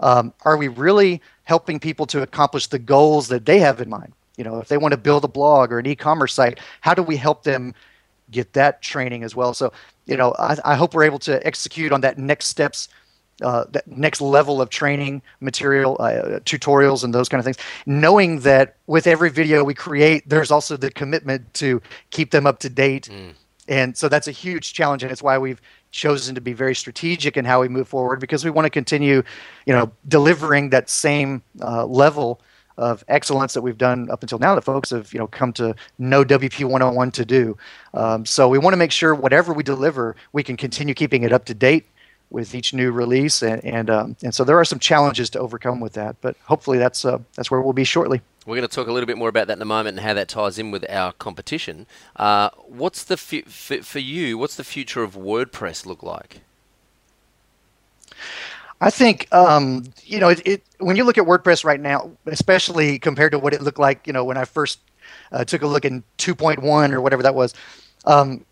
um, 0.00 0.32
are 0.44 0.56
we 0.56 0.68
really 0.68 1.20
helping 1.44 1.78
people 1.78 2.06
to 2.06 2.22
accomplish 2.22 2.66
the 2.66 2.78
goals 2.78 3.28
that 3.28 3.46
they 3.46 3.60
have 3.60 3.80
in 3.80 3.88
mind? 3.88 4.12
You 4.36 4.44
know, 4.44 4.58
if 4.58 4.68
they 4.68 4.78
want 4.78 4.92
to 4.92 4.98
build 4.98 5.24
a 5.24 5.28
blog 5.28 5.70
or 5.70 5.78
an 5.78 5.86
e-commerce 5.86 6.34
site, 6.34 6.58
how 6.80 6.94
do 6.94 7.02
we 7.02 7.16
help 7.16 7.44
them 7.44 7.74
get 8.30 8.52
that 8.54 8.82
training 8.82 9.22
as 9.22 9.36
well? 9.36 9.54
So, 9.54 9.72
you 10.06 10.16
know, 10.16 10.34
I, 10.38 10.56
I 10.64 10.74
hope 10.74 10.94
we're 10.94 11.04
able 11.04 11.20
to 11.20 11.44
execute 11.46 11.92
on 11.92 12.00
that 12.00 12.18
next 12.18 12.46
steps, 12.46 12.88
uh, 13.42 13.64
that 13.70 13.86
next 13.88 14.20
level 14.20 14.60
of 14.60 14.70
training 14.70 15.22
material, 15.40 15.96
uh, 16.00 16.40
tutorials, 16.40 17.04
and 17.04 17.14
those 17.14 17.28
kind 17.28 17.38
of 17.38 17.44
things. 17.44 17.58
Knowing 17.86 18.40
that 18.40 18.76
with 18.86 19.06
every 19.06 19.30
video 19.30 19.64
we 19.64 19.74
create, 19.74 20.28
there's 20.28 20.50
also 20.50 20.76
the 20.76 20.90
commitment 20.90 21.52
to 21.54 21.82
keep 22.10 22.30
them 22.30 22.46
up 22.46 22.58
to 22.60 22.68
date. 22.68 23.08
And 23.66 23.96
so 23.96 24.08
that's 24.08 24.28
a 24.28 24.32
huge 24.32 24.74
challenge, 24.74 25.02
and 25.02 25.10
it's 25.10 25.22
why 25.22 25.38
we've 25.38 25.60
chosen 25.90 26.34
to 26.34 26.40
be 26.40 26.52
very 26.52 26.74
strategic 26.74 27.36
in 27.36 27.44
how 27.44 27.60
we 27.60 27.68
move 27.68 27.88
forward 27.88 28.20
because 28.20 28.44
we 28.44 28.50
want 28.50 28.66
to 28.66 28.70
continue, 28.70 29.22
you 29.64 29.72
know, 29.72 29.90
delivering 30.08 30.70
that 30.70 30.90
same 30.90 31.42
uh, 31.62 31.86
level 31.86 32.40
of 32.76 33.04
excellence 33.06 33.54
that 33.54 33.62
we've 33.62 33.78
done 33.78 34.10
up 34.10 34.22
until 34.22 34.38
now 34.38 34.54
that 34.54 34.62
folks 34.62 34.90
have, 34.90 35.12
you 35.12 35.18
know, 35.18 35.28
come 35.28 35.52
to 35.52 35.74
know 35.98 36.24
WP 36.24 36.64
101 36.64 37.10
to 37.12 37.24
do. 37.24 37.56
Um, 37.94 38.26
so 38.26 38.48
we 38.48 38.58
want 38.58 38.74
to 38.74 38.76
make 38.76 38.90
sure 38.90 39.14
whatever 39.14 39.52
we 39.52 39.62
deliver, 39.62 40.16
we 40.32 40.42
can 40.42 40.56
continue 40.56 40.92
keeping 40.92 41.22
it 41.22 41.32
up 41.32 41.44
to 41.46 41.54
date 41.54 41.86
with 42.30 42.54
each 42.54 42.74
new 42.74 42.90
release, 42.90 43.42
and 43.42 43.64
and 43.64 43.90
um, 43.90 44.16
and 44.22 44.34
so 44.34 44.44
there 44.44 44.58
are 44.58 44.64
some 44.64 44.78
challenges 44.78 45.30
to 45.30 45.38
overcome 45.38 45.80
with 45.80 45.92
that, 45.94 46.16
but 46.20 46.36
hopefully 46.44 46.78
that's 46.78 47.04
uh, 47.04 47.18
that's 47.34 47.50
where 47.50 47.60
we'll 47.60 47.72
be 47.72 47.84
shortly. 47.84 48.20
We're 48.46 48.56
going 48.56 48.68
to 48.68 48.74
talk 48.74 48.88
a 48.88 48.92
little 48.92 49.06
bit 49.06 49.16
more 49.16 49.28
about 49.28 49.46
that 49.46 49.56
in 49.56 49.62
a 49.62 49.66
moment 49.66 49.96
and 49.96 50.06
how 50.06 50.14
that 50.14 50.28
ties 50.28 50.58
in 50.58 50.70
with 50.70 50.84
our 50.90 51.12
competition. 51.12 51.86
Uh, 52.16 52.50
what's 52.66 53.02
the 53.02 53.16
fu- 53.16 53.42
f- 53.46 53.84
for 53.86 54.00
you? 54.00 54.36
What's 54.36 54.56
the 54.56 54.64
future 54.64 55.02
of 55.02 55.14
WordPress 55.14 55.86
look 55.86 56.02
like? 56.02 56.40
I 58.80 58.90
think 58.90 59.32
um, 59.32 59.84
you 60.02 60.18
know 60.18 60.28
it, 60.28 60.42
it, 60.46 60.62
when 60.78 60.96
you 60.96 61.04
look 61.04 61.18
at 61.18 61.24
WordPress 61.24 61.64
right 61.64 61.80
now, 61.80 62.10
especially 62.26 62.98
compared 62.98 63.32
to 63.32 63.38
what 63.38 63.54
it 63.54 63.62
looked 63.62 63.78
like, 63.78 64.06
you 64.06 64.12
know, 64.12 64.24
when 64.24 64.36
I 64.36 64.44
first 64.44 64.80
uh, 65.32 65.44
took 65.44 65.62
a 65.62 65.66
look 65.66 65.84
in 65.84 66.02
2.1 66.18 66.92
or 66.92 67.00
whatever 67.00 67.22
that 67.22 67.34
was. 67.34 67.54
Um, 68.06 68.44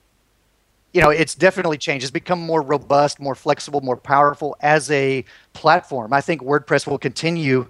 you 0.93 1.01
know, 1.01 1.11
it's 1.11 1.35
definitely 1.35 1.79
changed. 1.79 2.05
It's 2.05 2.11
become 2.11 2.41
more 2.41 2.61
robust, 2.61 3.19
more 3.19 3.35
flexible, 3.35 3.81
more 3.81 3.97
powerful 3.97 4.57
as 4.61 4.91
a 4.91 5.25
platform. 5.55 6.13
I 6.13 6.21
think 6.21 6.43
WordPress 6.43 6.87
will 6.87 6.99
continue, 6.99 7.67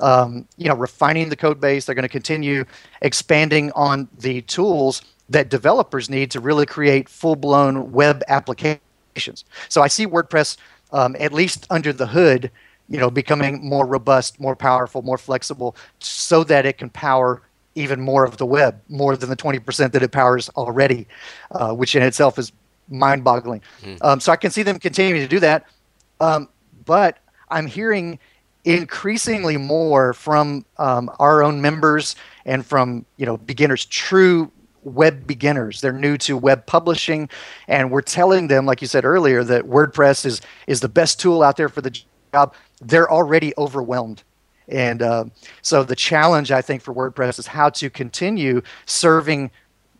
um, 0.00 0.46
you 0.56 0.68
know, 0.68 0.74
refining 0.74 1.28
the 1.28 1.36
code 1.36 1.60
base. 1.60 1.84
They're 1.84 1.94
going 1.94 2.02
to 2.02 2.08
continue 2.08 2.64
expanding 3.00 3.70
on 3.72 4.08
the 4.18 4.42
tools 4.42 5.02
that 5.28 5.48
developers 5.48 6.10
need 6.10 6.30
to 6.32 6.40
really 6.40 6.66
create 6.66 7.08
full-blown 7.08 7.92
web 7.92 8.22
applications. 8.28 9.44
So 9.68 9.80
I 9.80 9.88
see 9.88 10.06
WordPress, 10.06 10.56
um, 10.92 11.16
at 11.18 11.32
least 11.32 11.66
under 11.70 11.92
the 11.92 12.06
hood, 12.06 12.50
you 12.88 12.98
know, 12.98 13.10
becoming 13.10 13.66
more 13.66 13.86
robust, 13.86 14.38
more 14.40 14.56
powerful, 14.56 15.00
more 15.02 15.16
flexible, 15.16 15.76
so 16.00 16.44
that 16.44 16.66
it 16.66 16.76
can 16.76 16.90
power 16.90 17.40
even 17.76 18.00
more 18.00 18.24
of 18.24 18.36
the 18.36 18.46
web, 18.46 18.80
more 18.88 19.16
than 19.16 19.30
the 19.30 19.36
20% 19.36 19.92
that 19.92 20.02
it 20.02 20.12
powers 20.12 20.48
already, 20.50 21.06
uh, 21.52 21.72
which 21.72 21.96
in 21.96 22.02
itself 22.02 22.38
is 22.38 22.52
mind 22.88 23.24
boggling. 23.24 23.62
Um, 24.02 24.20
so 24.20 24.32
I 24.32 24.36
can 24.36 24.50
see 24.50 24.62
them 24.62 24.78
continuing 24.78 25.22
to 25.22 25.28
do 25.28 25.40
that. 25.40 25.66
Um, 26.20 26.48
but 26.84 27.18
I'm 27.48 27.66
hearing 27.66 28.18
increasingly 28.64 29.56
more 29.56 30.12
from 30.14 30.64
um, 30.78 31.10
our 31.18 31.42
own 31.42 31.60
members 31.60 32.16
and 32.44 32.64
from 32.64 33.04
you 33.16 33.26
know 33.26 33.36
beginners, 33.36 33.84
true 33.84 34.50
web 34.82 35.26
beginners. 35.26 35.80
They're 35.80 35.92
new 35.92 36.16
to 36.18 36.36
web 36.36 36.66
publishing, 36.66 37.28
and 37.68 37.90
we're 37.90 38.02
telling 38.02 38.48
them, 38.48 38.66
like 38.66 38.80
you 38.80 38.86
said 38.86 39.04
earlier, 39.04 39.44
that 39.44 39.64
WordPress 39.64 40.26
is 40.26 40.40
is 40.66 40.80
the 40.80 40.88
best 40.88 41.20
tool 41.20 41.42
out 41.42 41.56
there 41.56 41.68
for 41.68 41.80
the 41.80 41.98
job. 42.32 42.54
They're 42.80 43.10
already 43.10 43.52
overwhelmed. 43.56 44.22
And 44.66 45.02
uh, 45.02 45.24
so 45.60 45.84
the 45.84 45.96
challenge, 45.96 46.50
I 46.50 46.62
think, 46.62 46.82
for 46.82 46.94
WordPress 46.94 47.38
is 47.38 47.46
how 47.46 47.68
to 47.70 47.90
continue 47.90 48.62
serving 48.86 49.50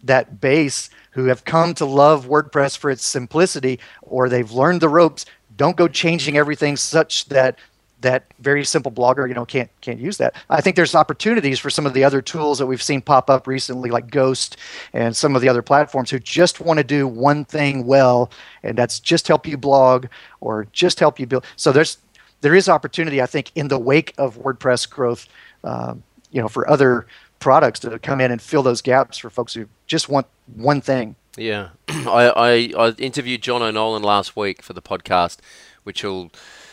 that 0.05 0.41
base 0.41 0.91
who 1.11 1.27
have 1.27 1.45
come 1.45 1.75
to 1.75 1.85
love 1.85 2.27
WordPress 2.27 2.77
for 2.77 2.91
its 2.91 3.05
simplicity, 3.05 3.79
or 4.03 4.29
they've 4.29 4.51
learned 4.51 4.81
the 4.81 4.89
ropes. 4.89 5.27
Don't 5.57 5.77
go 5.77 5.87
changing 5.89 6.37
everything 6.37 6.77
such 6.77 7.27
that 7.27 7.59
that 8.05 8.27
very 8.39 8.65
simple 8.65 8.93
blogger, 8.93 9.27
you 9.27 9.35
know, 9.35 9.47
can't 9.47 9.71
can't 9.81 9.99
use 9.99 10.19
that. 10.19 10.35
I 10.51 10.61
think 10.61 10.77
there's 10.77 10.95
opportunities 10.95 11.59
for 11.59 11.71
some 11.71 11.87
of 11.87 11.95
the 11.95 12.05
other 12.05 12.21
tools 12.21 12.59
that 12.59 12.67
we've 12.67 12.83
seen 12.83 13.01
pop 13.01 13.31
up 13.31 13.47
recently, 13.47 13.91
like 13.91 14.11
Ghost 14.11 14.59
and 14.93 15.17
some 15.17 15.35
of 15.35 15.43
the 15.43 15.49
other 15.49 15.63
platforms, 15.63 16.11
who 16.11 16.19
just 16.19 16.61
want 16.61 16.79
to 16.79 16.85
do 16.85 17.09
one 17.09 17.45
thing 17.45 17.87
well, 17.87 18.31
and 18.63 18.77
that's 18.77 19.01
just 19.01 19.27
help 19.27 19.47
you 19.47 19.57
blog 19.57 20.07
or 20.41 20.67
just 20.73 21.01
help 21.01 21.19
you 21.19 21.27
build. 21.27 21.45
So 21.57 21.73
there's 21.73 21.99
there 22.43 22.55
is 22.55 22.69
opportunity, 22.69 23.23
I 23.23 23.27
think, 23.27 23.51
in 23.55 23.69
the 23.69 23.79
wake 23.79 24.13
of 24.19 24.37
WordPress 24.37 24.91
growth, 24.91 25.27
um, 25.65 26.03
you 26.31 26.43
know, 26.43 26.49
for 26.49 26.69
other 26.69 27.07
products 27.45 27.79
to 27.79 27.99
come 27.99 28.23
in 28.23 28.31
and 28.31 28.41
fill 28.41 28.63
those 28.63 28.81
gaps 28.81 29.19
for 29.19 29.29
folks 29.29 29.53
who 29.53 29.69
just 29.87 30.09
want 30.09 30.27
one 30.57 30.81
thing. 30.81 31.15
Yeah, 31.37 31.69
I, 31.89 32.33
I, 32.35 32.87
I 32.87 32.91
interviewed 32.93 33.43
John 33.43 33.61
O'Nolan 33.61 34.03
last 34.03 34.35
week 34.35 34.63
for 34.63 34.73
the 34.73 34.81
podcast, 34.81 35.37
which 35.83 36.03
will 36.03 36.31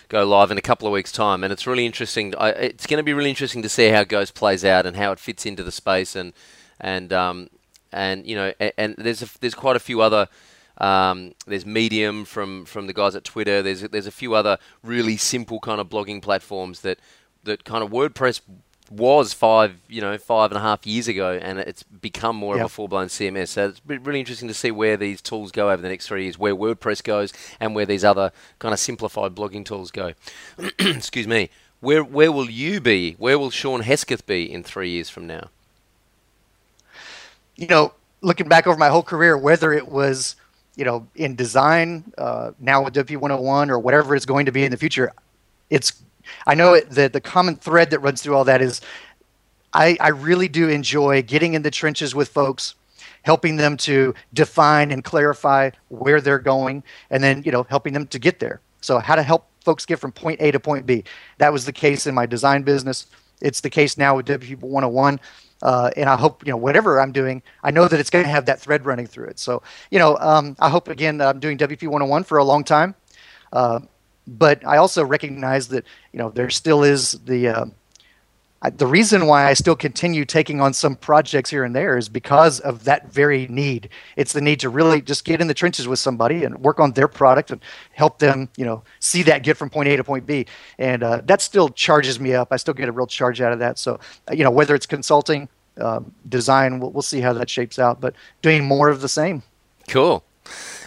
go 0.08 0.24
live 0.24 0.50
in 0.50 0.58
a 0.58 0.62
couple 0.62 0.88
of 0.88 0.94
weeks' 0.94 1.12
time, 1.12 1.44
and 1.44 1.52
it's 1.52 1.68
really 1.68 1.86
interesting. 1.86 2.34
I, 2.38 2.52
it's 2.52 2.88
going 2.88 3.00
to 3.00 3.04
be 3.04 3.12
really 3.12 3.30
interesting 3.30 3.62
to 3.64 3.68
see 3.68 3.90
how 3.90 4.06
Ghost 4.06 4.34
plays 4.34 4.64
out 4.64 4.86
and 4.86 4.96
how 4.96 5.12
it 5.12 5.20
fits 5.20 5.46
into 5.46 5.62
the 5.62 5.74
space, 5.74 6.16
and 6.16 6.32
and 6.80 7.12
um, 7.12 7.50
and 7.92 8.26
you 8.26 8.38
know, 8.38 8.54
and, 8.58 8.72
and 8.78 8.96
there's 8.98 9.22
a, 9.22 9.28
there's 9.42 9.56
quite 9.56 9.76
a 9.76 9.80
few 9.80 10.00
other. 10.00 10.30
Um, 10.78 11.34
there's 11.46 11.66
Medium 11.66 12.24
from, 12.24 12.66
from 12.66 12.88
the 12.88 12.94
guys 12.94 13.14
at 13.14 13.26
Twitter. 13.26 13.62
There's 13.62 13.82
there's 13.82 14.08
a 14.08 14.12
few 14.12 14.36
other 14.36 14.58
really 14.84 15.18
simple 15.18 15.60
kind 15.60 15.82
of 15.82 15.90
blogging 15.90 16.22
platforms 16.22 16.80
that 16.80 16.98
that 17.44 17.66
kind 17.66 17.84
of 17.84 17.92
WordPress 17.92 18.40
was 18.92 19.32
five, 19.32 19.76
you 19.88 20.02
know, 20.02 20.18
five 20.18 20.52
and 20.52 20.58
a 20.58 20.62
half 20.62 20.86
years 20.86 21.08
ago, 21.08 21.40
and 21.42 21.60
it's 21.60 21.84
become 21.84 22.36
more 22.36 22.56
yep. 22.56 22.66
of 22.66 22.72
a 22.72 22.74
full-blown 22.74 23.08
CMS. 23.08 23.50
So 23.50 23.70
it's 23.70 23.82
really 23.86 24.20
interesting 24.20 24.50
to 24.50 24.54
see 24.54 24.70
where 24.70 24.98
these 24.98 25.22
tools 25.22 25.52
go 25.52 25.72
over 25.72 25.82
the 25.82 25.88
next 25.88 26.08
three 26.08 26.24
years, 26.24 26.38
where 26.38 26.56
WordPress 26.56 27.02
goes, 27.04 27.32
and 27.60 27.74
where 27.74 27.86
these 27.86 28.04
other 28.04 28.32
kind 28.60 28.74
of 28.74 28.80
simplified 28.80 29.34
blogging 29.34 29.64
tools 29.64 29.92
go. 29.92 30.14
Excuse 30.80 31.28
me. 31.28 31.50
Where 31.80 32.04
where 32.04 32.32
will 32.32 32.50
you 32.50 32.80
be? 32.80 33.14
Where 33.18 33.40
will 33.40 33.50
Shawn 33.50 33.82
Hesketh 33.82 34.26
be 34.28 34.52
in 34.52 34.62
three 34.62 34.90
years 34.92 35.10
from 35.10 35.26
now? 35.26 35.50
You 37.56 37.68
know, 37.68 37.94
looking 38.22 38.48
back 38.48 38.68
over 38.68 38.78
my 38.78 38.90
whole 38.90 39.04
career, 39.04 39.38
whether 39.38 39.74
it 39.74 39.88
was 39.88 40.36
you 40.76 40.86
know 40.86 41.08
in 41.16 41.36
design, 41.36 42.12
uh, 42.18 42.52
now 42.60 42.84
with 42.84 42.94
WP 42.94 43.18
101, 43.18 43.72
or 43.72 43.80
whatever 43.80 44.16
it's 44.16 44.28
going 44.28 44.46
to 44.46 44.52
be 44.52 44.64
in 44.64 44.70
the 44.70 44.78
future, 44.78 45.12
it's 45.72 45.94
I 46.48 46.56
know 46.56 46.74
it, 46.74 46.90
the 46.90 47.10
the 47.10 47.22
common 47.22 47.56
thread 47.56 47.90
that 47.92 48.00
runs 48.00 48.22
through 48.22 48.36
all 48.36 48.46
that 48.46 48.62
is 48.62 48.82
I, 49.74 49.98
I 50.00 50.10
really 50.10 50.48
do 50.48 50.70
enjoy 50.70 51.22
getting 51.22 51.54
in 51.54 51.62
the 51.62 51.72
trenches 51.72 52.14
with 52.14 52.30
folks, 52.30 52.76
helping 53.24 53.56
them 53.58 53.78
to 53.78 54.14
define 54.34 54.92
and 54.92 55.04
clarify 55.04 55.72
where 55.90 56.20
they're 56.22 56.40
going, 56.40 56.84
and 57.10 57.24
then 57.24 57.44
you 57.44 57.52
know 57.52 57.64
helping 57.64 57.94
them 57.94 58.08
to 58.08 58.20
get 58.20 58.40
there. 58.40 58.62
So 58.82 59.00
how 59.00 59.16
to 59.16 59.24
help 59.24 59.48
folks 59.64 59.86
get 59.86 60.00
from 60.00 60.12
point 60.12 60.42
A 60.42 60.52
to 60.52 60.60
point 60.60 60.86
B. 60.86 61.04
That 61.38 61.54
was 61.54 61.66
the 61.66 61.74
case 61.74 62.08
in 62.08 62.16
my 62.16 62.26
design 62.26 62.64
business. 62.64 63.06
It's 63.42 63.62
the 63.62 63.70
case 63.70 63.98
now 63.98 64.16
with 64.18 64.28
WP 64.28 64.60
101. 64.60 65.20
Uh, 65.64 65.92
and 65.96 66.10
I 66.10 66.16
hope 66.16 66.46
you 66.46 66.52
know 66.52 66.58
whatever 66.58 67.00
I'm 67.00 67.12
doing, 67.12 67.44
I 67.64 67.70
know 67.70 67.88
that 67.88 68.00
it's 68.00 68.10
going 68.10 68.26
to 68.26 68.32
have 68.32 68.48
that 68.48 68.60
thread 68.60 68.86
running 68.86 69.06
through 69.06 69.28
it. 69.28 69.40
So 69.40 69.62
you 69.92 70.00
know, 70.00 70.18
um, 70.20 70.56
I 70.60 70.70
hope 70.70 70.88
again 70.88 71.22
I'm 71.22 71.40
doing 71.40 71.58
WP 71.58 71.84
101 71.84 72.24
for 72.24 72.40
a 72.40 72.44
long 72.44 72.64
time. 72.64 72.96
Uh, 73.54 73.82
but 74.28 74.66
I 74.66 74.78
also 74.78 75.04
recognize 75.04 75.68
that 75.70 75.86
you 76.14 76.20
know 76.20 76.30
there 76.30 76.50
still 76.50 76.84
is 76.84 77.14
the 77.26 77.48
uh, 77.48 77.66
I, 78.64 78.70
the 78.70 78.86
reason 78.86 79.26
why 79.26 79.48
I 79.48 79.54
still 79.54 79.76
continue 79.76 80.24
taking 80.24 80.62
on 80.62 80.74
some 80.74 80.96
projects 80.96 81.50
here 81.50 81.64
and 81.64 81.76
there 81.76 81.98
is 81.98 82.08
because 82.10 82.60
of 82.60 82.84
that 82.84 83.12
very 83.12 83.48
need. 83.48 83.90
It's 84.16 84.34
the 84.34 84.42
need 84.42 84.60
to 84.60 84.70
really 84.70 85.02
just 85.02 85.26
get 85.26 85.42
in 85.42 85.48
the 85.48 85.56
trenches 85.56 85.88
with 85.88 85.98
somebody 85.98 86.44
and 86.44 86.60
work 86.60 86.80
on 86.80 86.92
their 86.92 87.08
product 87.08 87.50
and 87.50 87.60
help 87.94 88.20
them, 88.20 88.50
you 88.58 88.66
know, 88.66 88.84
see 89.00 89.24
that 89.24 89.42
get 89.42 89.58
from 89.58 89.72
point 89.72 89.90
A 89.90 89.98
to 89.98 90.04
point 90.04 90.28
B. 90.28 90.46
And 90.78 91.02
uh, 91.02 91.22
that 91.26 91.42
still 91.42 91.70
charges 91.70 92.20
me 92.20 92.36
up. 92.36 92.50
I 92.52 92.58
still 92.58 92.76
get 92.76 92.88
a 92.88 92.92
real 92.92 93.08
charge 93.08 93.42
out 93.42 93.52
of 93.52 93.60
that. 93.60 93.80
So, 93.80 94.00
uh, 94.30 94.34
you 94.34 94.44
know, 94.44 94.52
whether 94.52 94.76
it's 94.76 94.86
consulting, 94.86 95.50
um, 95.80 96.14
design, 96.30 96.80
we'll, 96.80 96.92
we'll 96.92 97.02
see 97.02 97.22
how 97.22 97.34
that 97.34 97.50
shapes 97.50 97.80
out. 97.80 98.00
But 98.00 98.14
doing 98.44 98.64
more 98.64 98.90
of 98.90 99.02
the 99.02 99.10
same. 99.10 99.42
Cool. 99.88 100.24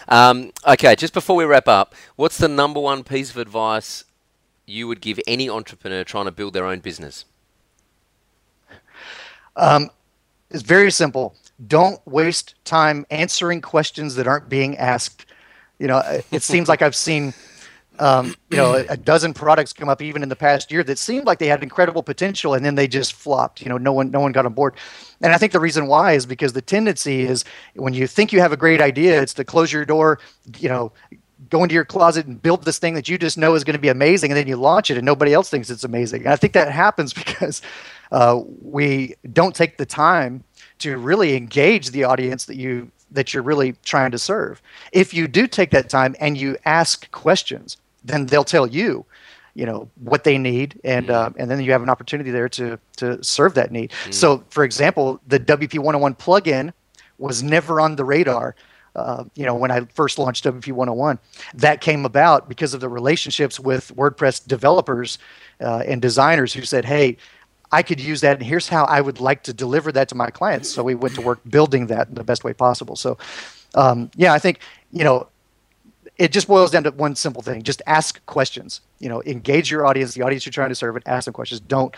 Um, 0.07 0.51
okay, 0.67 0.95
just 0.95 1.13
before 1.13 1.35
we 1.35 1.45
wrap 1.45 1.67
up, 1.67 1.95
what's 2.15 2.37
the 2.37 2.47
number 2.47 2.79
one 2.79 3.03
piece 3.03 3.31
of 3.31 3.37
advice 3.37 4.03
you 4.65 4.87
would 4.87 5.01
give 5.01 5.19
any 5.27 5.49
entrepreneur 5.49 6.03
trying 6.03 6.25
to 6.25 6.31
build 6.31 6.53
their 6.53 6.65
own 6.65 6.79
business? 6.79 7.25
Um, 9.55 9.89
it's 10.49 10.63
very 10.63 10.91
simple. 10.91 11.35
Don't 11.67 12.05
waste 12.05 12.55
time 12.65 13.05
answering 13.09 13.61
questions 13.61 14.15
that 14.15 14.27
aren't 14.27 14.49
being 14.49 14.77
asked. 14.77 15.25
You 15.79 15.87
know, 15.87 16.01
it 16.31 16.43
seems 16.43 16.67
like 16.67 16.81
I've 16.81 16.95
seen 16.95 17.33
um, 17.99 18.35
you 18.49 18.57
know, 18.57 18.73
a, 18.73 18.97
dozen 18.97 19.33
products 19.33 19.73
come 19.73 19.89
up 19.89 20.01
even 20.01 20.23
in 20.23 20.29
the 20.29 20.35
past 20.35 20.71
year 20.71 20.83
that 20.83 20.97
seemed 20.97 21.25
like 21.25 21.39
they 21.39 21.47
had 21.47 21.63
incredible 21.63 22.03
potential, 22.03 22.53
and 22.53 22.65
then 22.65 22.75
they 22.75 22.87
just 22.87 23.13
flopped. 23.13 23.61
You 23.61 23.69
know, 23.69 23.77
no 23.77 23.93
one, 23.93 24.11
no 24.11 24.19
one 24.19 24.31
got 24.31 24.45
on 24.45 24.53
board. 24.53 24.75
And 25.21 25.33
I 25.33 25.37
think 25.37 25.51
the 25.51 25.59
reason 25.59 25.87
why 25.87 26.13
is 26.13 26.25
because 26.25 26.53
the 26.53 26.61
tendency 26.61 27.23
is 27.23 27.45
when 27.75 27.93
you 27.93 28.07
think 28.07 28.33
you 28.33 28.39
have 28.41 28.51
a 28.51 28.57
great 28.57 28.81
idea, 28.81 29.21
it's 29.21 29.33
to 29.35 29.43
close 29.43 29.71
your 29.71 29.85
door. 29.85 30.19
You 30.57 30.69
know, 30.69 30.91
go 31.49 31.63
into 31.63 31.75
your 31.75 31.85
closet 31.85 32.25
and 32.25 32.41
build 32.41 32.63
this 32.63 32.79
thing 32.79 32.93
that 32.95 33.07
you 33.07 33.17
just 33.17 33.37
know 33.37 33.55
is 33.55 33.63
going 33.63 33.75
to 33.75 33.79
be 33.79 33.89
amazing, 33.89 34.31
and 34.31 34.37
then 34.37 34.47
you 34.47 34.57
launch 34.57 34.91
it, 34.91 34.97
and 34.97 35.05
nobody 35.05 35.33
else 35.33 35.49
thinks 35.49 35.69
it's 35.69 35.83
amazing. 35.83 36.21
And 36.23 36.29
I 36.29 36.35
think 36.35 36.53
that 36.53 36.71
happens 36.71 37.13
because 37.25 37.61
uh, 38.11 38.41
we 38.61 39.15
don't 39.31 39.55
take 39.55 39.77
the 39.77 39.85
time 39.85 40.43
to 40.79 40.97
really 40.97 41.35
engage 41.35 41.91
the 41.91 42.03
audience 42.03 42.45
that 42.45 42.57
you 42.57 42.91
that 43.11 43.33
you're 43.33 43.43
really 43.43 43.73
trying 43.85 44.11
to 44.11 44.17
serve. 44.17 44.61
If 44.91 45.13
you 45.13 45.27
do 45.27 45.47
take 45.47 45.71
that 45.71 45.89
time 45.89 46.15
and 46.19 46.37
you 46.37 46.57
ask 46.65 47.09
questions, 47.11 47.77
then 48.05 48.25
they'll 48.25 48.43
tell 48.43 48.67
you 48.67 49.05
you 49.55 49.65
know 49.65 49.89
what 49.95 50.23
they 50.23 50.37
need 50.37 50.79
and 50.83 51.09
uh, 51.09 51.29
and 51.37 51.49
then 51.49 51.61
you 51.61 51.71
have 51.71 51.81
an 51.81 51.89
opportunity 51.89 52.29
there 52.29 52.49
to 52.49 52.77
to 52.97 53.23
serve 53.23 53.53
that 53.55 53.71
need 53.71 53.89
mm. 53.89 54.13
so 54.13 54.43
for 54.49 54.63
example 54.63 55.19
the 55.27 55.39
wp 55.39 55.79
101 55.79 56.13
plugin 56.15 56.71
was 57.17 57.41
never 57.41 57.79
on 57.79 57.95
the 57.95 58.03
radar 58.03 58.55
uh, 58.95 59.23
you 59.33 59.45
know 59.45 59.55
when 59.55 59.71
i 59.71 59.79
first 59.93 60.19
launched 60.19 60.43
wp 60.43 60.71
101 60.71 61.17
that 61.53 61.81
came 61.81 62.05
about 62.05 62.47
because 62.49 62.73
of 62.73 62.81
the 62.81 62.89
relationships 62.89 63.59
with 63.59 63.95
wordpress 63.95 64.45
developers 64.45 65.17
uh, 65.61 65.83
and 65.87 66.01
designers 66.01 66.53
who 66.53 66.61
said 66.61 66.85
hey 66.85 67.17
I 67.71 67.83
could 67.83 67.99
use 67.99 68.21
that, 68.21 68.37
and 68.37 68.45
here's 68.45 68.69
how 68.69 68.85
I 68.85 69.01
would 69.01 69.19
like 69.19 69.43
to 69.43 69.53
deliver 69.53 69.91
that 69.91 70.07
to 70.09 70.15
my 70.15 70.29
clients. 70.29 70.69
So 70.69 70.83
we 70.83 70.95
went 70.95 71.15
to 71.15 71.21
work 71.21 71.39
building 71.49 71.87
that 71.87 72.07
in 72.07 72.13
the 72.13 72.23
best 72.23 72.43
way 72.43 72.53
possible. 72.53 72.95
So, 72.95 73.17
um, 73.73 74.09
yeah, 74.15 74.33
I 74.33 74.39
think 74.39 74.59
you 74.91 75.03
know 75.03 75.27
it 76.17 76.31
just 76.31 76.47
boils 76.47 76.71
down 76.71 76.83
to 76.83 76.91
one 76.91 77.15
simple 77.15 77.41
thing. 77.41 77.63
Just 77.63 77.81
ask 77.87 78.25
questions. 78.25 78.81
You 78.99 79.09
know 79.09 79.21
engage 79.23 79.71
your 79.71 79.85
audience. 79.85 80.13
The 80.13 80.21
audience 80.21 80.45
you're 80.45 80.51
trying 80.51 80.69
to 80.69 80.75
serve 80.75 80.95
and 80.95 81.07
ask 81.07 81.25
them 81.25 81.33
questions. 81.33 81.59
Don't 81.61 81.95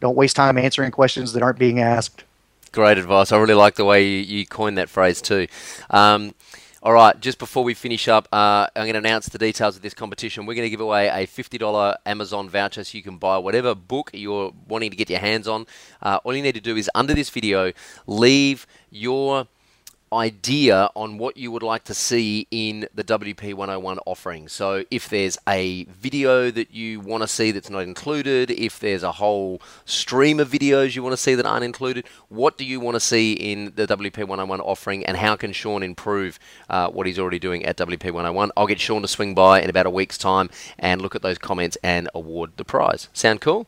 don't 0.00 0.16
waste 0.16 0.36
time 0.36 0.58
answering 0.58 0.90
questions 0.90 1.32
that 1.32 1.42
aren't 1.42 1.58
being 1.58 1.80
asked. 1.80 2.24
Great 2.72 2.98
advice. 2.98 3.32
I 3.32 3.38
really 3.38 3.54
like 3.54 3.76
the 3.76 3.84
way 3.84 4.06
you, 4.06 4.18
you 4.38 4.46
coined 4.46 4.76
that 4.78 4.90
phrase 4.90 5.22
too. 5.22 5.46
Um, 5.90 6.34
all 6.82 6.92
right, 6.92 7.18
just 7.18 7.38
before 7.38 7.64
we 7.64 7.74
finish 7.74 8.06
up, 8.06 8.28
uh, 8.32 8.68
I'm 8.76 8.84
going 8.84 8.92
to 8.92 8.98
announce 8.98 9.28
the 9.28 9.38
details 9.38 9.74
of 9.74 9.82
this 9.82 9.94
competition. 9.94 10.46
We're 10.46 10.54
going 10.54 10.66
to 10.66 10.70
give 10.70 10.80
away 10.80 11.08
a 11.08 11.26
$50 11.26 11.96
Amazon 12.06 12.48
voucher 12.48 12.84
so 12.84 12.96
you 12.96 13.02
can 13.02 13.16
buy 13.16 13.38
whatever 13.38 13.74
book 13.74 14.10
you're 14.12 14.52
wanting 14.68 14.90
to 14.90 14.96
get 14.96 15.10
your 15.10 15.18
hands 15.18 15.48
on. 15.48 15.66
Uh, 16.00 16.20
all 16.22 16.36
you 16.36 16.42
need 16.42 16.54
to 16.54 16.60
do 16.60 16.76
is 16.76 16.88
under 16.94 17.12
this 17.12 17.28
video, 17.28 17.72
leave 18.06 18.68
your 18.90 19.48
idea 20.12 20.88
on 20.94 21.18
what 21.18 21.36
you 21.36 21.50
would 21.50 21.62
like 21.62 21.84
to 21.84 21.94
see 21.94 22.46
in 22.50 22.88
the 22.94 23.02
WP 23.02 23.54
101 23.54 23.98
offering. 24.06 24.48
So, 24.48 24.84
if 24.90 25.08
there's 25.08 25.36
a 25.48 25.84
video 25.84 26.50
that 26.50 26.72
you 26.72 27.00
want 27.00 27.22
to 27.22 27.28
see 27.28 27.50
that's 27.50 27.70
not 27.70 27.80
included, 27.80 28.50
if 28.50 28.78
there's 28.78 29.02
a 29.02 29.12
whole 29.12 29.60
stream 29.84 30.38
of 30.40 30.48
videos 30.48 30.94
you 30.94 31.02
want 31.02 31.12
to 31.12 31.16
see 31.16 31.34
that 31.34 31.46
aren't 31.46 31.64
included, 31.64 32.06
what 32.28 32.56
do 32.56 32.64
you 32.64 32.78
want 32.78 32.94
to 32.94 33.00
see 33.00 33.32
in 33.32 33.72
the 33.74 33.86
WP 33.86 34.18
101 34.18 34.60
offering, 34.60 35.04
and 35.04 35.16
how 35.16 35.36
can 35.36 35.52
Shawn 35.52 35.82
improve 35.82 36.38
uh, 36.70 36.88
what 36.88 37.06
he's 37.06 37.18
already 37.18 37.38
doing 37.38 37.64
at 37.64 37.76
WP 37.76 38.04
101? 38.04 38.52
I'll 38.56 38.66
get 38.66 38.80
Shawn 38.80 39.02
to 39.02 39.08
swing 39.08 39.34
by 39.34 39.60
in 39.60 39.70
about 39.70 39.86
a 39.86 39.90
week's 39.90 40.18
time 40.18 40.50
and 40.78 41.02
look 41.02 41.14
at 41.14 41.22
those 41.22 41.38
comments 41.38 41.76
and 41.82 42.08
award 42.14 42.52
the 42.56 42.64
prize. 42.64 43.08
Sound 43.12 43.40
cool? 43.40 43.66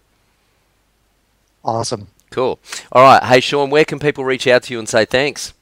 Awesome. 1.64 2.08
Cool. 2.30 2.58
All 2.92 3.02
right. 3.02 3.22
Hey, 3.22 3.40
Shawn, 3.40 3.70
where 3.70 3.84
can 3.84 3.98
people 3.98 4.24
reach 4.24 4.46
out 4.46 4.64
to 4.64 4.72
you 4.72 4.78
and 4.78 4.88
say 4.88 5.04
thanks? 5.04 5.52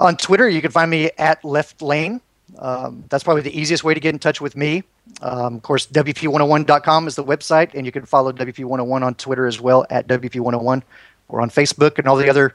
On 0.00 0.16
Twitter, 0.16 0.48
you 0.48 0.60
can 0.60 0.70
find 0.70 0.90
me 0.90 1.10
at 1.18 1.44
Left 1.44 1.80
Lane. 1.80 2.20
Um, 2.58 3.04
that's 3.08 3.24
probably 3.24 3.42
the 3.42 3.58
easiest 3.58 3.84
way 3.84 3.94
to 3.94 4.00
get 4.00 4.14
in 4.14 4.18
touch 4.18 4.40
with 4.40 4.56
me. 4.56 4.82
Um, 5.22 5.56
of 5.56 5.62
course, 5.62 5.86
WP101.com 5.86 7.06
is 7.08 7.16
the 7.16 7.24
website, 7.24 7.74
and 7.74 7.86
you 7.86 7.92
can 7.92 8.06
follow 8.06 8.32
WP101 8.32 9.02
on 9.02 9.14
Twitter 9.14 9.46
as 9.46 9.60
well 9.60 9.86
at 9.90 10.06
WP101 10.08 10.82
or 11.28 11.40
on 11.40 11.50
Facebook 11.50 11.98
and 11.98 12.06
all 12.06 12.16
the 12.16 12.28
other 12.28 12.54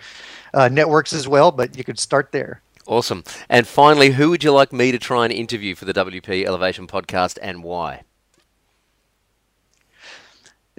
uh, 0.54 0.68
networks 0.68 1.14
as 1.14 1.28
well, 1.28 1.52
but 1.52 1.78
you 1.78 1.84
could 1.84 2.00
start 2.00 2.32
there. 2.32 2.62
Awesome. 2.88 3.24
And 3.50 3.68
finally, 3.68 4.12
who 4.12 4.30
would 4.32 4.44
you 4.44 4.52
like 4.52 4.74
me 4.74 4.92
to 4.92 5.00
try 5.00 5.26
and 5.26 5.34
interview 5.34 5.76
for 5.76 5.86
the 5.86 5.94
WP 5.94 6.46
Elevation 6.46 6.88
podcast 6.88 7.38
and 7.42 7.64
why? 7.64 8.02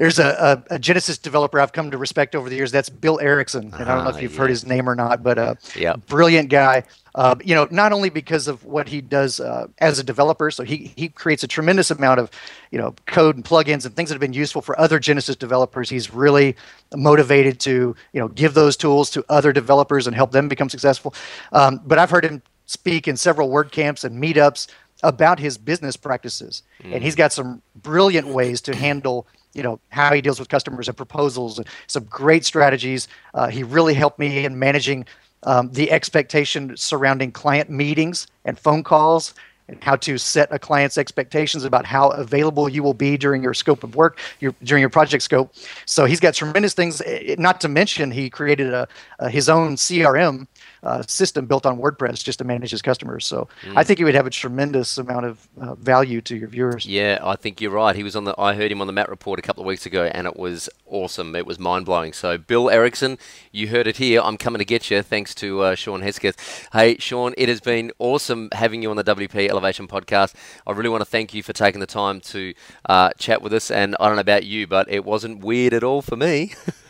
There's 0.00 0.18
a, 0.18 0.62
a, 0.70 0.76
a, 0.76 0.78
Genesis 0.78 1.18
developer 1.18 1.60
I've 1.60 1.74
come 1.74 1.90
to 1.90 1.98
respect 1.98 2.34
over 2.34 2.48
the 2.48 2.56
years. 2.56 2.72
That's 2.72 2.88
Bill 2.88 3.20
Erickson, 3.20 3.64
and 3.64 3.74
I 3.74 3.94
don't 3.96 4.04
know 4.04 4.08
if 4.08 4.16
ah, 4.16 4.20
you've 4.20 4.32
yeah. 4.32 4.38
heard 4.38 4.48
his 4.48 4.64
name 4.64 4.88
or 4.88 4.94
not, 4.94 5.22
but 5.22 5.36
uh, 5.36 5.56
yeah, 5.76 5.94
brilliant 5.94 6.48
guy. 6.48 6.84
Uh, 7.14 7.34
you 7.44 7.54
know, 7.54 7.68
not 7.70 7.92
only 7.92 8.08
because 8.08 8.48
of 8.48 8.64
what 8.64 8.88
he 8.88 9.02
does 9.02 9.40
uh, 9.40 9.66
as 9.76 9.98
a 9.98 10.02
developer, 10.02 10.50
so 10.50 10.64
he 10.64 10.94
he 10.96 11.10
creates 11.10 11.42
a 11.42 11.46
tremendous 11.46 11.90
amount 11.90 12.18
of, 12.18 12.30
you 12.70 12.78
know, 12.78 12.94
code 13.04 13.36
and 13.36 13.44
plugins 13.44 13.84
and 13.84 13.94
things 13.94 14.08
that 14.08 14.14
have 14.14 14.22
been 14.22 14.32
useful 14.32 14.62
for 14.62 14.78
other 14.80 14.98
Genesis 14.98 15.36
developers. 15.36 15.90
He's 15.90 16.14
really 16.14 16.56
motivated 16.96 17.60
to 17.60 17.94
you 18.14 18.20
know 18.20 18.28
give 18.28 18.54
those 18.54 18.78
tools 18.78 19.10
to 19.10 19.24
other 19.28 19.52
developers 19.52 20.06
and 20.06 20.16
help 20.16 20.32
them 20.32 20.48
become 20.48 20.70
successful. 20.70 21.14
Um, 21.52 21.78
but 21.84 21.98
I've 21.98 22.10
heard 22.10 22.24
him 22.24 22.40
speak 22.64 23.06
in 23.06 23.18
several 23.18 23.50
WordCamps 23.50 24.04
and 24.04 24.22
meetups 24.22 24.68
about 25.02 25.38
his 25.38 25.58
business 25.58 25.98
practices, 25.98 26.62
mm. 26.82 26.94
and 26.94 27.04
he's 27.04 27.16
got 27.16 27.34
some 27.34 27.60
brilliant 27.82 28.28
ways 28.28 28.62
to 28.62 28.74
handle 28.74 29.26
you 29.54 29.62
know 29.62 29.80
how 29.88 30.12
he 30.12 30.20
deals 30.20 30.38
with 30.38 30.48
customers 30.48 30.88
and 30.88 30.96
proposals 30.96 31.58
and 31.58 31.66
some 31.86 32.04
great 32.04 32.44
strategies 32.44 33.08
uh, 33.34 33.48
he 33.48 33.62
really 33.62 33.94
helped 33.94 34.18
me 34.18 34.44
in 34.44 34.58
managing 34.58 35.04
um, 35.44 35.70
the 35.72 35.90
expectation 35.90 36.76
surrounding 36.76 37.32
client 37.32 37.70
meetings 37.70 38.26
and 38.44 38.58
phone 38.58 38.82
calls 38.82 39.34
and 39.70 39.82
how 39.82 39.96
to 39.96 40.18
set 40.18 40.48
a 40.52 40.58
client's 40.58 40.98
expectations 40.98 41.64
about 41.64 41.86
how 41.86 42.10
available 42.10 42.68
you 42.68 42.82
will 42.82 42.94
be 42.94 43.16
during 43.16 43.42
your 43.42 43.54
scope 43.54 43.84
of 43.84 43.94
work, 43.94 44.18
your, 44.40 44.52
during 44.64 44.80
your 44.80 44.90
project 44.90 45.22
scope. 45.22 45.54
So 45.86 46.04
he's 46.04 46.18
got 46.18 46.34
tremendous 46.34 46.74
things. 46.74 47.00
Eh, 47.02 47.36
not 47.38 47.60
to 47.60 47.68
mention, 47.68 48.10
he 48.10 48.28
created 48.28 48.74
a, 48.74 48.88
a 49.20 49.30
his 49.30 49.48
own 49.48 49.76
CRM 49.76 50.48
uh, 50.82 51.02
system 51.02 51.46
built 51.46 51.66
on 51.66 51.78
WordPress 51.78 52.24
just 52.24 52.38
to 52.38 52.44
manage 52.44 52.70
his 52.70 52.82
customers. 52.82 53.26
So 53.26 53.48
mm. 53.62 53.76
I 53.76 53.84
think 53.84 53.98
he 53.98 54.04
would 54.04 54.14
have 54.14 54.26
a 54.26 54.30
tremendous 54.30 54.98
amount 54.98 55.26
of 55.26 55.48
uh, 55.60 55.74
value 55.74 56.20
to 56.22 56.36
your 56.36 56.48
viewers. 56.48 56.86
Yeah, 56.86 57.18
I 57.22 57.36
think 57.36 57.60
you're 57.60 57.70
right. 57.70 57.94
He 57.94 58.02
was 58.02 58.16
on 58.16 58.24
the. 58.24 58.34
I 58.38 58.54
heard 58.54 58.72
him 58.72 58.80
on 58.80 58.86
the 58.86 58.92
Matt 58.92 59.08
Report 59.08 59.38
a 59.38 59.42
couple 59.42 59.62
of 59.62 59.66
weeks 59.66 59.86
ago, 59.86 60.04
and 60.04 60.26
it 60.26 60.36
was 60.36 60.68
awesome. 60.86 61.34
It 61.36 61.46
was 61.46 61.58
mind 61.58 61.86
blowing. 61.86 62.12
So 62.12 62.38
Bill 62.38 62.70
Erickson, 62.70 63.18
you 63.52 63.68
heard 63.68 63.86
it 63.86 63.98
here. 63.98 64.20
I'm 64.22 64.36
coming 64.36 64.58
to 64.58 64.64
get 64.64 64.90
you. 64.90 65.02
Thanks 65.02 65.34
to 65.36 65.60
uh, 65.60 65.74
Shawn 65.74 66.02
Hesketh. 66.02 66.68
Hey, 66.72 66.96
Shawn, 66.98 67.34
it 67.36 67.48
has 67.48 67.60
been 67.60 67.92
awesome 67.98 68.48
having 68.52 68.82
you 68.82 68.90
on 68.90 68.96
the 68.96 69.04
WP 69.04 69.48
Elevation 69.48 69.86
podcast. 69.86 70.34
I 70.66 70.72
really 70.72 70.88
want 70.88 71.02
to 71.02 71.06
thank 71.06 71.34
you 71.34 71.42
for 71.42 71.52
taking 71.52 71.80
the 71.80 71.86
time 71.86 72.20
to 72.20 72.54
uh, 72.86 73.10
chat 73.18 73.42
with 73.42 73.52
us. 73.52 73.70
And 73.70 73.96
I 74.00 74.06
don't 74.06 74.16
know 74.16 74.20
about 74.20 74.44
you, 74.44 74.66
but 74.66 74.90
it 74.90 75.04
wasn't 75.04 75.44
weird 75.44 75.74
at 75.74 75.84
all 75.84 76.02
for 76.02 76.16
me. 76.16 76.54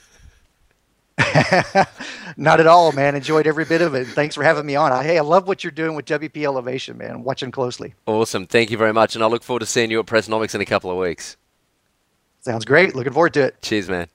Not 2.37 2.61
at 2.61 2.67
all, 2.67 2.93
man. 2.93 3.15
Enjoyed 3.15 3.47
every 3.47 3.65
bit 3.65 3.83
of 3.83 3.95
it. 3.95 4.07
Thanks 4.07 4.35
for 4.35 4.43
having 4.43 4.67
me 4.67 4.77
on. 4.77 5.05
Hey, 5.05 5.19
I 5.19 5.23
love 5.23 5.47
what 5.47 5.63
you're 5.65 5.71
doing 5.71 5.95
with 5.95 6.07
WP 6.07 6.45
Elevation, 6.45 6.99
man. 6.99 7.23
Watching 7.25 7.51
closely. 7.51 7.95
Awesome. 8.07 8.47
Thank 8.47 8.71
you 8.71 8.77
very 8.79 8.93
much. 8.93 9.15
And 9.15 9.25
I 9.25 9.27
look 9.27 9.43
forward 9.43 9.61
to 9.61 9.67
seeing 9.67 9.91
you 9.91 10.01
at 10.01 10.07
Pressnomics 10.07 10.55
in 10.55 10.61
a 10.61 10.67
couple 10.67 10.91
of 10.91 10.97
weeks. 10.97 11.37
Sounds 12.41 12.65
great. 12.65 12.95
Looking 12.95 13.13
forward 13.13 13.35
to 13.35 13.43
it. 13.43 13.63
Cheers, 13.63 13.89
man. 13.89 14.09